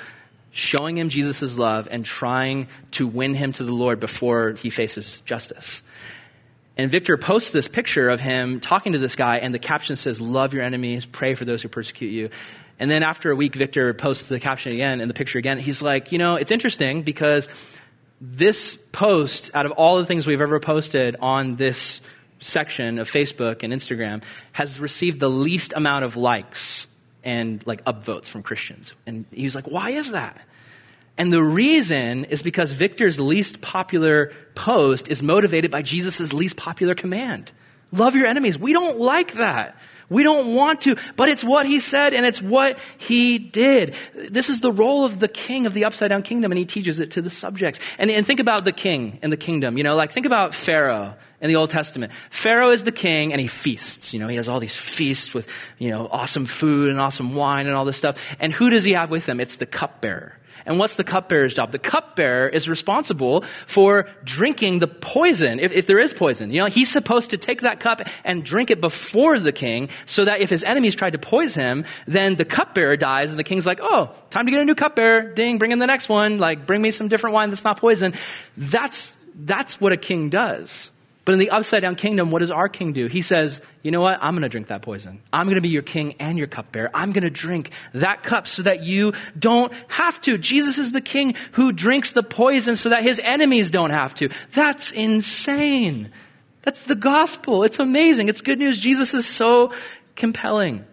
showing 0.53 0.99
him 0.99 1.09
Jesus' 1.09 1.59
love, 1.59 1.89
and 1.91 2.05
trying 2.05 2.69
to 2.93 3.07
win 3.07 3.35
him 3.35 3.53
to 3.53 3.65
the 3.65 3.73
Lord 3.73 3.99
before 3.99 4.53
he 4.53 4.71
faces 4.71 5.21
justice. 5.23 5.83
And 6.77 6.91
Victor 6.91 7.17
posts 7.17 7.51
this 7.51 7.69
picture 7.69 8.09
of 8.09 8.21
him 8.21 8.61
talking 8.61 8.93
to 8.93 8.99
this 8.99 9.17
guy, 9.17 9.39
and 9.39 9.55
the 9.55 9.59
caption 9.59 9.97
says, 9.97 10.21
Love 10.21 10.55
your 10.55 10.63
enemies, 10.63 11.05
pray 11.05 11.35
for 11.35 11.45
those 11.45 11.63
who 11.63 11.69
persecute 11.69 12.11
you. 12.11 12.31
And 12.79 12.91
then 12.91 13.03
after 13.03 13.31
a 13.31 13.37
week, 13.37 13.55
Victor 13.55 13.93
posts 13.95 14.29
the 14.29 14.41
caption 14.41 14.73
again 14.73 15.01
and 15.01 15.09
the 15.09 15.15
picture 15.15 15.39
again. 15.39 15.59
He's 15.59 15.83
like, 15.83 16.13
You 16.13 16.19
know, 16.19 16.37
it's 16.37 16.51
interesting 16.51 17.03
because 17.03 17.49
this 18.21 18.79
post, 18.93 19.51
out 19.55 19.67
of 19.67 19.73
all 19.73 19.99
the 19.99 20.07
things 20.07 20.27
we've 20.27 20.41
ever 20.41 20.61
posted 20.61 21.17
on 21.21 21.57
this 21.57 22.01
section 22.41 22.99
of 22.99 23.11
Facebook 23.11 23.63
and 23.63 23.73
Instagram, 23.73 24.23
has 24.53 24.81
received 24.81 25.21
the 25.21 25.31
least 25.31 25.73
amount 25.75 26.05
of 26.05 26.17
likes 26.17 26.87
and 27.25 27.65
like 27.67 27.85
upvotes 27.85 28.27
from 28.27 28.43
Christians. 28.43 28.93
And 29.07 29.25
he 29.31 29.45
was 29.45 29.55
like, 29.55 29.67
why 29.67 29.91
is 29.91 30.13
that? 30.13 30.41
And 31.19 31.33
the 31.33 31.43
reason 31.43 32.25
is 32.25 32.43
because 32.43 32.73
Victor's 32.73 33.21
least 33.21 33.61
popular 33.61 34.33
post 34.55 35.09
is 35.09 35.23
motivated 35.23 35.71
by 35.71 35.83
Jesus' 35.83 36.33
least 36.33 36.57
popular 36.57 36.95
command. 36.95 37.53
Love 37.93 38.15
your 38.15 38.27
enemies. 38.27 38.59
We 38.59 38.73
don't 38.73 38.99
like 38.99 39.35
that. 39.35 39.77
We 40.09 40.23
don't 40.23 40.55
want 40.55 40.83
to, 40.83 40.97
but 41.17 41.29
it's 41.31 41.43
what 41.43 41.65
he 41.65 41.81
said 41.81 42.13
and 42.13 42.27
it's 42.27 42.43
what 42.43 42.79
he 42.99 43.39
did. 43.39 43.95
This 44.15 44.51
is 44.51 44.61
the 44.61 44.73
role 44.73 45.05
of 45.05 45.19
the 45.19 45.29
king 45.29 45.65
of 45.65 45.73
the 45.73 45.87
upside 45.87 46.11
down 46.11 46.23
kingdom 46.23 46.53
and 46.53 46.59
he 46.59 46.67
teaches 46.67 47.01
it 47.01 47.13
to 47.13 47.23
the 47.23 47.31
subjects. 47.31 47.81
And, 47.99 48.11
and 48.11 48.27
think 48.27 48.41
about 48.41 48.65
the 48.65 48.73
king 48.73 49.19
and 49.23 49.33
the 49.33 49.39
kingdom, 49.39 49.79
you 49.79 49.85
know, 49.85 49.97
like 49.97 50.13
think 50.13 50.27
about 50.27 50.55
Pharaoh 50.55 51.15
in 51.43 51.49
the 51.49 51.57
Old 51.57 51.69
Testament. 51.69 52.13
Pharaoh 52.31 52.71
is 52.71 52.85
the 52.85 52.93
king 52.93 53.33
and 53.33 53.41
he 53.41 53.49
feasts, 53.49 54.15
you 54.15 54.21
know, 54.21 54.29
he 54.29 54.37
has 54.37 54.49
all 54.49 54.61
these 54.61 54.77
feasts 54.77 55.35
with, 55.35 55.49
you 55.79 55.91
know, 55.91 56.09
awesome 56.11 56.47
food 56.47 56.89
and 56.89 57.01
awesome 57.01 57.35
wine 57.35 57.67
and 57.67 57.75
all 57.75 57.85
this 57.85 57.97
stuff. 57.97 58.17
And 58.39 58.53
who 58.53 58.71
does 58.71 58.85
he 58.85 58.93
have 58.93 59.11
with 59.11 59.29
him? 59.29 59.41
It's 59.41 59.57
the 59.57 59.67
cupbearer. 59.67 60.39
And 60.65 60.79
what's 60.79 60.95
the 60.95 61.03
cupbearer's 61.03 61.55
job? 61.55 61.73
The 61.73 61.81
cupbearer 61.81 62.49
is 62.49 62.69
responsible 62.69 63.43
for 63.67 64.09
drinking 64.23 64.79
the 64.79 64.87
poison, 64.87 65.59
if, 65.59 65.73
if, 65.73 65.89
there 65.89 65.99
is 65.99 66.15
poison. 66.15 66.53
You 66.53 66.61
know, 66.61 66.67
he's 66.67 66.89
supposed 66.89 67.31
to 67.31 67.37
take 67.37 67.63
that 67.63 67.81
cup 67.81 68.03
and 68.23 68.45
drink 68.45 68.71
it 68.71 68.81
before 68.81 69.41
the 69.41 69.51
king 69.51 69.89
so 70.07 70.25
that 70.25 70.41
if 70.41 70.51
his 70.51 70.63
enemies 70.63 70.95
tried 70.95 71.15
to 71.15 71.19
poison 71.19 71.63
him, 71.63 71.85
then 72.07 72.37
the 72.37 72.45
cupbearer 72.45 72.97
dies 72.97 73.33
and 73.33 73.41
the 73.41 73.45
king's 73.45 73.67
like, 73.67 73.81
oh, 73.83 74.15
time 74.31 74.45
to 74.45 74.53
get 74.53 74.61
a 74.61 74.65
new 74.65 74.77
cupbearer. 74.77 75.33
Ding, 75.33 75.59
bring 75.59 75.73
in 75.73 75.81
the 75.81 75.89
next 75.89 76.09
one. 76.09 76.39
Like, 76.39 76.65
bring 76.65 76.81
me 76.81 76.93
some 76.93 77.09
different 77.09 77.35
wine 77.35 77.49
that's 77.49 77.65
not 77.65 77.81
poison. 77.81 78.15
That's, 78.57 79.17
that's 79.35 79.81
what 79.81 79.91
a 79.91 79.97
king 79.97 80.29
does. 80.29 80.92
But 81.25 81.33
in 81.33 81.39
the 81.39 81.51
upside 81.51 81.83
down 81.83 81.95
kingdom, 81.95 82.33
what 82.33 82.41
does 82.41 82.51
our 82.51 82.69
king 82.69 82.93
do? 82.93 83.07
He 83.07 83.23
says, 83.23 83.61
You 83.83 83.93
know 83.93 84.01
what? 84.01 84.19
I'm 84.21 84.35
going 84.35 84.43
to 84.43 84.49
drink 84.49 84.67
that 84.69 84.83
poison. 84.83 85.23
I'm 85.33 85.47
going 85.47 85.55
to 85.55 85.61
be 85.61 85.69
your 85.69 85.83
king 85.83 86.15
and 86.19 86.37
your 86.37 86.49
cupbearer. 86.49 86.91
I'm 86.93 87.13
going 87.13 87.23
to 87.23 87.31
drink 87.31 87.71
that 87.95 88.25
cup 88.25 88.49
so 88.49 88.63
that 88.63 88.83
you 88.83 89.13
don't 89.39 89.73
have 89.87 90.21
to. 90.23 90.37
Jesus 90.37 90.79
is 90.79 90.91
the 90.91 91.01
king 91.01 91.35
who 91.53 91.71
drinks 91.71 92.11
the 92.11 92.25
poison 92.25 92.75
so 92.75 92.89
that 92.89 93.05
his 93.05 93.21
enemies 93.23 93.71
don't 93.71 93.91
have 93.91 94.15
to. 94.17 94.31
That's 94.53 94.91
insane. 94.91 96.11
That's 96.63 96.83
the 96.83 96.97
gospel. 96.97 97.63
It's 97.63 97.79
amazing. 97.79 98.29
It's 98.29 98.41
good 98.41 98.59
news. 98.59 98.81
Jesus 98.81 99.15
is 99.15 99.27
so 99.27 99.73
compelling. 100.17 100.85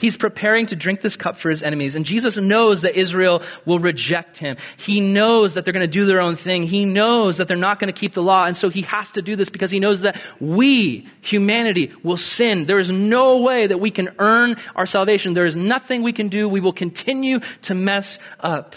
He's 0.00 0.16
preparing 0.16 0.66
to 0.66 0.76
drink 0.76 1.02
this 1.02 1.14
cup 1.14 1.36
for 1.36 1.50
his 1.50 1.62
enemies. 1.62 1.94
And 1.94 2.06
Jesus 2.06 2.36
knows 2.36 2.82
that 2.82 2.96
Israel 2.96 3.42
will 3.66 3.78
reject 3.78 4.38
him. 4.38 4.56
He 4.76 5.00
knows 5.00 5.54
that 5.54 5.64
they're 5.64 5.74
going 5.74 5.86
to 5.86 5.88
do 5.88 6.06
their 6.06 6.20
own 6.20 6.36
thing. 6.36 6.62
He 6.62 6.84
knows 6.84 7.36
that 7.36 7.48
they're 7.48 7.56
not 7.56 7.78
going 7.78 7.92
to 7.92 7.98
keep 7.98 8.14
the 8.14 8.22
law. 8.22 8.46
And 8.46 8.56
so 8.56 8.70
he 8.70 8.82
has 8.82 9.12
to 9.12 9.22
do 9.22 9.36
this 9.36 9.50
because 9.50 9.70
he 9.70 9.78
knows 9.78 10.00
that 10.00 10.20
we, 10.40 11.06
humanity, 11.20 11.92
will 12.02 12.16
sin. 12.16 12.64
There 12.64 12.78
is 12.78 12.90
no 12.90 13.38
way 13.38 13.66
that 13.66 13.78
we 13.78 13.90
can 13.90 14.08
earn 14.18 14.56
our 14.74 14.86
salvation. 14.86 15.34
There 15.34 15.46
is 15.46 15.56
nothing 15.56 16.02
we 16.02 16.12
can 16.12 16.28
do. 16.28 16.48
We 16.48 16.60
will 16.60 16.72
continue 16.72 17.40
to 17.62 17.74
mess 17.74 18.18
up. 18.40 18.74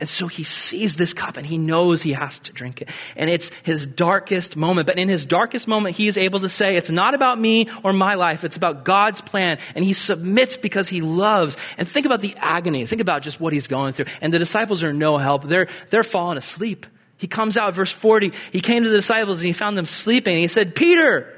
And 0.00 0.08
so 0.08 0.28
he 0.28 0.44
sees 0.44 0.96
this 0.96 1.12
cup 1.12 1.36
and 1.36 1.44
he 1.44 1.58
knows 1.58 2.02
he 2.02 2.12
has 2.12 2.38
to 2.40 2.52
drink 2.52 2.82
it. 2.82 2.88
And 3.16 3.28
it's 3.28 3.50
his 3.64 3.84
darkest 3.84 4.56
moment. 4.56 4.86
But 4.86 4.96
in 4.96 5.08
his 5.08 5.26
darkest 5.26 5.66
moment, 5.66 5.96
he 5.96 6.06
is 6.06 6.16
able 6.16 6.40
to 6.40 6.48
say, 6.48 6.76
it's 6.76 6.90
not 6.90 7.14
about 7.14 7.40
me 7.40 7.68
or 7.82 7.92
my 7.92 8.14
life. 8.14 8.44
It's 8.44 8.56
about 8.56 8.84
God's 8.84 9.20
plan. 9.20 9.58
And 9.74 9.84
he 9.84 9.92
submits 9.92 10.56
because 10.56 10.88
he 10.88 11.00
loves. 11.00 11.56
And 11.76 11.88
think 11.88 12.06
about 12.06 12.20
the 12.20 12.36
agony. 12.38 12.86
Think 12.86 13.00
about 13.00 13.22
just 13.22 13.40
what 13.40 13.52
he's 13.52 13.66
going 13.66 13.92
through. 13.92 14.06
And 14.20 14.32
the 14.32 14.38
disciples 14.38 14.84
are 14.84 14.92
no 14.92 15.18
help. 15.18 15.42
They're, 15.42 15.66
they're 15.90 16.04
falling 16.04 16.38
asleep. 16.38 16.86
He 17.16 17.26
comes 17.26 17.56
out, 17.56 17.74
verse 17.74 17.90
40. 17.90 18.32
He 18.52 18.60
came 18.60 18.84
to 18.84 18.90
the 18.90 18.96
disciples 18.96 19.40
and 19.40 19.48
he 19.48 19.52
found 19.52 19.76
them 19.76 19.86
sleeping. 19.86 20.38
He 20.38 20.46
said, 20.46 20.76
Peter, 20.76 21.34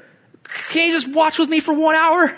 can't 0.69 0.91
you 0.91 0.93
just 0.93 1.07
watch 1.07 1.39
with 1.39 1.49
me 1.49 1.59
for 1.59 1.73
one 1.73 1.95
hour? 1.95 2.31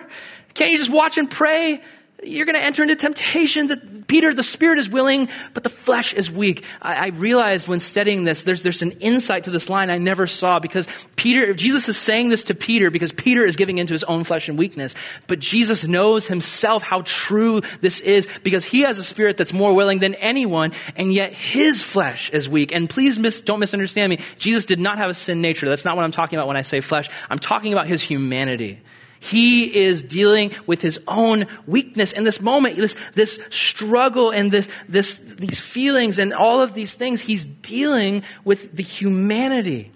Can't 0.54 0.72
you 0.72 0.78
just 0.78 0.90
watch 0.90 1.18
and 1.18 1.30
pray? 1.30 1.82
You're 2.24 2.46
going 2.46 2.56
to 2.56 2.64
enter 2.64 2.84
into 2.84 2.96
temptation. 2.96 3.68
That 3.68 3.94
Peter, 4.08 4.34
the 4.34 4.44
spirit 4.44 4.80
is 4.80 4.90
willing, 4.90 5.30
but 5.54 5.64
the 5.64 5.70
flesh 5.70 6.14
is 6.14 6.30
weak. 6.30 6.64
I, 6.82 6.96
I, 6.96 7.08
realized 7.08 7.68
when 7.68 7.80
studying 7.80 8.24
this, 8.24 8.44
there's, 8.44 8.62
there's 8.62 8.82
an 8.82 8.92
insight 9.00 9.46
to 9.46 9.52
this 9.52 9.70
line 9.70 9.90
I 9.90 9.98
never 9.98 10.28
saw 10.28 10.60
because 10.60 10.88
Peter, 11.16 11.54
Jesus 11.54 11.90
is 11.90 11.98
saying 11.98 12.30
this 12.30 12.44
to 12.46 12.56
Peter 12.56 12.92
because 12.92 13.12
Peter 13.12 13.46
is 13.46 13.56
giving 13.56 13.78
into 13.78 13.94
his 13.94 14.04
own 14.04 14.24
flesh 14.24 14.50
and 14.50 14.58
weakness. 14.58 14.94
But 15.28 15.40
Jesus 15.40 15.88
knows 15.88 16.28
himself 16.28 16.84
how 16.84 17.02
true 17.06 17.62
this 17.82 18.02
is 18.02 18.28
because 18.44 18.66
he 18.66 18.82
has 18.82 19.00
a 19.00 19.04
spirit 19.04 19.38
that's 19.38 19.54
more 19.54 19.74
willing 19.74 20.00
than 20.00 20.16
anyone, 20.16 20.74
and 20.96 21.14
yet 21.14 21.34
his 21.34 21.82
flesh 21.82 22.30
is 22.30 22.50
weak. 22.50 22.72
And 22.72 22.90
please 22.90 23.18
mis- 23.18 23.42
don't 23.42 23.60
misunderstand 23.60 24.10
me. 24.10 24.20
Jesus 24.38 24.66
did 24.66 24.80
not 24.80 24.98
have 24.98 25.10
a 25.10 25.14
sin 25.14 25.42
nature. 25.42 25.68
That's 25.68 25.86
not 25.86 25.96
what 25.96 26.04
I'm 26.04 26.12
talking 26.12 26.38
about 26.38 26.48
when 26.48 26.58
I 26.58 26.62
say 26.62 26.82
flesh. 26.82 27.10
I'm 27.30 27.40
talking 27.40 27.74
about 27.74 27.88
his 27.88 28.02
humanity. 28.02 28.82
He 29.24 29.74
is 29.74 30.04
dealing 30.04 30.52
with 30.68 30.82
his 30.82 31.00
own 31.08 31.46
weakness 31.66 32.12
in 32.12 32.26
this 32.26 32.42
moment, 32.42 32.76
this, 32.76 32.98
this 33.16 33.40
struggle 33.52 34.32
and 34.32 34.52
this, 34.52 34.68
this, 34.90 35.16
these 35.16 35.62
feelings 35.62 36.20
and 36.20 36.34
all 36.34 36.60
of 36.60 36.74
these 36.74 36.96
things. 36.96 37.22
He's 37.22 37.46
dealing 37.46 38.24
with 38.44 38.76
the 38.76 38.84
humanity. 38.84 39.94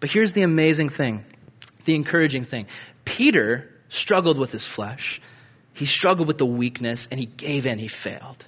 But 0.00 0.10
here's 0.10 0.32
the 0.32 0.40
amazing 0.40 0.88
thing, 0.88 1.26
the 1.84 1.94
encouraging 1.94 2.46
thing. 2.46 2.66
Peter 3.04 3.70
struggled 3.90 4.38
with 4.38 4.50
his 4.50 4.64
flesh. 4.64 5.20
He 5.74 5.84
struggled 5.84 6.26
with 6.26 6.38
the 6.38 6.46
weakness 6.46 7.06
and 7.10 7.20
he 7.20 7.26
gave 7.26 7.66
in. 7.66 7.78
He 7.78 7.88
failed. 7.88 8.46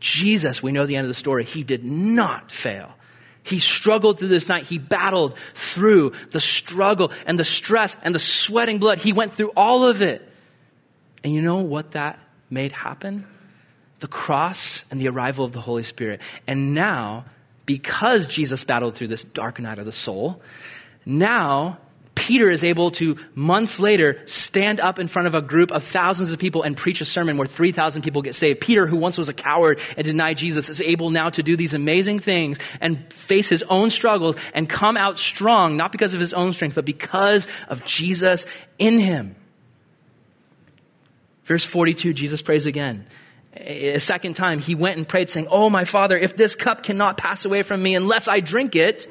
Jesus, 0.00 0.62
we 0.62 0.72
know 0.72 0.86
the 0.86 0.96
end 0.96 1.04
of 1.04 1.08
the 1.08 1.14
story, 1.14 1.44
he 1.44 1.62
did 1.62 1.84
not 1.84 2.50
fail. 2.50 2.94
He 3.42 3.58
struggled 3.58 4.18
through 4.18 4.28
this 4.28 4.48
night. 4.48 4.66
He 4.66 4.78
battled 4.78 5.36
through 5.54 6.12
the 6.30 6.40
struggle 6.40 7.10
and 7.26 7.38
the 7.38 7.44
stress 7.44 7.96
and 8.02 8.14
the 8.14 8.20
sweating 8.20 8.78
blood. 8.78 8.98
He 8.98 9.12
went 9.12 9.32
through 9.32 9.52
all 9.56 9.84
of 9.84 10.00
it. 10.00 10.28
And 11.24 11.32
you 11.32 11.42
know 11.42 11.58
what 11.58 11.92
that 11.92 12.18
made 12.50 12.72
happen? 12.72 13.26
The 14.00 14.08
cross 14.08 14.84
and 14.90 15.00
the 15.00 15.08
arrival 15.08 15.44
of 15.44 15.52
the 15.52 15.60
Holy 15.60 15.82
Spirit. 15.82 16.20
And 16.46 16.74
now, 16.74 17.24
because 17.66 18.26
Jesus 18.26 18.64
battled 18.64 18.94
through 18.94 19.08
this 19.08 19.24
dark 19.24 19.58
night 19.58 19.78
of 19.78 19.86
the 19.86 19.92
soul, 19.92 20.40
now 21.04 21.78
Peter 22.22 22.48
is 22.48 22.62
able 22.62 22.92
to, 22.92 23.16
months 23.34 23.80
later, 23.80 24.22
stand 24.26 24.78
up 24.78 25.00
in 25.00 25.08
front 25.08 25.26
of 25.26 25.34
a 25.34 25.42
group 25.42 25.72
of 25.72 25.82
thousands 25.82 26.30
of 26.30 26.38
people 26.38 26.62
and 26.62 26.76
preach 26.76 27.00
a 27.00 27.04
sermon 27.04 27.36
where 27.36 27.48
3,000 27.48 28.02
people 28.02 28.22
get 28.22 28.36
saved. 28.36 28.60
Peter, 28.60 28.86
who 28.86 28.96
once 28.96 29.18
was 29.18 29.28
a 29.28 29.32
coward 29.32 29.80
and 29.96 30.04
denied 30.04 30.36
Jesus, 30.36 30.68
is 30.68 30.80
able 30.80 31.10
now 31.10 31.30
to 31.30 31.42
do 31.42 31.56
these 31.56 31.74
amazing 31.74 32.20
things 32.20 32.60
and 32.80 33.12
face 33.12 33.48
his 33.48 33.64
own 33.64 33.90
struggles 33.90 34.36
and 34.54 34.68
come 34.68 34.96
out 34.96 35.18
strong, 35.18 35.76
not 35.76 35.90
because 35.90 36.14
of 36.14 36.20
his 36.20 36.32
own 36.32 36.52
strength, 36.52 36.76
but 36.76 36.84
because 36.84 37.48
of 37.66 37.84
Jesus 37.84 38.46
in 38.78 39.00
him. 39.00 39.34
Verse 41.42 41.64
42, 41.64 42.12
Jesus 42.12 42.40
prays 42.40 42.66
again. 42.66 43.04
A 43.56 43.98
second 43.98 44.34
time, 44.34 44.60
he 44.60 44.76
went 44.76 44.96
and 44.96 45.08
prayed, 45.08 45.28
saying, 45.28 45.48
Oh, 45.50 45.68
my 45.68 45.84
Father, 45.84 46.16
if 46.16 46.36
this 46.36 46.54
cup 46.54 46.84
cannot 46.84 47.16
pass 47.16 47.44
away 47.44 47.64
from 47.64 47.82
me 47.82 47.96
unless 47.96 48.28
I 48.28 48.38
drink 48.38 48.76
it, 48.76 49.08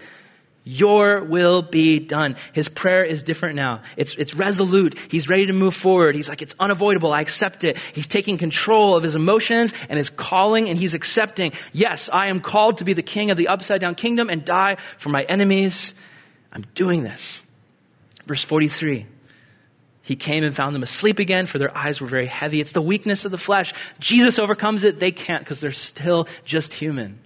your 0.64 1.24
will 1.24 1.64
be 1.64 2.00
done. 2.00 2.36
His 2.54 2.70
prayer 2.70 3.04
is 3.04 3.24
different 3.24 3.56
now. 3.56 3.82
It's, 3.98 4.14
it's 4.16 4.36
resolute. 4.36 4.98
He's 5.10 5.28
ready 5.28 5.48
to 5.48 5.54
move 5.54 5.74
forward. 5.74 6.16
He's 6.16 6.30
like, 6.30 6.42
it's 6.42 6.54
unavoidable. 6.60 7.14
I 7.14 7.22
accept 7.22 7.64
it. 7.64 7.78
He's 7.94 8.08
taking 8.08 8.38
control 8.38 8.96
of 8.96 9.04
his 9.04 9.16
emotions 9.16 9.74
and 9.90 9.98
his 9.98 10.10
calling 10.10 10.70
and 10.70 10.78
he's 10.78 10.94
accepting, 10.94 11.54
yes, 11.74 12.10
I 12.14 12.28
am 12.28 12.40
called 12.40 12.78
to 12.78 12.84
be 12.84 12.94
the 12.94 13.02
king 13.02 13.32
of 13.32 13.38
the 13.38 13.48
upside 13.48 13.82
down 13.82 13.96
kingdom 13.96 14.30
and 14.30 14.46
die 14.46 14.78
for 14.98 15.10
my 15.10 15.24
enemies. 15.24 15.96
I'm 16.54 16.66
doing 16.76 17.02
this. 17.02 17.44
Verse 18.28 18.44
43. 18.44 19.08
He 20.04 20.16
came 20.16 20.44
and 20.44 20.56
found 20.56 20.76
them 20.76 20.84
asleep 20.84 21.20
again, 21.20 21.46
for 21.46 21.58
their 21.58 21.76
eyes 21.76 22.02
were 22.02 22.08
very 22.08 22.26
heavy. 22.26 22.60
It's 22.60 22.72
the 22.72 22.82
weakness 22.82 23.24
of 23.26 23.32
the 23.32 23.38
flesh. 23.38 23.74
Jesus 24.00 24.40
overcomes 24.40 24.84
it. 24.84 25.00
They 25.00 25.12
can't 25.12 25.44
because 25.44 25.62
they're 25.62 25.72
still 25.72 26.28
just 26.44 26.74
human. 26.74 27.20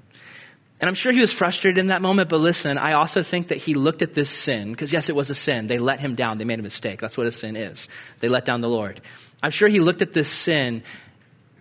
And 0.85 0.89
I'm 0.89 0.93
sure 0.93 1.11
he 1.11 1.19
was 1.19 1.31
frustrated 1.31 1.79
in 1.79 1.87
that 1.87 2.03
moment, 2.03 2.29
but 2.29 2.37
listen, 2.37 2.77
I 2.77 2.93
also 2.93 3.23
think 3.23 3.47
that 3.47 3.57
he 3.57 3.73
looked 3.73 4.03
at 4.03 4.13
this 4.13 4.29
sin, 4.29 4.69
because 4.69 4.93
yes, 4.93 5.09
it 5.09 5.15
was 5.15 5.31
a 5.31 5.33
sin. 5.33 5.65
They 5.65 5.79
let 5.79 5.99
him 5.99 6.13
down. 6.13 6.37
They 6.37 6.43
made 6.43 6.59
a 6.59 6.61
mistake. 6.61 7.01
That's 7.01 7.17
what 7.17 7.25
a 7.25 7.31
sin 7.31 7.55
is. 7.55 7.87
They 8.19 8.29
let 8.29 8.45
down 8.45 8.61
the 8.61 8.69
Lord. 8.69 9.01
I'm 9.41 9.49
sure 9.49 9.67
he 9.67 9.79
looked 9.79 10.03
at 10.03 10.13
this 10.13 10.29
sin 10.29 10.83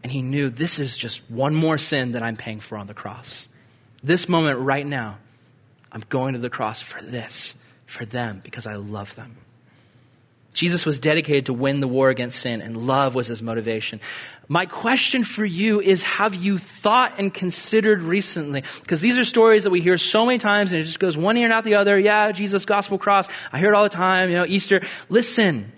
and 0.03 0.13
he 0.13 0.21
knew 0.21 0.51
this 0.51 0.79
is 0.79 0.99
just 0.99 1.23
one 1.31 1.55
more 1.55 1.79
sin 1.79 2.13
that 2.13 2.23
I'm 2.23 2.37
paying 2.37 2.61
for 2.61 2.77
on 2.77 2.87
the 2.87 2.93
cross. 2.93 3.49
This 4.03 4.29
moment 4.29 4.59
right 4.59 4.87
now, 4.87 5.17
I'm 5.91 6.05
going 6.11 6.35
to 6.35 6.39
the 6.39 6.51
cross 6.51 6.83
for 6.83 7.01
this, 7.01 7.55
for 7.87 8.05
them, 8.05 8.43
because 8.45 8.67
I 8.67 8.75
love 8.75 9.17
them. 9.17 9.39
Jesus 10.53 10.85
was 10.85 11.01
dedicated 11.01 11.47
to 11.47 11.55
win 11.55 11.81
the 11.81 11.89
war 11.89 12.11
against 12.11 12.41
sin, 12.41 12.61
and 12.61 12.77
love 12.77 13.15
was 13.15 13.29
his 13.29 13.43
motivation. 13.43 14.03
My 14.49 14.67
question 14.67 15.25
for 15.25 15.45
you 15.45 15.81
is 15.81 16.03
Have 16.03 16.35
you 16.35 16.59
thought 16.59 17.15
and 17.19 17.33
considered 17.33 18.03
recently? 18.03 18.63
Because 18.81 19.01
these 19.01 19.19
are 19.19 19.25
stories 19.25 19.65
that 19.65 19.71
we 19.71 19.81
hear 19.81 19.97
so 19.97 20.27
many 20.27 20.39
times, 20.39 20.73
and 20.73 20.83
it 20.83 20.85
just 20.85 21.01
goes 21.01 21.17
one 21.17 21.37
ear 21.37 21.45
and 21.45 21.53
out 21.53 21.65
the 21.65 21.77
other. 21.77 21.99
Yeah, 21.99 22.33
Jesus, 22.33 22.65
gospel 22.65 22.99
cross. 22.99 23.29
I 23.53 23.59
hear 23.59 23.71
it 23.71 23.75
all 23.75 23.85
the 23.85 23.89
time, 23.89 24.31
you 24.31 24.37
know, 24.37 24.47
Easter. 24.47 24.83
Listen. 25.09 25.73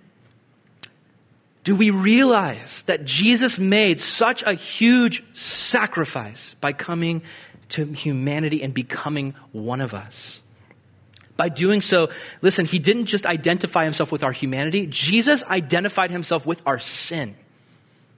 Do 1.63 1.75
we 1.75 1.91
realize 1.91 2.85
that 2.85 3.05
Jesus 3.05 3.59
made 3.59 4.01
such 4.01 4.45
a 4.45 4.55
huge 4.55 5.25
sacrifice 5.35 6.55
by 6.61 6.73
coming 6.73 7.23
to 7.71 7.85
humanity 7.87 8.63
and 8.63 8.73
becoming 8.73 9.35
one 9.51 9.81
of 9.81 9.93
us? 9.93 10.41
By 11.37 11.49
doing 11.49 11.81
so, 11.81 12.09
listen, 12.41 12.67
he 12.67 12.79
didn't 12.79 13.07
just 13.07 13.27
identify 13.27 13.83
himself 13.83 14.13
with 14.13 14.23
our 14.23 14.31
humanity, 14.31 14.87
Jesus 14.87 15.43
identified 15.43 16.13
himself 16.13 16.47
with 16.47 16.63
our 16.67 16.79
sin. 16.79 17.35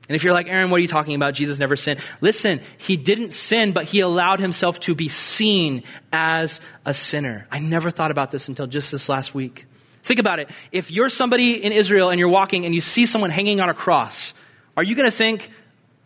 And 0.08 0.16
if 0.16 0.24
you're 0.24 0.32
like, 0.32 0.48
Aaron, 0.48 0.70
what 0.70 0.78
are 0.78 0.80
you 0.80 0.88
talking 0.88 1.14
about? 1.14 1.34
Jesus 1.34 1.58
never 1.58 1.76
sinned. 1.76 2.00
Listen, 2.22 2.60
he 2.78 2.96
didn't 2.96 3.32
sin, 3.32 3.72
but 3.72 3.84
he 3.84 4.00
allowed 4.00 4.40
himself 4.40 4.80
to 4.80 4.94
be 4.94 5.08
seen 5.08 5.82
as 6.12 6.60
a 6.86 6.94
sinner. 6.94 7.46
I 7.50 7.58
never 7.58 7.90
thought 7.90 8.10
about 8.10 8.30
this 8.30 8.48
until 8.48 8.66
just 8.66 8.90
this 8.90 9.08
last 9.10 9.34
week. 9.34 9.66
Think 10.02 10.18
about 10.18 10.38
it. 10.38 10.48
If 10.72 10.90
you're 10.90 11.10
somebody 11.10 11.62
in 11.62 11.72
Israel 11.72 12.08
and 12.08 12.18
you're 12.18 12.30
walking 12.30 12.64
and 12.64 12.74
you 12.74 12.80
see 12.80 13.04
someone 13.04 13.28
hanging 13.28 13.60
on 13.60 13.68
a 13.68 13.74
cross, 13.74 14.32
are 14.78 14.82
you 14.82 14.94
going 14.94 15.10
to 15.10 15.14
think, 15.14 15.50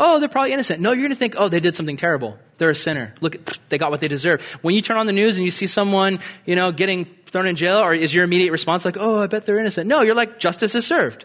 oh, 0.00 0.18
they're 0.18 0.28
probably 0.28 0.52
innocent? 0.52 0.80
No, 0.80 0.90
you're 0.90 1.02
going 1.02 1.10
to 1.10 1.16
think, 1.16 1.34
oh, 1.38 1.48
they 1.48 1.60
did 1.60 1.76
something 1.76 1.96
terrible. 1.96 2.36
They're 2.58 2.70
a 2.70 2.74
sinner. 2.74 3.14
Look, 3.20 3.36
they 3.68 3.78
got 3.78 3.92
what 3.92 4.00
they 4.00 4.08
deserve. 4.08 4.42
When 4.62 4.74
you 4.74 4.82
turn 4.82 4.96
on 4.96 5.06
the 5.06 5.12
news 5.12 5.36
and 5.36 5.44
you 5.44 5.52
see 5.52 5.68
someone, 5.68 6.18
you 6.44 6.56
know, 6.56 6.72
getting 6.72 7.04
thrown 7.26 7.46
in 7.46 7.54
jail, 7.54 7.78
or 7.78 7.94
is 7.94 8.12
your 8.12 8.24
immediate 8.24 8.50
response 8.50 8.84
like, 8.84 8.96
oh, 8.98 9.22
I 9.22 9.28
bet 9.28 9.46
they're 9.46 9.60
innocent? 9.60 9.86
No, 9.86 10.02
you're 10.02 10.16
like, 10.16 10.40
justice 10.40 10.74
is 10.74 10.84
served. 10.84 11.24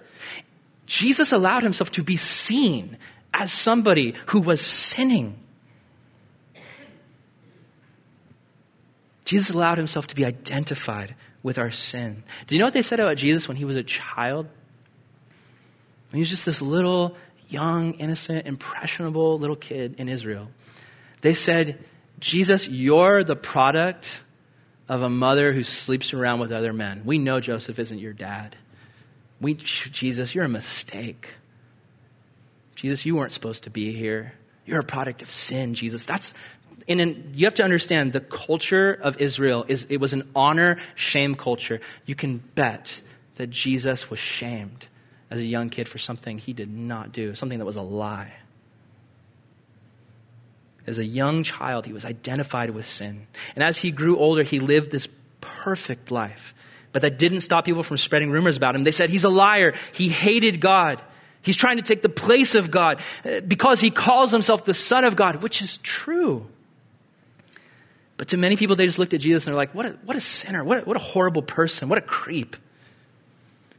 Jesus 0.88 1.32
allowed 1.32 1.64
himself 1.64 1.92
to 1.92 2.04
be 2.04 2.18
seen 2.18 2.98
as 3.34 3.52
somebody 3.52 4.16
who 4.28 4.40
was 4.40 4.62
sinning. 4.62 5.38
Jesus 9.26 9.50
allowed 9.50 9.78
himself 9.78 10.08
to 10.08 10.16
be 10.16 10.26
identified 10.26 11.14
with 11.44 11.60
our 11.60 11.70
sin. 11.70 12.24
Do 12.48 12.56
you 12.56 12.60
know 12.60 12.66
what 12.66 12.74
they 12.74 12.82
said 12.82 13.02
about 13.02 13.18
Jesus 13.18 13.48
when 13.48 13.58
he 13.58 13.66
was 13.66 13.76
a 13.76 13.84
child? 13.84 14.48
He 16.14 16.20
was 16.20 16.30
just 16.30 16.46
this 16.46 16.62
little, 16.62 17.18
young, 17.50 17.94
innocent, 17.96 18.48
impressionable 18.48 19.38
little 19.38 19.58
kid 19.58 19.96
in 19.98 20.08
Israel. 20.08 20.50
They 21.20 21.34
said, 21.34 21.84
Jesus, 22.20 22.68
you're 22.68 23.26
the 23.26 23.36
product 23.36 24.22
of 24.88 25.02
a 25.02 25.10
mother 25.10 25.52
who 25.52 25.64
sleeps 25.64 26.14
around 26.14 26.40
with 26.40 26.54
other 26.54 26.72
men. 26.72 27.02
We 27.04 27.18
know 27.18 27.42
Joseph 27.42 27.78
isn't 27.78 28.00
your 28.00 28.14
dad. 28.14 28.56
We, 29.40 29.54
Jesus, 29.54 30.34
you're 30.34 30.46
a 30.46 30.50
mistake. 30.50 31.36
Jesus, 32.76 33.06
you 33.06 33.16
weren't 33.16 33.32
supposed 33.32 33.64
to 33.64 33.70
be 33.70 33.92
here. 33.92 34.34
You're 34.66 34.80
a 34.80 34.84
product 34.84 35.22
of 35.22 35.32
sin, 35.32 35.74
Jesus. 35.74 36.06
That's, 36.06 36.34
and 36.88 37.02
in, 37.02 37.32
you 37.34 37.46
have 37.46 37.54
to 37.56 37.64
understand 37.64 38.14
the 38.14 38.20
culture 38.20 38.94
of 38.94 39.20
Israel 39.22 39.66
is 39.68 39.86
it 39.90 39.98
was 39.98 40.14
an 40.14 40.30
honor 40.36 40.78
shame 40.96 41.36
culture. 41.36 41.80
You 42.06 42.16
can 42.16 42.38
bet 42.38 43.02
that 43.36 43.50
Jesus 43.50 44.10
was 44.10 44.20
shamed 44.20 44.88
as 45.30 45.40
a 45.40 45.46
young 45.46 45.70
kid 45.70 45.88
for 45.88 45.98
something 45.98 46.38
he 46.38 46.54
did 46.54 46.70
not 46.70 47.12
do, 47.12 47.36
something 47.36 47.60
that 47.60 47.66
was 47.66 47.76
a 47.76 47.82
lie. 47.82 48.34
As 50.86 51.00
a 51.00 51.06
young 51.06 51.44
child, 51.44 51.86
he 51.86 51.94
was 51.94 52.06
identified 52.06 52.70
with 52.70 52.86
sin. 52.86 53.28
And 53.56 53.64
as 53.64 53.78
he 53.78 53.92
grew 53.92 54.18
older, 54.18 54.44
he 54.44 54.60
lived 54.60 54.90
this 54.90 55.08
perfect 55.42 56.12
life. 56.12 56.54
But 56.98 57.04
that 57.04 57.20
didn't 57.20 57.42
stop 57.42 57.64
people 57.64 57.84
from 57.84 57.98
spreading 57.98 58.32
rumors 58.32 58.58
about 58.58 58.74
him. 58.74 58.84
They 58.84 58.92
said 58.92 59.12
he's 59.12 59.24
a 59.24 59.30
liar. 59.30 59.76
He 59.94 60.10
hated 60.10 60.60
God. 60.60 61.00
He's 61.44 61.56
trying 61.56 61.78
to 61.78 61.84
take 61.84 62.02
the 62.02 62.10
place 62.10 62.56
of 62.56 62.72
God 62.72 63.00
uh, 63.24 63.42
because 63.42 63.80
he 63.80 63.92
calls 63.92 64.32
himself 64.32 64.66
the 64.66 64.74
Son 64.74 65.04
of 65.04 65.16
God, 65.16 65.44
which 65.44 65.62
is 65.62 65.78
true. 65.78 66.48
But 68.18 68.30
to 68.30 68.38
many 68.38 68.58
people, 68.58 68.76
they 68.76 68.88
just 68.88 68.98
looked 68.98 69.14
at 69.14 69.22
Jesus 69.22 69.46
and 69.46 69.54
they're 69.54 69.58
like, 69.60 69.76
what 69.76 69.86
a, 69.86 69.90
what 70.06 70.18
a 70.18 70.20
sinner. 70.20 70.64
What 70.64 70.80
a, 70.80 70.82
what 70.86 70.98
a 70.98 71.00
horrible 71.00 71.44
person. 71.44 71.88
What 71.88 72.00
a 72.00 72.02
creep. 72.02 72.56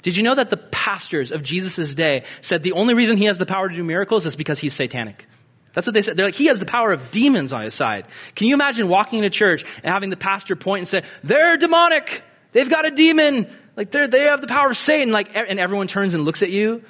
Did 0.03 0.17
you 0.17 0.23
know 0.23 0.37
that 0.37 0.49
the 0.49 0.57
pastors 0.57 1.33
of 1.33 1.43
Jesus' 1.43 1.97
day 1.97 2.23
said 2.41 2.63
the 2.63 2.71
only 2.71 2.95
reason 2.95 3.17
he 3.17 3.25
has 3.25 3.39
the 3.39 3.47
power 3.47 3.69
to 3.69 3.75
do 3.75 3.83
miracles 3.83 4.27
is 4.27 4.37
because 4.37 4.61
he's 4.61 4.75
satanic? 4.75 5.27
That's 5.75 5.89
what 5.89 5.95
they 5.95 6.03
said. 6.03 6.17
They're 6.17 6.27
like, 6.27 6.37
he 6.37 6.47
has 6.47 6.61
the 6.61 6.67
power 6.67 6.93
of 6.93 7.11
demons 7.11 7.53
on 7.53 7.63
his 7.63 7.75
side. 7.75 8.07
Can 8.37 8.47
you 8.47 8.55
imagine 8.55 8.87
walking 8.87 9.19
into 9.19 9.31
church 9.31 9.65
and 9.83 9.93
having 9.93 10.11
the 10.11 10.17
pastor 10.17 10.55
point 10.55 10.83
and 10.83 10.89
say, 10.89 11.03
they're 11.25 11.57
demonic. 11.57 12.23
They've 12.53 12.69
got 12.69 12.87
a 12.87 12.91
demon. 12.91 13.47
Like 13.77 13.91
they 13.91 14.07
they 14.07 14.23
have 14.23 14.41
the 14.41 14.47
power 14.47 14.71
of 14.71 14.77
Satan. 14.77 15.13
Like, 15.13 15.35
and 15.35 15.59
everyone 15.59 15.87
turns 15.87 16.15
and 16.15 16.25
looks 16.25 16.43
at 16.43 16.51
you. 16.51 16.83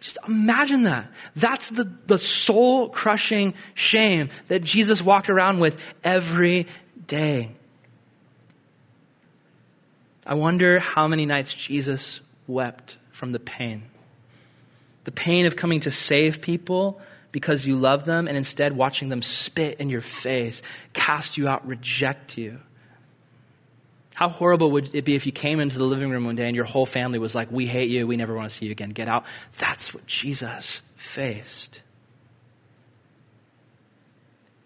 Just 0.00 0.18
imagine 0.26 0.84
that. 0.84 1.10
That's 1.36 1.68
the, 1.68 1.92
the 2.06 2.18
soul 2.18 2.88
crushing 2.88 3.54
shame 3.74 4.30
that 4.48 4.64
Jesus 4.64 5.02
walked 5.02 5.28
around 5.28 5.60
with 5.60 5.78
every 6.02 6.66
day. 7.06 7.50
I 10.26 10.34
wonder 10.34 10.78
how 10.78 11.06
many 11.06 11.26
nights 11.26 11.52
Jesus 11.52 12.20
wept 12.46 12.96
from 13.12 13.32
the 13.32 13.38
pain. 13.38 13.82
The 15.04 15.12
pain 15.12 15.44
of 15.44 15.56
coming 15.56 15.80
to 15.80 15.90
save 15.90 16.40
people 16.40 17.00
because 17.32 17.66
you 17.66 17.76
love 17.76 18.04
them 18.06 18.26
and 18.26 18.36
instead 18.36 18.74
watching 18.74 19.08
them 19.08 19.22
spit 19.22 19.80
in 19.80 19.90
your 19.90 20.00
face, 20.00 20.62
cast 20.92 21.36
you 21.36 21.46
out, 21.48 21.66
reject 21.66 22.38
you. 22.38 22.60
How 24.20 24.28
horrible 24.28 24.72
would 24.72 24.94
it 24.94 25.06
be 25.06 25.14
if 25.14 25.24
you 25.24 25.32
came 25.32 25.60
into 25.60 25.78
the 25.78 25.84
living 25.84 26.10
room 26.10 26.26
one 26.26 26.36
day 26.36 26.46
and 26.46 26.54
your 26.54 26.66
whole 26.66 26.84
family 26.84 27.18
was 27.18 27.34
like, 27.34 27.50
We 27.50 27.64
hate 27.64 27.88
you, 27.88 28.06
we 28.06 28.18
never 28.18 28.34
want 28.34 28.50
to 28.50 28.54
see 28.54 28.66
you 28.66 28.70
again, 28.70 28.90
get 28.90 29.08
out? 29.08 29.24
That's 29.56 29.94
what 29.94 30.06
Jesus 30.06 30.82
faced. 30.94 31.80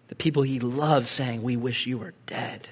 The 0.09 0.15
people 0.15 0.43
he 0.43 0.59
loved 0.59 1.07
saying, 1.07 1.41
We 1.41 1.55
wish 1.55 1.87
you 1.87 1.97
were 1.97 2.13
dead. 2.25 2.67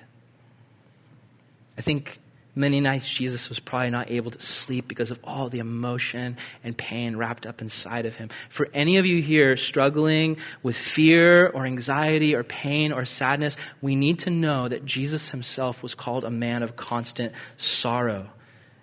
I 1.77 1.81
think 1.81 2.19
Many 2.55 2.81
nights, 2.81 3.11
Jesus 3.11 3.49
was 3.49 3.59
probably 3.59 3.89
not 3.89 4.11
able 4.11 4.29
to 4.29 4.39
sleep 4.39 4.87
because 4.87 5.09
of 5.09 5.19
all 5.23 5.49
the 5.49 5.57
emotion 5.57 6.37
and 6.63 6.77
pain 6.77 7.15
wrapped 7.15 7.47
up 7.47 7.61
inside 7.61 8.05
of 8.05 8.15
him. 8.15 8.29
For 8.49 8.69
any 8.75 8.97
of 8.97 9.07
you 9.07 9.23
here 9.23 9.57
struggling 9.57 10.37
with 10.61 10.77
fear 10.77 11.47
or 11.47 11.65
anxiety 11.65 12.35
or 12.35 12.43
pain 12.43 12.91
or 12.91 13.05
sadness, 13.05 13.57
we 13.81 13.95
need 13.95 14.19
to 14.19 14.29
know 14.29 14.67
that 14.67 14.85
Jesus 14.85 15.29
himself 15.29 15.81
was 15.81 15.95
called 15.95 16.23
a 16.23 16.29
man 16.29 16.61
of 16.61 16.75
constant 16.75 17.33
sorrow. 17.57 18.29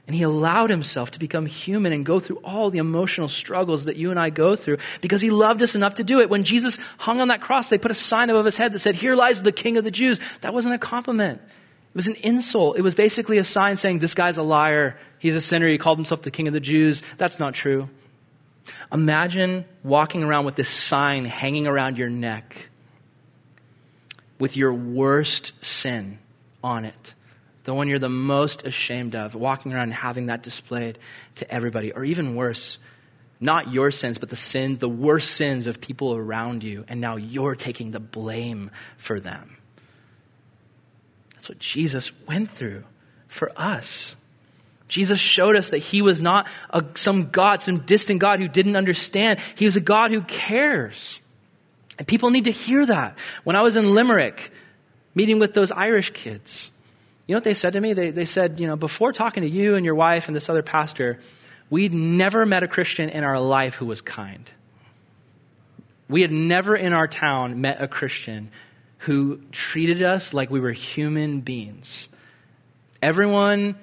And 0.08 0.16
he 0.16 0.24
allowed 0.24 0.70
himself 0.70 1.12
to 1.12 1.20
become 1.20 1.46
human 1.46 1.92
and 1.92 2.04
go 2.04 2.18
through 2.18 2.38
all 2.38 2.70
the 2.70 2.78
emotional 2.78 3.28
struggles 3.28 3.84
that 3.84 3.94
you 3.94 4.10
and 4.10 4.18
I 4.18 4.30
go 4.30 4.56
through 4.56 4.78
because 5.00 5.20
he 5.20 5.30
loved 5.30 5.62
us 5.62 5.76
enough 5.76 5.94
to 5.94 6.04
do 6.04 6.20
it. 6.20 6.28
When 6.28 6.42
Jesus 6.42 6.80
hung 6.98 7.20
on 7.20 7.28
that 7.28 7.40
cross, 7.40 7.68
they 7.68 7.78
put 7.78 7.92
a 7.92 7.94
sign 7.94 8.30
above 8.30 8.46
his 8.46 8.56
head 8.56 8.72
that 8.72 8.80
said, 8.80 8.96
Here 8.96 9.14
lies 9.14 9.42
the 9.42 9.52
King 9.52 9.76
of 9.76 9.84
the 9.84 9.92
Jews. 9.92 10.18
That 10.40 10.52
wasn't 10.52 10.74
a 10.74 10.78
compliment. 10.78 11.40
It 11.90 11.96
was 11.96 12.06
an 12.06 12.16
insult. 12.16 12.78
It 12.78 12.82
was 12.82 12.94
basically 12.94 13.38
a 13.38 13.44
sign 13.44 13.76
saying, 13.76 13.98
This 13.98 14.14
guy's 14.14 14.38
a 14.38 14.44
liar. 14.44 14.96
He's 15.18 15.34
a 15.34 15.40
sinner. 15.40 15.66
He 15.66 15.76
called 15.76 15.98
himself 15.98 16.22
the 16.22 16.30
king 16.30 16.46
of 16.46 16.54
the 16.54 16.60
Jews. 16.60 17.02
That's 17.18 17.40
not 17.40 17.52
true. 17.52 17.88
Imagine 18.92 19.64
walking 19.82 20.22
around 20.22 20.44
with 20.44 20.54
this 20.54 20.68
sign 20.68 21.24
hanging 21.24 21.66
around 21.66 21.98
your 21.98 22.08
neck 22.08 22.68
with 24.38 24.56
your 24.56 24.72
worst 24.72 25.52
sin 25.62 26.18
on 26.64 26.84
it, 26.84 27.14
the 27.64 27.74
one 27.74 27.88
you're 27.88 27.98
the 27.98 28.08
most 28.08 28.64
ashamed 28.64 29.14
of, 29.14 29.34
walking 29.34 29.72
around 29.72 29.84
and 29.84 29.94
having 29.94 30.26
that 30.26 30.42
displayed 30.42 30.98
to 31.36 31.50
everybody. 31.52 31.92
Or 31.92 32.04
even 32.04 32.34
worse, 32.34 32.78
not 33.38 33.72
your 33.72 33.90
sins, 33.90 34.18
but 34.18 34.28
the 34.28 34.36
sin, 34.36 34.78
the 34.78 34.88
worst 34.88 35.32
sins 35.32 35.66
of 35.66 35.80
people 35.80 36.14
around 36.14 36.64
you, 36.64 36.84
and 36.88 37.00
now 37.00 37.16
you're 37.16 37.54
taking 37.54 37.90
the 37.90 38.00
blame 38.00 38.70
for 38.96 39.20
them. 39.20 39.56
That's 41.40 41.48
what 41.48 41.58
Jesus 41.58 42.12
went 42.26 42.50
through 42.50 42.84
for 43.26 43.50
us. 43.56 44.14
Jesus 44.88 45.18
showed 45.18 45.56
us 45.56 45.70
that 45.70 45.78
he 45.78 46.02
was 46.02 46.20
not 46.20 46.46
a, 46.68 46.84
some 46.96 47.30
God, 47.30 47.62
some 47.62 47.78
distant 47.78 48.20
God 48.20 48.40
who 48.40 48.46
didn't 48.46 48.76
understand. 48.76 49.40
He 49.54 49.64
was 49.64 49.74
a 49.74 49.80
God 49.80 50.10
who 50.10 50.20
cares. 50.20 51.18
And 51.96 52.06
people 52.06 52.28
need 52.28 52.44
to 52.44 52.50
hear 52.50 52.84
that. 52.84 53.16
When 53.42 53.56
I 53.56 53.62
was 53.62 53.76
in 53.76 53.94
Limerick, 53.94 54.52
meeting 55.14 55.38
with 55.38 55.54
those 55.54 55.72
Irish 55.72 56.10
kids, 56.10 56.70
you 57.26 57.32
know 57.32 57.38
what 57.38 57.44
they 57.44 57.54
said 57.54 57.72
to 57.72 57.80
me? 57.80 57.94
They, 57.94 58.10
they 58.10 58.26
said, 58.26 58.60
you 58.60 58.66
know, 58.66 58.76
before 58.76 59.10
talking 59.10 59.42
to 59.42 59.48
you 59.48 59.76
and 59.76 59.84
your 59.86 59.94
wife 59.94 60.28
and 60.28 60.36
this 60.36 60.50
other 60.50 60.62
pastor, 60.62 61.20
we'd 61.70 61.94
never 61.94 62.44
met 62.44 62.62
a 62.62 62.68
Christian 62.68 63.08
in 63.08 63.24
our 63.24 63.40
life 63.40 63.76
who 63.76 63.86
was 63.86 64.02
kind. 64.02 64.50
We 66.06 66.20
had 66.20 66.32
never 66.32 66.76
in 66.76 66.92
our 66.92 67.08
town 67.08 67.62
met 67.62 67.80
a 67.80 67.88
Christian 67.88 68.50
who 69.00 69.40
treated 69.50 70.02
us 70.02 70.34
like 70.34 70.50
we 70.50 70.60
were 70.60 70.72
human 70.72 71.40
beings. 71.40 72.08
Everyone 73.00 73.76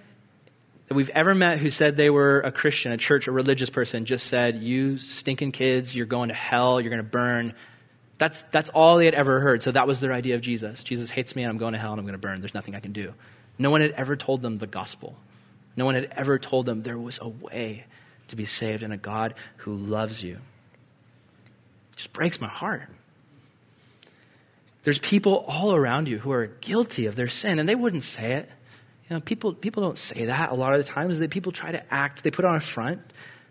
that 0.87 0.93
we've 0.93 1.09
ever 1.09 1.33
met 1.33 1.57
who 1.57 1.71
said 1.71 1.97
they 1.97 2.11
were 2.11 2.39
a 2.41 2.51
Christian, 2.51 2.91
a 2.91 2.97
church, 2.97 3.27
a 3.27 3.31
religious 3.31 3.71
person, 3.71 4.05
just 4.05 4.27
said, 4.27 4.57
You 4.57 4.97
stinking 4.99 5.53
kids, 5.53 5.95
you're 5.95 6.05
going 6.05 6.29
to 6.29 6.35
hell, 6.35 6.79
you're 6.79 6.91
going 6.91 7.03
to 7.03 7.09
burn. 7.09 7.53
That's, 8.19 8.43
that's 8.43 8.69
all 8.69 8.97
they 8.97 9.05
had 9.05 9.15
ever 9.15 9.39
heard. 9.39 9.63
So 9.63 9.71
that 9.71 9.87
was 9.87 10.01
their 10.01 10.13
idea 10.13 10.35
of 10.35 10.41
Jesus. 10.41 10.83
Jesus 10.83 11.09
hates 11.09 11.35
me 11.35 11.43
and 11.43 11.49
I'm 11.49 11.57
going 11.57 11.73
to 11.73 11.79
hell 11.79 11.91
and 11.91 11.99
I'm 11.99 12.05
going 12.05 12.13
to 12.13 12.19
burn. 12.19 12.39
There's 12.39 12.53
nothing 12.53 12.75
I 12.75 12.79
can 12.79 12.91
do. 12.91 13.13
No 13.57 13.71
one 13.71 13.81
had 13.81 13.91
ever 13.91 14.15
told 14.15 14.43
them 14.43 14.59
the 14.59 14.67
gospel. 14.67 15.15
No 15.75 15.85
one 15.85 15.95
had 15.95 16.05
ever 16.11 16.37
told 16.37 16.67
them 16.67 16.83
there 16.83 16.97
was 16.97 17.17
a 17.21 17.27
way 17.27 17.85
to 18.27 18.35
be 18.35 18.45
saved 18.45 18.83
and 18.83 18.93
a 18.93 18.97
God 18.97 19.33
who 19.57 19.75
loves 19.75 20.21
you. 20.21 20.35
It 21.93 21.97
just 21.97 22.13
breaks 22.13 22.39
my 22.39 22.47
heart. 22.47 22.89
There's 24.87 24.99
people 24.99 25.43
all 25.49 25.75
around 25.75 26.07
you 26.07 26.17
who 26.17 26.31
are 26.31 26.47
guilty 26.47 27.07
of 27.07 27.17
their 27.17 27.27
sin, 27.27 27.59
and 27.59 27.67
they 27.67 27.75
wouldn't 27.75 28.05
say 28.05 28.35
it. 28.35 28.49
You 29.09 29.17
know, 29.17 29.19
people, 29.19 29.53
people 29.53 29.83
don't 29.83 29.97
say 29.97 30.23
that 30.23 30.49
a 30.49 30.53
lot 30.53 30.73
of 30.73 30.79
the 30.79 30.89
times. 30.89 31.19
That 31.19 31.29
people 31.29 31.51
try 31.51 31.73
to 31.73 31.93
act, 31.93 32.23
they 32.23 32.31
put 32.31 32.45
on 32.45 32.55
a 32.55 32.61
front. 32.61 33.01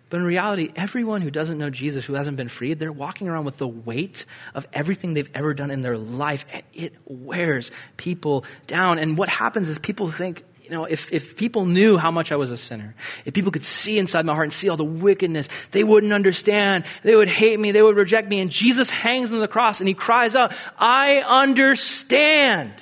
But 0.09 0.17
in 0.17 0.23
reality, 0.23 0.73
everyone 0.77 1.21
who 1.21 1.31
doesn't 1.31 1.59
know 1.59 1.69
Jesus, 1.69 2.07
who 2.07 2.15
hasn't 2.15 2.39
been 2.39 2.49
freed, 2.49 2.79
they're 2.79 2.91
walking 2.91 3.29
around 3.29 3.45
with 3.45 3.59
the 3.59 3.69
weight 3.69 4.25
of 4.55 4.67
everything 4.73 5.13
they've 5.13 5.29
ever 5.35 5.53
done 5.53 5.71
in 5.71 5.83
their 5.83 5.99
life, 5.99 6.47
and 6.51 6.63
it 6.73 6.95
wears 7.05 7.71
people 7.99 8.47
down. 8.67 8.99
And 8.99 9.19
what 9.19 9.29
happens 9.29 9.69
is 9.69 9.79
people 9.79 10.11
think, 10.11 10.43
you 10.67 10.73
know, 10.73 10.85
if, 10.85 11.13
if 11.13 11.37
people 11.37 11.65
knew 11.65 11.97
how 11.97 12.11
much 12.11 12.33
I 12.33 12.37
was 12.37 12.51
a 12.51 12.57
sinner, 12.57 12.97
if 13.25 13.33
people 13.35 13.53
could 13.53 13.65
see 13.65 14.01
inside 14.01 14.27
my 14.27 14.35
heart 14.35 14.47
and 14.47 14.53
see 14.53 14.69
all 14.69 14.77
the 14.77 14.85
wickedness, 14.85 15.49
they 15.71 15.85
wouldn't 15.85 16.13
understand. 16.13 16.85
They 17.05 17.15
would 17.15 17.29
hate 17.29 17.61
me. 17.61 17.71
They 17.71 17.83
would 17.83 17.97
reject 17.97 18.29
me. 18.29 18.41
And 18.41 18.51
Jesus 18.51 18.91
hangs 18.91 19.33
on 19.33 19.39
the 19.39 19.47
cross 19.47 19.81
and 19.81 19.87
he 19.87 19.95
cries 19.95 20.35
out, 20.35 20.53
I 20.77 21.19
understand. 21.19 22.73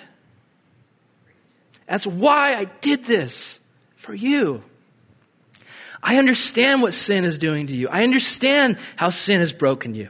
That's 1.86 2.06
why 2.06 2.54
I 2.54 2.64
did 2.64 3.04
this 3.04 3.60
for 3.96 4.14
you. 4.14 4.62
I 6.02 6.16
understand 6.16 6.80
what 6.80 6.94
sin 6.94 7.26
is 7.26 7.38
doing 7.38 7.66
to 7.66 7.76
you. 7.76 7.88
I 7.88 8.02
understand 8.02 8.78
how 8.96 9.10
sin 9.10 9.40
has 9.40 9.52
broken 9.52 9.94
you. 9.94 10.08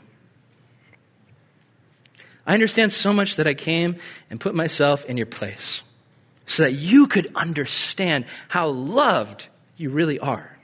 I 2.46 2.54
understand 2.54 2.92
so 2.92 3.12
much 3.12 3.34
that 3.36 3.48
I 3.48 3.54
came 3.54 3.96
and 4.30 4.38
put 4.38 4.54
myself 4.54 5.04
in 5.06 5.16
your 5.16 5.26
place 5.26 5.80
so 6.46 6.62
that 6.64 6.72
you 6.72 7.06
could 7.06 7.30
understand 7.34 8.26
how 8.48 8.68
loved 8.68 9.48
you 9.76 9.90
really 9.90 10.18
are. 10.18 10.56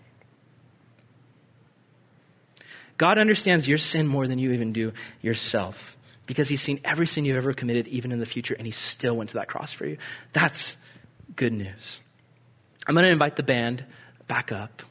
God 2.98 3.16
understands 3.16 3.66
your 3.66 3.78
sin 3.78 4.06
more 4.06 4.26
than 4.26 4.38
you 4.38 4.52
even 4.52 4.74
do 4.74 4.92
yourself 5.22 5.96
because 6.26 6.48
he's 6.48 6.60
seen 6.60 6.80
every 6.84 7.06
sin 7.06 7.24
you've 7.24 7.38
ever 7.38 7.54
committed, 7.54 7.88
even 7.88 8.12
in 8.12 8.18
the 8.18 8.26
future, 8.26 8.54
and 8.54 8.66
he 8.66 8.70
still 8.70 9.16
went 9.16 9.30
to 9.30 9.36
that 9.36 9.48
cross 9.48 9.72
for 9.72 9.86
you. 9.86 9.96
That's 10.34 10.76
good 11.34 11.52
news. 11.52 12.02
I'm 12.86 12.94
going 12.94 13.06
to 13.06 13.10
invite 13.10 13.36
the 13.36 13.42
band 13.42 13.84
back 14.28 14.52
up. 14.52 14.82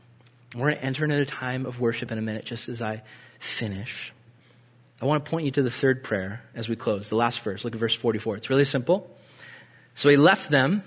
We're 0.55 0.71
going 0.71 0.77
to 0.77 0.83
enter 0.83 1.03
into 1.03 1.21
a 1.21 1.25
time 1.25 1.65
of 1.65 1.79
worship 1.79 2.11
in 2.11 2.17
a 2.17 2.21
minute, 2.21 2.45
just 2.45 2.67
as 2.67 2.81
I 2.81 3.03
finish. 3.39 4.11
I 5.01 5.05
want 5.05 5.23
to 5.23 5.29
point 5.29 5.45
you 5.45 5.51
to 5.51 5.61
the 5.61 5.71
third 5.71 6.03
prayer 6.03 6.41
as 6.55 6.67
we 6.67 6.75
close, 6.75 7.09
the 7.09 7.15
last 7.15 7.39
verse. 7.41 7.63
Look 7.63 7.73
at 7.73 7.79
verse 7.79 7.95
44. 7.95 8.37
It's 8.37 8.49
really 8.49 8.65
simple. 8.65 9.15
So 9.99 10.07
he 10.07 10.15
left 10.15 10.49
them. 10.49 10.81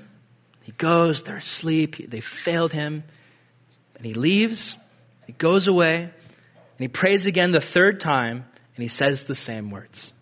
He 0.63 0.73
goes, 0.73 1.23
they're 1.23 1.37
asleep. 1.37 1.97
They 2.09 2.21
failed 2.23 2.73
him. 2.73 3.05
And 3.97 4.07
he 4.07 4.15
leaves. 4.15 4.79
He 5.27 5.35
goes 5.35 5.69
away. 5.69 6.05
And 6.05 6.13
he 6.79 6.89
prays 6.89 7.27
again 7.27 7.53
the 7.53 7.61
third 7.61 8.01
time. 8.01 8.47
And 8.75 8.83
he 8.83 8.89
says 8.89 9.25
the 9.25 9.35
same 9.35 9.71
words. 9.71 10.15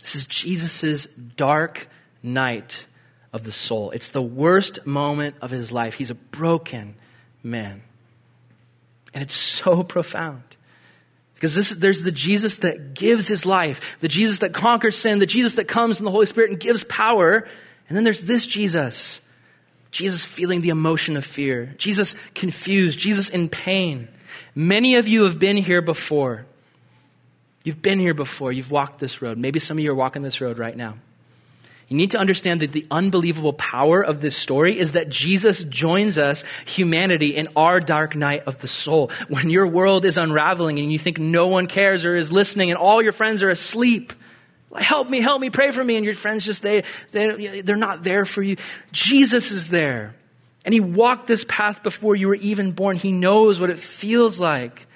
This 0.00 0.14
is 0.14 0.26
Jesus' 0.26 1.06
dark 1.06 1.88
night 2.22 2.84
of 3.32 3.44
the 3.44 3.52
soul. 3.52 3.90
It's 3.92 4.10
the 4.10 4.20
worst 4.20 4.84
moment 4.84 5.34
of 5.40 5.50
his 5.50 5.72
life. 5.72 5.94
He's 5.94 6.10
a 6.10 6.14
broken 6.14 6.94
man. 7.42 7.80
And 9.14 9.22
it's 9.22 9.32
so 9.32 9.82
profound. 9.96 10.42
Because 11.40 11.54
this, 11.54 11.70
there's 11.70 12.02
the 12.02 12.12
Jesus 12.12 12.56
that 12.56 12.92
gives 12.92 13.26
his 13.26 13.46
life, 13.46 13.96
the 14.00 14.08
Jesus 14.08 14.40
that 14.40 14.52
conquers 14.52 14.94
sin, 14.94 15.20
the 15.20 15.26
Jesus 15.26 15.54
that 15.54 15.66
comes 15.66 15.98
in 15.98 16.04
the 16.04 16.10
Holy 16.10 16.26
Spirit 16.26 16.50
and 16.50 16.60
gives 16.60 16.84
power. 16.84 17.48
And 17.88 17.96
then 17.96 18.04
there's 18.04 18.20
this 18.20 18.46
Jesus. 18.46 19.22
Jesus 19.90 20.26
feeling 20.26 20.60
the 20.60 20.68
emotion 20.68 21.16
of 21.16 21.24
fear. 21.24 21.74
Jesus 21.78 22.14
confused. 22.34 22.98
Jesus 22.98 23.30
in 23.30 23.48
pain. 23.48 24.08
Many 24.54 24.96
of 24.96 25.08
you 25.08 25.24
have 25.24 25.38
been 25.38 25.56
here 25.56 25.80
before. 25.80 26.44
You've 27.64 27.80
been 27.80 28.00
here 28.00 28.12
before. 28.12 28.52
You've 28.52 28.70
walked 28.70 28.98
this 28.98 29.22
road. 29.22 29.38
Maybe 29.38 29.60
some 29.60 29.78
of 29.78 29.82
you 29.82 29.92
are 29.92 29.94
walking 29.94 30.20
this 30.20 30.42
road 30.42 30.58
right 30.58 30.76
now. 30.76 30.98
You 31.90 31.96
need 31.96 32.12
to 32.12 32.18
understand 32.18 32.60
that 32.60 32.70
the 32.70 32.86
unbelievable 32.88 33.52
power 33.52 34.00
of 34.00 34.20
this 34.20 34.36
story 34.36 34.78
is 34.78 34.92
that 34.92 35.08
Jesus 35.08 35.64
joins 35.64 36.18
us, 36.18 36.44
humanity, 36.64 37.36
in 37.36 37.48
our 37.56 37.80
dark 37.80 38.14
night 38.14 38.44
of 38.46 38.60
the 38.60 38.68
soul. 38.68 39.10
When 39.28 39.50
your 39.50 39.66
world 39.66 40.04
is 40.04 40.16
unraveling 40.16 40.78
and 40.78 40.92
you 40.92 41.00
think 41.00 41.18
no 41.18 41.48
one 41.48 41.66
cares 41.66 42.04
or 42.04 42.14
is 42.14 42.30
listening 42.30 42.70
and 42.70 42.78
all 42.78 43.02
your 43.02 43.12
friends 43.12 43.42
are 43.42 43.50
asleep, 43.50 44.12
help 44.76 45.10
me, 45.10 45.20
help 45.20 45.40
me, 45.40 45.50
pray 45.50 45.72
for 45.72 45.82
me, 45.82 45.96
and 45.96 46.04
your 46.04 46.14
friends 46.14 46.44
just, 46.44 46.62
they, 46.62 46.84
they, 47.10 47.60
they're 47.62 47.74
not 47.74 48.04
there 48.04 48.24
for 48.24 48.40
you. 48.40 48.56
Jesus 48.92 49.50
is 49.50 49.68
there. 49.68 50.14
And 50.64 50.72
he 50.72 50.78
walked 50.78 51.26
this 51.26 51.44
path 51.48 51.82
before 51.82 52.14
you 52.14 52.28
were 52.28 52.36
even 52.36 52.70
born. 52.70 52.98
He 52.98 53.10
knows 53.10 53.58
what 53.58 53.68
it 53.68 53.80
feels 53.80 54.38
like. 54.38 54.86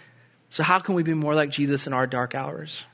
So, 0.51 0.62
how 0.62 0.78
can 0.78 0.95
we 0.95 1.03
be 1.03 1.14
more 1.14 1.34
like 1.34 1.51
Jesus 1.51 1.88
in 1.88 1.92
our 1.92 2.07
dark 2.07 2.36
hours? 2.36 2.84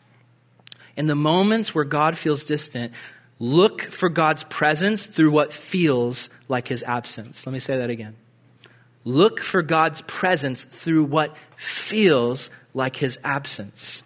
In 0.96 1.06
the 1.06 1.14
moments 1.14 1.74
where 1.74 1.84
God 1.84 2.16
feels 2.16 2.46
distant, 2.46 2.94
Look 3.40 3.82
for 3.82 4.10
God's 4.10 4.42
presence 4.44 5.06
through 5.06 5.30
what 5.30 5.52
feels 5.52 6.28
like 6.48 6.68
his 6.68 6.82
absence. 6.82 7.46
Let 7.46 7.52
me 7.54 7.58
say 7.58 7.78
that 7.78 7.88
again. 7.88 8.14
Look 9.04 9.40
for 9.40 9.62
God's 9.62 10.02
presence 10.02 10.62
through 10.62 11.04
what 11.04 11.34
feels 11.56 12.50
like 12.74 12.96
his 12.96 13.18
absence. 13.24 14.02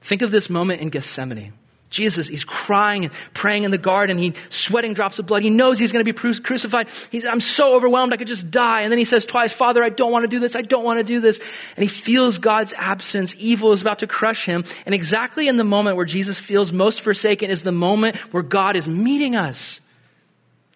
Think 0.00 0.22
of 0.22 0.30
this 0.30 0.48
moment 0.48 0.80
in 0.80 0.90
Gethsemane. 0.90 1.52
Jesus, 1.92 2.26
he's 2.26 2.42
crying 2.42 3.04
and 3.04 3.14
praying 3.34 3.64
in 3.64 3.70
the 3.70 3.78
garden. 3.78 4.18
He's 4.18 4.34
sweating 4.48 4.94
drops 4.94 5.18
of 5.18 5.26
blood. 5.26 5.42
He 5.42 5.50
knows 5.50 5.78
he's 5.78 5.92
going 5.92 6.04
to 6.04 6.12
be 6.12 6.18
crucified. 6.18 6.88
He's, 7.10 7.24
I'm 7.24 7.40
so 7.40 7.76
overwhelmed, 7.76 8.12
I 8.12 8.16
could 8.16 8.26
just 8.26 8.50
die. 8.50 8.80
And 8.80 8.90
then 8.90 8.98
he 8.98 9.04
says 9.04 9.26
twice, 9.26 9.52
Father, 9.52 9.84
I 9.84 9.90
don't 9.90 10.10
want 10.10 10.24
to 10.24 10.28
do 10.28 10.40
this. 10.40 10.56
I 10.56 10.62
don't 10.62 10.84
want 10.84 10.98
to 10.98 11.04
do 11.04 11.20
this. 11.20 11.38
And 11.76 11.82
he 11.82 11.88
feels 11.88 12.38
God's 12.38 12.72
absence. 12.72 13.34
Evil 13.38 13.72
is 13.72 13.82
about 13.82 14.00
to 14.00 14.06
crush 14.06 14.46
him. 14.46 14.64
And 14.86 14.94
exactly 14.94 15.46
in 15.46 15.58
the 15.58 15.64
moment 15.64 15.96
where 15.96 16.06
Jesus 16.06 16.40
feels 16.40 16.72
most 16.72 17.02
forsaken 17.02 17.50
is 17.50 17.62
the 17.62 17.72
moment 17.72 18.16
where 18.32 18.42
God 18.42 18.74
is 18.74 18.88
meeting 18.88 19.36
us. 19.36 19.80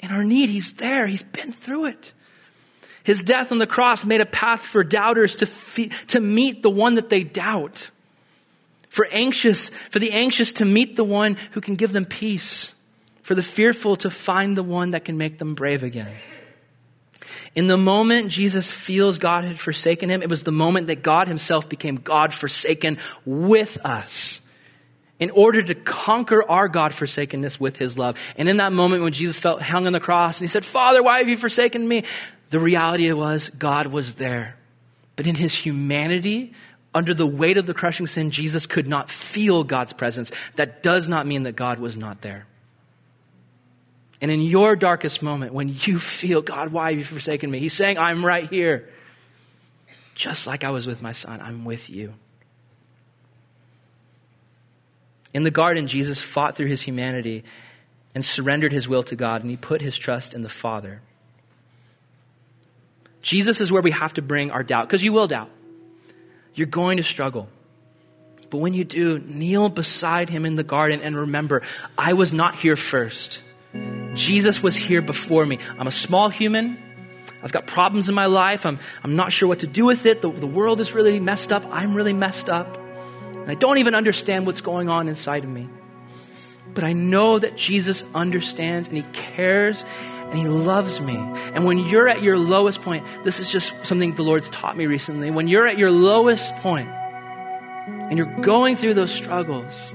In 0.00 0.10
our 0.10 0.22
need, 0.22 0.50
he's 0.50 0.74
there. 0.74 1.06
He's 1.06 1.22
been 1.22 1.52
through 1.52 1.86
it. 1.86 2.12
His 3.02 3.22
death 3.22 3.52
on 3.52 3.58
the 3.58 3.66
cross 3.66 4.04
made 4.04 4.20
a 4.20 4.26
path 4.26 4.60
for 4.60 4.84
doubters 4.84 5.36
to, 5.36 5.46
fe- 5.46 5.90
to 6.08 6.20
meet 6.20 6.62
the 6.62 6.70
one 6.70 6.96
that 6.96 7.08
they 7.08 7.22
doubt 7.24 7.90
for 8.96 9.06
anxious, 9.10 9.68
for 9.90 9.98
the 9.98 10.12
anxious 10.12 10.54
to 10.54 10.64
meet 10.64 10.96
the 10.96 11.04
one 11.04 11.36
who 11.50 11.60
can 11.60 11.74
give 11.74 11.92
them 11.92 12.06
peace, 12.06 12.72
for 13.20 13.34
the 13.34 13.42
fearful 13.42 13.94
to 13.96 14.08
find 14.08 14.56
the 14.56 14.62
one 14.62 14.92
that 14.92 15.04
can 15.04 15.18
make 15.18 15.36
them 15.36 15.54
brave 15.54 15.82
again. 15.82 16.10
In 17.54 17.66
the 17.66 17.76
moment 17.76 18.30
Jesus 18.30 18.72
feels 18.72 19.18
God 19.18 19.44
had 19.44 19.58
forsaken 19.58 20.08
him, 20.08 20.22
it 20.22 20.30
was 20.30 20.44
the 20.44 20.50
moment 20.50 20.86
that 20.86 21.02
God 21.02 21.28
himself 21.28 21.68
became 21.68 21.96
God 21.96 22.32
forsaken 22.32 22.96
with 23.26 23.76
us 23.84 24.40
in 25.18 25.28
order 25.28 25.62
to 25.62 25.74
conquer 25.74 26.42
our 26.50 26.66
God 26.66 26.94
forsakenness 26.94 27.60
with 27.60 27.76
his 27.76 27.98
love. 27.98 28.18
And 28.38 28.48
in 28.48 28.56
that 28.56 28.72
moment 28.72 29.02
when 29.02 29.12
Jesus 29.12 29.38
felt 29.38 29.60
hung 29.60 29.86
on 29.86 29.92
the 29.92 30.00
cross 30.00 30.40
and 30.40 30.48
he 30.48 30.50
said, 30.50 30.64
Father, 30.64 31.02
why 31.02 31.18
have 31.18 31.28
you 31.28 31.36
forsaken 31.36 31.86
me? 31.86 32.04
The 32.48 32.60
reality 32.60 33.12
was 33.12 33.50
God 33.50 33.88
was 33.88 34.14
there. 34.14 34.56
But 35.16 35.26
in 35.26 35.34
his 35.34 35.54
humanity, 35.54 36.54
under 36.96 37.12
the 37.12 37.26
weight 37.26 37.58
of 37.58 37.66
the 37.66 37.74
crushing 37.74 38.06
sin, 38.06 38.30
Jesus 38.30 38.64
could 38.64 38.86
not 38.86 39.10
feel 39.10 39.64
God's 39.64 39.92
presence. 39.92 40.32
That 40.54 40.82
does 40.82 41.10
not 41.10 41.26
mean 41.26 41.42
that 41.42 41.54
God 41.54 41.78
was 41.78 41.94
not 41.94 42.22
there. 42.22 42.46
And 44.22 44.30
in 44.30 44.40
your 44.40 44.76
darkest 44.76 45.22
moment, 45.22 45.52
when 45.52 45.68
you 45.68 45.98
feel, 45.98 46.40
God, 46.40 46.70
why 46.70 46.88
have 46.88 46.98
you 46.98 47.04
forsaken 47.04 47.50
me? 47.50 47.58
He's 47.58 47.74
saying, 47.74 47.98
I'm 47.98 48.24
right 48.24 48.48
here. 48.48 48.88
Just 50.14 50.46
like 50.46 50.64
I 50.64 50.70
was 50.70 50.86
with 50.86 51.02
my 51.02 51.12
son, 51.12 51.42
I'm 51.42 51.66
with 51.66 51.90
you. 51.90 52.14
In 55.34 55.42
the 55.42 55.50
garden, 55.50 55.86
Jesus 55.88 56.22
fought 56.22 56.56
through 56.56 56.68
his 56.68 56.80
humanity 56.80 57.44
and 58.14 58.24
surrendered 58.24 58.72
his 58.72 58.88
will 58.88 59.02
to 59.02 59.16
God, 59.16 59.42
and 59.42 59.50
he 59.50 59.58
put 59.58 59.82
his 59.82 59.98
trust 59.98 60.32
in 60.32 60.40
the 60.40 60.48
Father. 60.48 61.02
Jesus 63.20 63.60
is 63.60 63.70
where 63.70 63.82
we 63.82 63.90
have 63.90 64.14
to 64.14 64.22
bring 64.22 64.50
our 64.50 64.62
doubt, 64.62 64.88
because 64.88 65.04
you 65.04 65.12
will 65.12 65.26
doubt. 65.26 65.50
You're 66.56 66.66
going 66.66 66.96
to 66.96 67.04
struggle. 67.04 67.48
But 68.50 68.58
when 68.58 68.74
you 68.74 68.84
do, 68.84 69.18
kneel 69.18 69.68
beside 69.68 70.30
him 70.30 70.46
in 70.46 70.56
the 70.56 70.64
garden 70.64 71.00
and 71.02 71.16
remember, 71.16 71.62
I 71.96 72.14
was 72.14 72.32
not 72.32 72.56
here 72.56 72.76
first. 72.76 73.40
Jesus 74.14 74.62
was 74.62 74.74
here 74.74 75.02
before 75.02 75.44
me. 75.44 75.58
I'm 75.78 75.86
a 75.86 75.92
small 75.92 76.30
human. 76.30 76.78
I've 77.42 77.52
got 77.52 77.66
problems 77.66 78.08
in 78.08 78.14
my 78.14 78.26
life. 78.26 78.64
I'm, 78.64 78.78
I'm 79.04 79.14
not 79.14 79.30
sure 79.32 79.48
what 79.48 79.60
to 79.60 79.66
do 79.66 79.84
with 79.84 80.06
it. 80.06 80.22
The, 80.22 80.30
the 80.30 80.46
world 80.46 80.80
is 80.80 80.92
really 80.92 81.20
messed 81.20 81.52
up. 81.52 81.64
I'm 81.70 81.94
really 81.94 82.14
messed 82.14 82.48
up. 82.48 82.78
And 83.32 83.50
I 83.50 83.54
don't 83.54 83.78
even 83.78 83.94
understand 83.94 84.46
what's 84.46 84.62
going 84.62 84.88
on 84.88 85.08
inside 85.08 85.44
of 85.44 85.50
me. 85.50 85.68
But 86.72 86.84
I 86.84 86.94
know 86.94 87.38
that 87.38 87.56
Jesus 87.56 88.04
understands 88.14 88.88
and 88.88 88.96
he 88.96 89.04
cares 89.12 89.84
and 90.30 90.38
He 90.38 90.46
loves 90.46 91.00
me. 91.00 91.16
And 91.16 91.64
when 91.64 91.78
you're 91.78 92.08
at 92.08 92.22
your 92.22 92.38
lowest 92.38 92.82
point, 92.82 93.06
this 93.24 93.40
is 93.40 93.50
just 93.50 93.72
something 93.86 94.14
the 94.14 94.22
Lord's 94.22 94.48
taught 94.48 94.76
me 94.76 94.86
recently. 94.86 95.30
When 95.30 95.48
you're 95.48 95.66
at 95.66 95.78
your 95.78 95.90
lowest 95.90 96.54
point 96.56 96.88
and 96.88 98.18
you're 98.18 98.34
going 98.40 98.76
through 98.76 98.94
those 98.94 99.12
struggles 99.12 99.92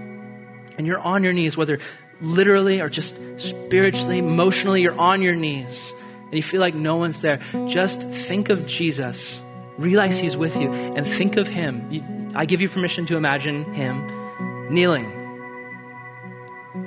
and 0.77 0.87
you're 0.87 0.99
on 0.99 1.23
your 1.23 1.33
knees, 1.33 1.57
whether 1.57 1.79
literally 2.21 2.81
or 2.81 2.89
just 2.89 3.17
spiritually, 3.39 4.19
emotionally, 4.19 4.81
you're 4.81 4.99
on 4.99 5.21
your 5.21 5.35
knees 5.35 5.93
and 6.25 6.33
you 6.33 6.43
feel 6.43 6.61
like 6.61 6.75
no 6.75 6.95
one's 6.95 7.21
there, 7.21 7.39
just 7.67 8.01
think 8.03 8.49
of 8.49 8.65
Jesus. 8.65 9.41
Realize 9.77 10.17
He's 10.17 10.37
with 10.37 10.57
you 10.57 10.71
and 10.71 11.05
think 11.05 11.37
of 11.37 11.47
Him. 11.47 12.31
I 12.35 12.45
give 12.45 12.61
you 12.61 12.69
permission 12.69 13.05
to 13.07 13.17
imagine 13.17 13.73
Him 13.73 14.73
kneeling 14.73 15.17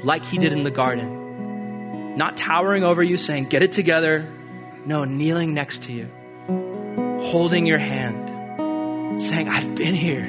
like 0.02 0.24
He 0.24 0.38
did 0.38 0.52
in 0.52 0.62
the 0.62 0.70
garden 0.70 1.23
not 2.16 2.36
towering 2.36 2.84
over 2.84 3.02
you 3.02 3.16
saying, 3.16 3.46
get 3.46 3.62
it 3.62 3.72
together. 3.72 4.30
No, 4.86 5.04
kneeling 5.04 5.54
next 5.54 5.84
to 5.84 5.92
you, 5.92 6.08
holding 7.22 7.66
your 7.66 7.78
hand, 7.78 9.22
saying, 9.22 9.48
I've 9.48 9.74
been 9.74 9.94
here. 9.94 10.28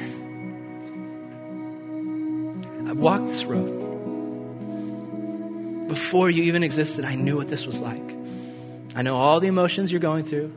I've 2.88 2.98
walked 2.98 3.28
this 3.28 3.44
road. 3.44 3.84
Before 5.88 6.30
you 6.30 6.44
even 6.44 6.62
existed, 6.62 7.04
I 7.04 7.14
knew 7.14 7.36
what 7.36 7.48
this 7.48 7.66
was 7.66 7.80
like. 7.80 8.02
I 8.94 9.02
know 9.02 9.16
all 9.16 9.40
the 9.40 9.48
emotions 9.48 9.92
you're 9.92 10.00
going 10.00 10.24
through. 10.24 10.52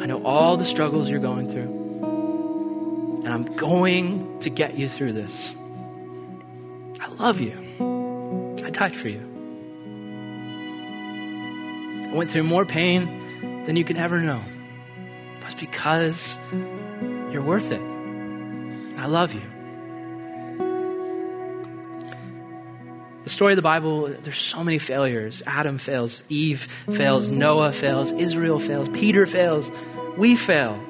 I 0.00 0.06
know 0.06 0.24
all 0.24 0.56
the 0.56 0.64
struggles 0.64 1.08
you're 1.08 1.20
going 1.20 1.50
through. 1.50 3.22
And 3.24 3.32
I'm 3.32 3.44
going 3.56 4.40
to 4.40 4.50
get 4.50 4.76
you 4.76 4.88
through 4.88 5.12
this. 5.12 5.54
I 7.00 7.08
love 7.18 7.40
you. 7.40 7.52
I 8.64 8.70
died 8.70 8.94
for 8.94 9.08
you. 9.08 9.33
Went 12.14 12.30
through 12.30 12.44
more 12.44 12.64
pain 12.64 13.64
than 13.64 13.74
you 13.74 13.84
could 13.84 13.98
ever 13.98 14.20
know. 14.20 14.40
But 15.40 15.50
it's 15.50 15.60
because 15.60 16.38
you're 17.32 17.42
worth 17.42 17.72
it. 17.72 17.80
I 18.96 19.06
love 19.06 19.34
you. 19.34 19.42
The 23.24 23.30
story 23.30 23.54
of 23.54 23.56
the 23.56 23.62
Bible, 23.62 24.14
there's 24.22 24.38
so 24.38 24.62
many 24.62 24.78
failures. 24.78 25.42
Adam 25.44 25.78
fails, 25.78 26.22
Eve 26.28 26.68
fails, 26.88 27.28
Noah 27.28 27.72
fails, 27.72 28.12
Israel 28.12 28.60
fails, 28.60 28.88
Peter 28.90 29.26
fails, 29.26 29.68
we 30.16 30.36
fail. 30.36 30.80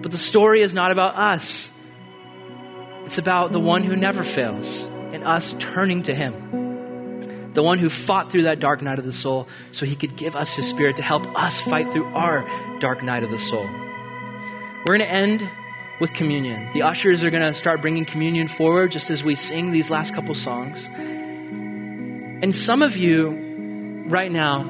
But 0.00 0.10
the 0.10 0.18
story 0.18 0.62
is 0.62 0.72
not 0.72 0.90
about 0.90 1.16
us. 1.16 1.70
It's 3.04 3.18
about 3.18 3.52
the 3.52 3.60
one 3.60 3.82
who 3.82 3.94
never 3.94 4.22
fails 4.22 4.82
and 5.12 5.22
us 5.22 5.54
turning 5.58 6.04
to 6.04 6.14
him 6.14 6.65
the 7.56 7.62
one 7.62 7.78
who 7.78 7.88
fought 7.88 8.30
through 8.30 8.42
that 8.42 8.60
dark 8.60 8.82
night 8.82 8.98
of 8.98 9.06
the 9.06 9.12
soul 9.14 9.48
so 9.72 9.86
he 9.86 9.96
could 9.96 10.14
give 10.14 10.36
us 10.36 10.54
his 10.54 10.68
spirit 10.68 10.96
to 10.96 11.02
help 11.02 11.26
us 11.34 11.58
fight 11.58 11.90
through 11.90 12.04
our 12.14 12.46
dark 12.80 13.02
night 13.02 13.24
of 13.24 13.30
the 13.30 13.38
soul. 13.38 13.64
We're 13.64 14.98
going 14.98 15.00
to 15.00 15.10
end 15.10 15.48
with 15.98 16.12
communion. 16.12 16.70
The 16.74 16.82
ushers 16.82 17.24
are 17.24 17.30
going 17.30 17.42
to 17.42 17.54
start 17.54 17.80
bringing 17.80 18.04
communion 18.04 18.46
forward 18.46 18.90
just 18.90 19.08
as 19.08 19.24
we 19.24 19.34
sing 19.34 19.72
these 19.72 19.90
last 19.90 20.14
couple 20.14 20.34
songs. 20.34 20.86
And 20.86 22.54
some 22.54 22.82
of 22.82 22.98
you 22.98 24.04
right 24.06 24.30
now 24.30 24.60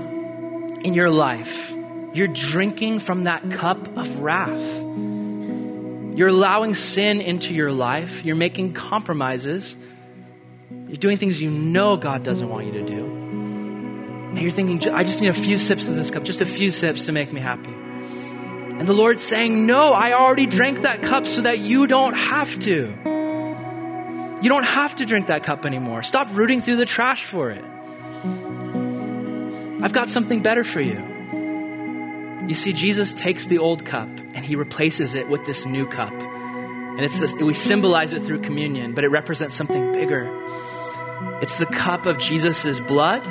in 0.84 0.94
your 0.94 1.10
life, 1.10 1.76
you're 2.14 2.28
drinking 2.28 3.00
from 3.00 3.24
that 3.24 3.50
cup 3.50 3.96
of 3.96 4.20
wrath. 4.20 4.76
You're 6.16 6.28
allowing 6.28 6.76
sin 6.76 7.20
into 7.20 7.52
your 7.52 7.72
life. 7.72 8.24
You're 8.24 8.36
making 8.36 8.74
compromises 8.74 9.76
you're 10.88 10.96
doing 10.96 11.18
things 11.18 11.40
you 11.40 11.50
know 11.50 11.96
God 11.96 12.22
doesn't 12.22 12.48
want 12.48 12.66
you 12.66 12.72
to 12.72 12.82
do. 12.82 13.04
And 13.04 14.38
you're 14.40 14.50
thinking, 14.50 14.92
I 14.92 15.02
just 15.02 15.20
need 15.20 15.28
a 15.28 15.34
few 15.34 15.58
sips 15.58 15.88
of 15.88 15.96
this 15.96 16.10
cup, 16.10 16.22
just 16.22 16.40
a 16.40 16.46
few 16.46 16.70
sips 16.70 17.06
to 17.06 17.12
make 17.12 17.32
me 17.32 17.40
happy. 17.40 17.72
And 17.72 18.86
the 18.86 18.92
Lord's 18.92 19.22
saying, 19.22 19.66
No, 19.66 19.92
I 19.92 20.12
already 20.12 20.46
drank 20.46 20.82
that 20.82 21.02
cup 21.02 21.26
so 21.26 21.42
that 21.42 21.58
you 21.58 21.86
don't 21.86 22.14
have 22.14 22.58
to. 22.60 22.94
You 24.42 24.48
don't 24.50 24.64
have 24.64 24.94
to 24.96 25.06
drink 25.06 25.28
that 25.28 25.42
cup 25.44 25.64
anymore. 25.64 26.02
Stop 26.02 26.28
rooting 26.32 26.60
through 26.60 26.76
the 26.76 26.84
trash 26.84 27.24
for 27.24 27.50
it. 27.50 27.64
I've 29.82 29.92
got 29.92 30.10
something 30.10 30.42
better 30.42 30.62
for 30.62 30.80
you. 30.80 31.02
You 32.46 32.54
see, 32.54 32.72
Jesus 32.72 33.12
takes 33.14 33.46
the 33.46 33.58
old 33.58 33.84
cup 33.84 34.08
and 34.34 34.44
he 34.44 34.54
replaces 34.56 35.14
it 35.14 35.28
with 35.28 35.46
this 35.46 35.64
new 35.64 35.86
cup. 35.86 36.12
And 36.12 37.00
it's 37.00 37.18
just, 37.18 37.40
we 37.40 37.54
symbolize 37.54 38.12
it 38.12 38.22
through 38.22 38.42
communion, 38.42 38.94
but 38.94 39.04
it 39.04 39.08
represents 39.08 39.56
something 39.56 39.92
bigger. 39.92 40.30
It's 41.42 41.58
the 41.58 41.66
cup 41.66 42.06
of 42.06 42.18
Jesus' 42.18 42.80
blood 42.80 43.26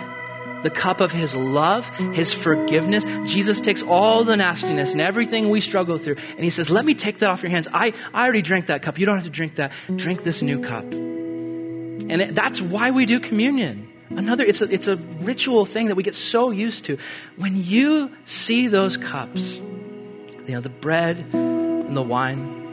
the 0.66 0.70
cup 0.72 1.00
of 1.00 1.12
his 1.12 1.36
love, 1.36 1.88
his 2.16 2.34
forgiveness. 2.34 3.06
Jesus 3.32 3.62
takes 3.62 3.84
all 3.84 4.24
the 4.24 4.36
nastiness 4.36 4.94
and 4.94 5.02
everything 5.02 5.50
we 5.50 5.62
struggle 5.62 6.00
through, 6.00 6.16
and 6.16 6.40
he 6.44 6.50
says, 6.50 6.72
Let 6.72 6.86
me 6.86 6.96
take 6.96 7.20
that 7.20 7.30
off 7.30 7.44
your 7.44 7.52
hands. 7.52 7.68
I, 7.72 7.94
I 8.16 8.24
already 8.24 8.42
drank 8.42 8.66
that 8.66 8.82
cup. 8.82 8.98
You 8.98 9.06
don't 9.06 9.16
have 9.16 9.26
to 9.26 9.30
drink 9.30 9.56
that. 9.56 9.74
Drink 9.96 10.24
this 10.24 10.42
new 10.42 10.60
cup. 10.60 10.84
And 10.92 12.20
it, 12.20 12.34
that's 12.34 12.60
why 12.60 12.90
we 12.90 13.06
do 13.06 13.20
communion. 13.20 13.88
Another, 14.10 14.44
it's 14.44 14.62
a, 14.62 14.74
it's 14.74 14.88
a 14.88 14.96
ritual 14.96 15.68
thing 15.68 15.88
that 15.88 15.96
we 15.96 16.02
get 16.02 16.16
so 16.16 16.50
used 16.50 16.86
to. 16.86 16.98
When 17.38 17.64
you 17.64 18.12
see 18.26 18.68
those 18.68 18.98
cups, 18.98 19.60
you 19.60 20.54
know, 20.54 20.62
the 20.62 20.70
bread 20.70 21.26
and 21.34 21.96
the 21.96 22.02
wine, 22.02 22.64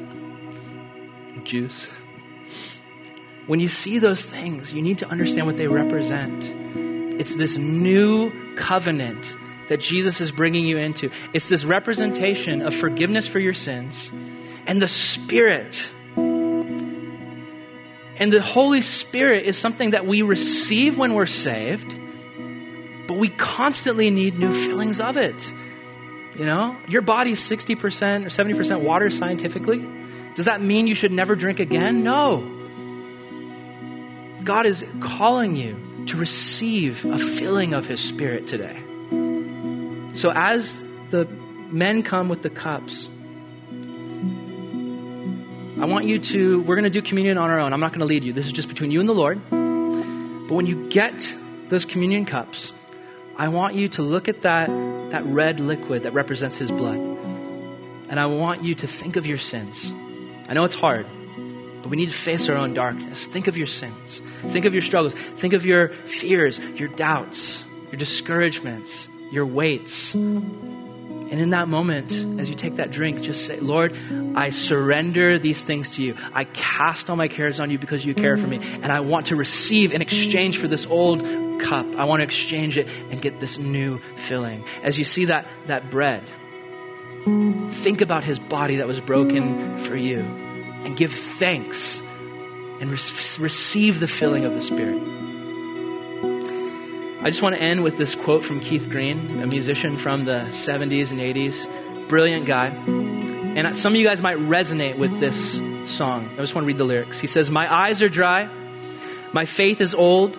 the 1.34 1.42
juice, 1.42 1.90
when 3.46 3.60
you 3.60 3.68
see 3.68 3.98
those 3.98 4.24
things, 4.24 4.72
you 4.72 4.82
need 4.82 4.98
to 4.98 5.08
understand 5.08 5.46
what 5.46 5.56
they 5.56 5.68
represent. 5.68 6.52
It's 7.20 7.36
this 7.36 7.56
new 7.56 8.32
covenant 8.56 9.34
that 9.68 9.80
Jesus 9.80 10.20
is 10.20 10.32
bringing 10.32 10.66
you 10.66 10.78
into. 10.78 11.10
It's 11.32 11.48
this 11.48 11.64
representation 11.64 12.62
of 12.62 12.74
forgiveness 12.74 13.26
for 13.26 13.38
your 13.38 13.54
sins 13.54 14.10
and 14.66 14.80
the 14.80 14.88
Spirit 14.88 15.90
and 18.22 18.32
the 18.32 18.40
Holy 18.40 18.82
Spirit 18.82 19.46
is 19.46 19.58
something 19.58 19.90
that 19.90 20.06
we 20.06 20.22
receive 20.22 20.96
when 20.96 21.14
we're 21.14 21.26
saved, 21.26 21.98
but 23.08 23.16
we 23.16 23.28
constantly 23.28 24.10
need 24.10 24.38
new 24.38 24.52
fillings 24.52 25.00
of 25.00 25.16
it. 25.16 25.52
You 26.38 26.44
know, 26.44 26.76
your 26.86 27.02
body's 27.02 27.40
60% 27.40 27.74
or 28.24 28.28
70% 28.28 28.80
water 28.80 29.10
scientifically. 29.10 29.84
Does 30.36 30.44
that 30.44 30.62
mean 30.62 30.86
you 30.86 30.94
should 30.94 31.10
never 31.10 31.34
drink 31.34 31.58
again? 31.58 32.04
No. 32.04 32.61
God 34.44 34.66
is 34.66 34.84
calling 35.00 35.56
you 35.56 36.04
to 36.06 36.16
receive 36.16 37.04
a 37.04 37.18
filling 37.18 37.74
of 37.74 37.86
His 37.86 38.00
Spirit 38.00 38.46
today. 38.46 38.76
So 40.14 40.32
as 40.34 40.84
the 41.10 41.26
men 41.70 42.02
come 42.02 42.28
with 42.28 42.42
the 42.42 42.50
cups, 42.50 43.08
I 45.80 45.86
want 45.86 46.06
you 46.06 46.18
to, 46.18 46.62
we're 46.62 46.76
going 46.76 46.84
to 46.84 46.90
do 46.90 47.02
communion 47.02 47.38
on 47.38 47.50
our 47.50 47.58
own. 47.58 47.72
I'm 47.72 47.80
not 47.80 47.90
going 47.90 48.00
to 48.00 48.06
lead 48.06 48.24
you. 48.24 48.32
This 48.32 48.46
is 48.46 48.52
just 48.52 48.68
between 48.68 48.90
you 48.90 49.00
and 49.00 49.08
the 49.08 49.14
Lord. 49.14 49.40
But 49.50 50.54
when 50.54 50.66
you 50.66 50.88
get 50.88 51.34
those 51.68 51.84
communion 51.84 52.24
cups, 52.24 52.72
I 53.36 53.48
want 53.48 53.74
you 53.74 53.88
to 53.88 54.02
look 54.02 54.28
at 54.28 54.42
that, 54.42 54.68
that 55.10 55.24
red 55.24 55.60
liquid 55.60 56.02
that 56.02 56.12
represents 56.12 56.56
His 56.56 56.70
blood. 56.70 56.98
And 58.08 58.20
I 58.20 58.26
want 58.26 58.62
you 58.62 58.74
to 58.76 58.86
think 58.86 59.16
of 59.16 59.26
your 59.26 59.38
sins. 59.38 59.92
I 60.48 60.54
know 60.54 60.64
it's 60.64 60.74
hard, 60.74 61.06
but 61.82 61.90
we 61.90 61.96
need 61.96 62.06
to 62.06 62.14
face 62.14 62.48
our 62.48 62.56
own 62.56 62.74
darkness. 62.74 63.26
Think 63.26 63.48
of 63.48 63.56
your 63.56 63.66
sins. 63.66 64.20
Think 64.46 64.64
of 64.64 64.72
your 64.72 64.82
struggles. 64.82 65.14
Think 65.14 65.52
of 65.52 65.66
your 65.66 65.88
fears, 66.06 66.60
your 66.76 66.88
doubts, 66.88 67.64
your 67.90 67.98
discouragements, 67.98 69.08
your 69.32 69.44
weights. 69.44 70.14
And 70.14 71.40
in 71.40 71.50
that 71.50 71.66
moment, 71.66 72.12
as 72.38 72.48
you 72.48 72.54
take 72.54 72.76
that 72.76 72.90
drink, 72.90 73.22
just 73.22 73.46
say, 73.46 73.58
Lord, 73.58 73.96
I 74.34 74.50
surrender 74.50 75.38
these 75.38 75.64
things 75.64 75.96
to 75.96 76.02
you. 76.02 76.14
I 76.34 76.44
cast 76.44 77.08
all 77.08 77.16
my 77.16 77.28
cares 77.28 77.58
on 77.58 77.70
you 77.70 77.78
because 77.78 78.04
you 78.04 78.14
care 78.14 78.36
for 78.36 78.46
me. 78.46 78.58
And 78.82 78.92
I 78.92 79.00
want 79.00 79.26
to 79.26 79.36
receive 79.36 79.92
in 79.92 80.02
exchange 80.02 80.58
for 80.58 80.68
this 80.68 80.86
old 80.86 81.22
cup. 81.58 81.86
I 81.96 82.04
want 82.04 82.20
to 82.20 82.24
exchange 82.24 82.76
it 82.76 82.86
and 83.10 83.20
get 83.20 83.40
this 83.40 83.56
new 83.56 83.98
filling. 84.14 84.64
As 84.82 84.98
you 84.98 85.04
see 85.04 85.24
that, 85.24 85.46
that 85.66 85.90
bread, 85.90 86.22
think 87.70 88.02
about 88.02 88.24
his 88.24 88.38
body 88.38 88.76
that 88.76 88.86
was 88.86 89.00
broken 89.00 89.78
for 89.78 89.96
you 89.96 90.41
and 90.84 90.96
give 90.96 91.12
thanks 91.12 92.00
and 92.80 92.90
re- 92.90 93.44
receive 93.44 94.00
the 94.00 94.08
filling 94.08 94.44
of 94.44 94.54
the 94.54 94.60
Spirit. 94.60 95.00
I 97.22 97.26
just 97.26 97.40
want 97.40 97.54
to 97.54 97.62
end 97.62 97.84
with 97.84 97.96
this 97.98 98.16
quote 98.16 98.42
from 98.42 98.58
Keith 98.58 98.90
Green, 98.90 99.40
a 99.40 99.46
musician 99.46 99.96
from 99.96 100.24
the 100.24 100.46
70s 100.48 101.12
and 101.12 101.20
80s. 101.20 102.08
Brilliant 102.08 102.46
guy. 102.46 102.66
And 102.66 103.76
some 103.76 103.92
of 103.92 104.00
you 104.00 104.04
guys 104.04 104.20
might 104.20 104.38
resonate 104.38 104.98
with 104.98 105.20
this 105.20 105.60
song. 105.84 106.30
I 106.32 106.36
just 106.38 106.54
want 106.54 106.64
to 106.64 106.66
read 106.66 106.78
the 106.78 106.84
lyrics. 106.84 107.20
He 107.20 107.28
says, 107.28 107.48
My 107.48 107.72
eyes 107.72 108.02
are 108.02 108.08
dry, 108.08 108.50
my 109.32 109.44
faith 109.44 109.80
is 109.80 109.94
old, 109.94 110.36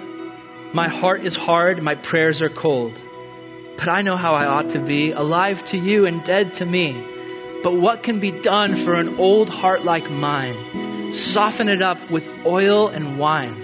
my 0.73 0.89
heart 0.89 1.23
is 1.23 1.35
hard, 1.37 1.81
my 1.81 1.95
prayers 1.95 2.41
are 2.41 2.49
cold. 2.49 2.99
But 3.77 3.87
I 3.87 4.01
know 4.01 4.17
how 4.17 4.33
I 4.33 4.45
ought 4.45 4.71
to 4.71 4.79
be, 4.79 5.11
alive 5.11 5.63
to 5.65 5.77
you 5.77 6.05
and 6.05 6.23
dead 6.23 6.55
to 6.55 6.65
me. 6.65 7.12
But 7.63 7.75
what 7.75 8.03
can 8.03 8.19
be 8.19 8.31
done 8.31 8.75
for 8.75 8.95
an 8.95 9.17
old 9.17 9.49
heart 9.49 9.85
like 9.85 10.11
mine? 10.11 11.13
Soften 11.13 11.69
it 11.69 11.81
up 11.81 12.11
with 12.11 12.27
oil 12.45 12.89
and 12.89 13.17
wine. 13.17 13.55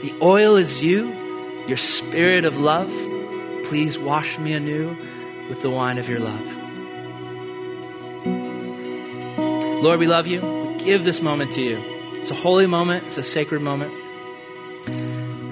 The 0.00 0.14
oil 0.22 0.56
is 0.56 0.82
you, 0.82 1.12
your 1.66 1.76
spirit 1.76 2.46
of 2.46 2.56
love, 2.56 2.90
please 3.64 3.98
wash 3.98 4.38
me 4.38 4.54
anew 4.54 4.96
with 5.50 5.60
the 5.60 5.68
wine 5.68 5.98
of 5.98 6.08
your 6.08 6.20
love. 6.20 6.46
Lord, 9.82 10.00
we 10.00 10.06
love 10.06 10.26
you. 10.26 10.40
We 10.40 10.78
give 10.78 11.04
this 11.04 11.20
moment 11.20 11.52
to 11.52 11.62
you. 11.62 11.78
It's 12.14 12.30
a 12.30 12.34
holy 12.34 12.66
moment, 12.66 13.08
it's 13.08 13.18
a 13.18 13.22
sacred 13.22 13.60
moment. 13.60 13.92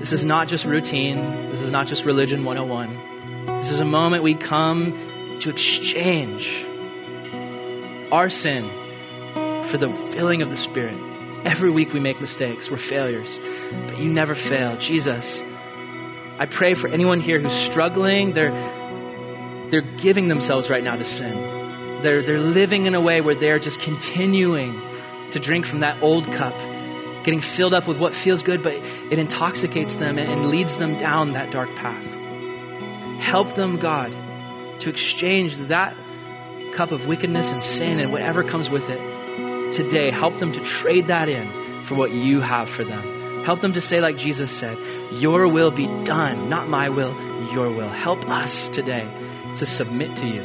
This 0.01 0.13
is 0.13 0.25
not 0.25 0.49
just 0.49 0.65
routine, 0.65 1.51
this 1.51 1.61
is 1.61 1.71
not 1.71 1.89
just 1.89 2.07
religion 2.07 2.45
101. 2.45 3.47
This 3.59 3.71
is 3.71 3.81
a 3.81 3.85
moment 3.85 4.23
we 4.23 4.35
come 4.35 5.39
to 5.41 5.51
exchange 5.51 6.67
our 8.13 8.31
sin 8.31 8.69
for 9.67 9.79
the 9.79 9.93
filling 10.13 10.43
of 10.43 10.51
the 10.51 10.57
Spirit. 10.57 10.97
Every 11.45 11.71
week 11.71 11.93
we 11.93 12.01
make 12.01 12.21
mistakes, 12.21 12.71
we're 12.71 12.77
failures, 12.77 13.39
but 13.87 13.99
you 13.99 14.11
never 14.11 14.35
fail. 14.35 14.77
Jesus, 14.79 15.41
I 16.39 16.47
pray 16.47 16.75
for 16.75 16.89
anyone 16.89 17.21
here 17.21 17.41
who's 17.41 17.53
struggling. 17.53 18.33
They're, 18.33 18.53
they're 19.71 19.81
giving 19.81 20.29
themselves 20.29 20.69
right 20.69 20.83
now 20.83 20.97
to 20.97 21.05
sin. 21.05 22.03
They're, 22.03 22.23
they're 22.23 22.41
living 22.41 22.87
in 22.87 22.95
a 22.95 23.01
way 23.01 23.21
where 23.21 23.35
they're 23.35 23.59
just 23.59 23.81
continuing 23.81 24.81
to 25.31 25.39
drink 25.41 25.67
from 25.67 25.81
that 25.81 26.03
old 26.03 26.31
cup, 26.33 26.57
getting 27.25 27.41
filled 27.41 27.75
up 27.75 27.87
with 27.87 27.99
what 27.99 28.15
feels 28.15 28.43
good, 28.43 28.63
but 28.63 28.75
it 29.11 29.19
intoxicates 29.19 29.97
them 29.97 30.19
and, 30.19 30.31
and 30.31 30.47
leads 30.47 30.79
them 30.79 30.97
down 30.99 31.33
that 31.33 31.51
dark 31.51 31.75
path. 31.75 32.07
Help 33.21 33.55
them, 33.55 33.77
God, 33.77 34.13
to 34.81 34.91
exchange 34.91 35.57
that 35.57 35.97
cup 36.77 36.93
of 36.93 37.07
wickedness 37.07 37.51
and 37.51 37.65
sin 37.65 37.99
and 37.99 38.13
whatever 38.13 38.45
comes 38.45 38.69
with 38.69 38.91
it 38.91 39.73
today. 39.73 40.11
Help 40.11 40.39
them 40.39 40.53
to 40.53 40.61
trade 40.61 41.07
that 41.07 41.29
in 41.29 41.83
for 41.85 41.95
what 41.95 42.13
you 42.13 42.41
have 42.41 42.69
for 42.69 42.85
them. 42.85 43.45
Help 43.45 43.61
them 43.61 43.73
to 43.73 43.81
say, 43.81 44.01
like 44.01 44.17
Jesus 44.17 44.51
said, 44.51 44.77
Your 45.13 45.49
will 45.49 45.71
be 45.71 45.87
done, 46.05 46.49
not 46.49 46.69
my 46.69 46.89
will, 46.89 47.15
your 47.53 47.71
will. 47.71 47.89
Help 47.89 48.29
us 48.29 48.69
today 48.69 49.09
to 49.55 49.65
submit 49.65 50.17
to 50.17 50.27
you. 50.27 50.43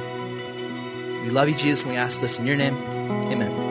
We 1.23 1.29
love 1.29 1.49
you, 1.49 1.55
Jesus, 1.55 1.81
and 1.81 1.91
we 1.91 1.97
ask 1.97 2.21
this 2.21 2.37
in 2.37 2.45
your 2.45 2.55
name. 2.55 2.77
Amen. 2.77 3.70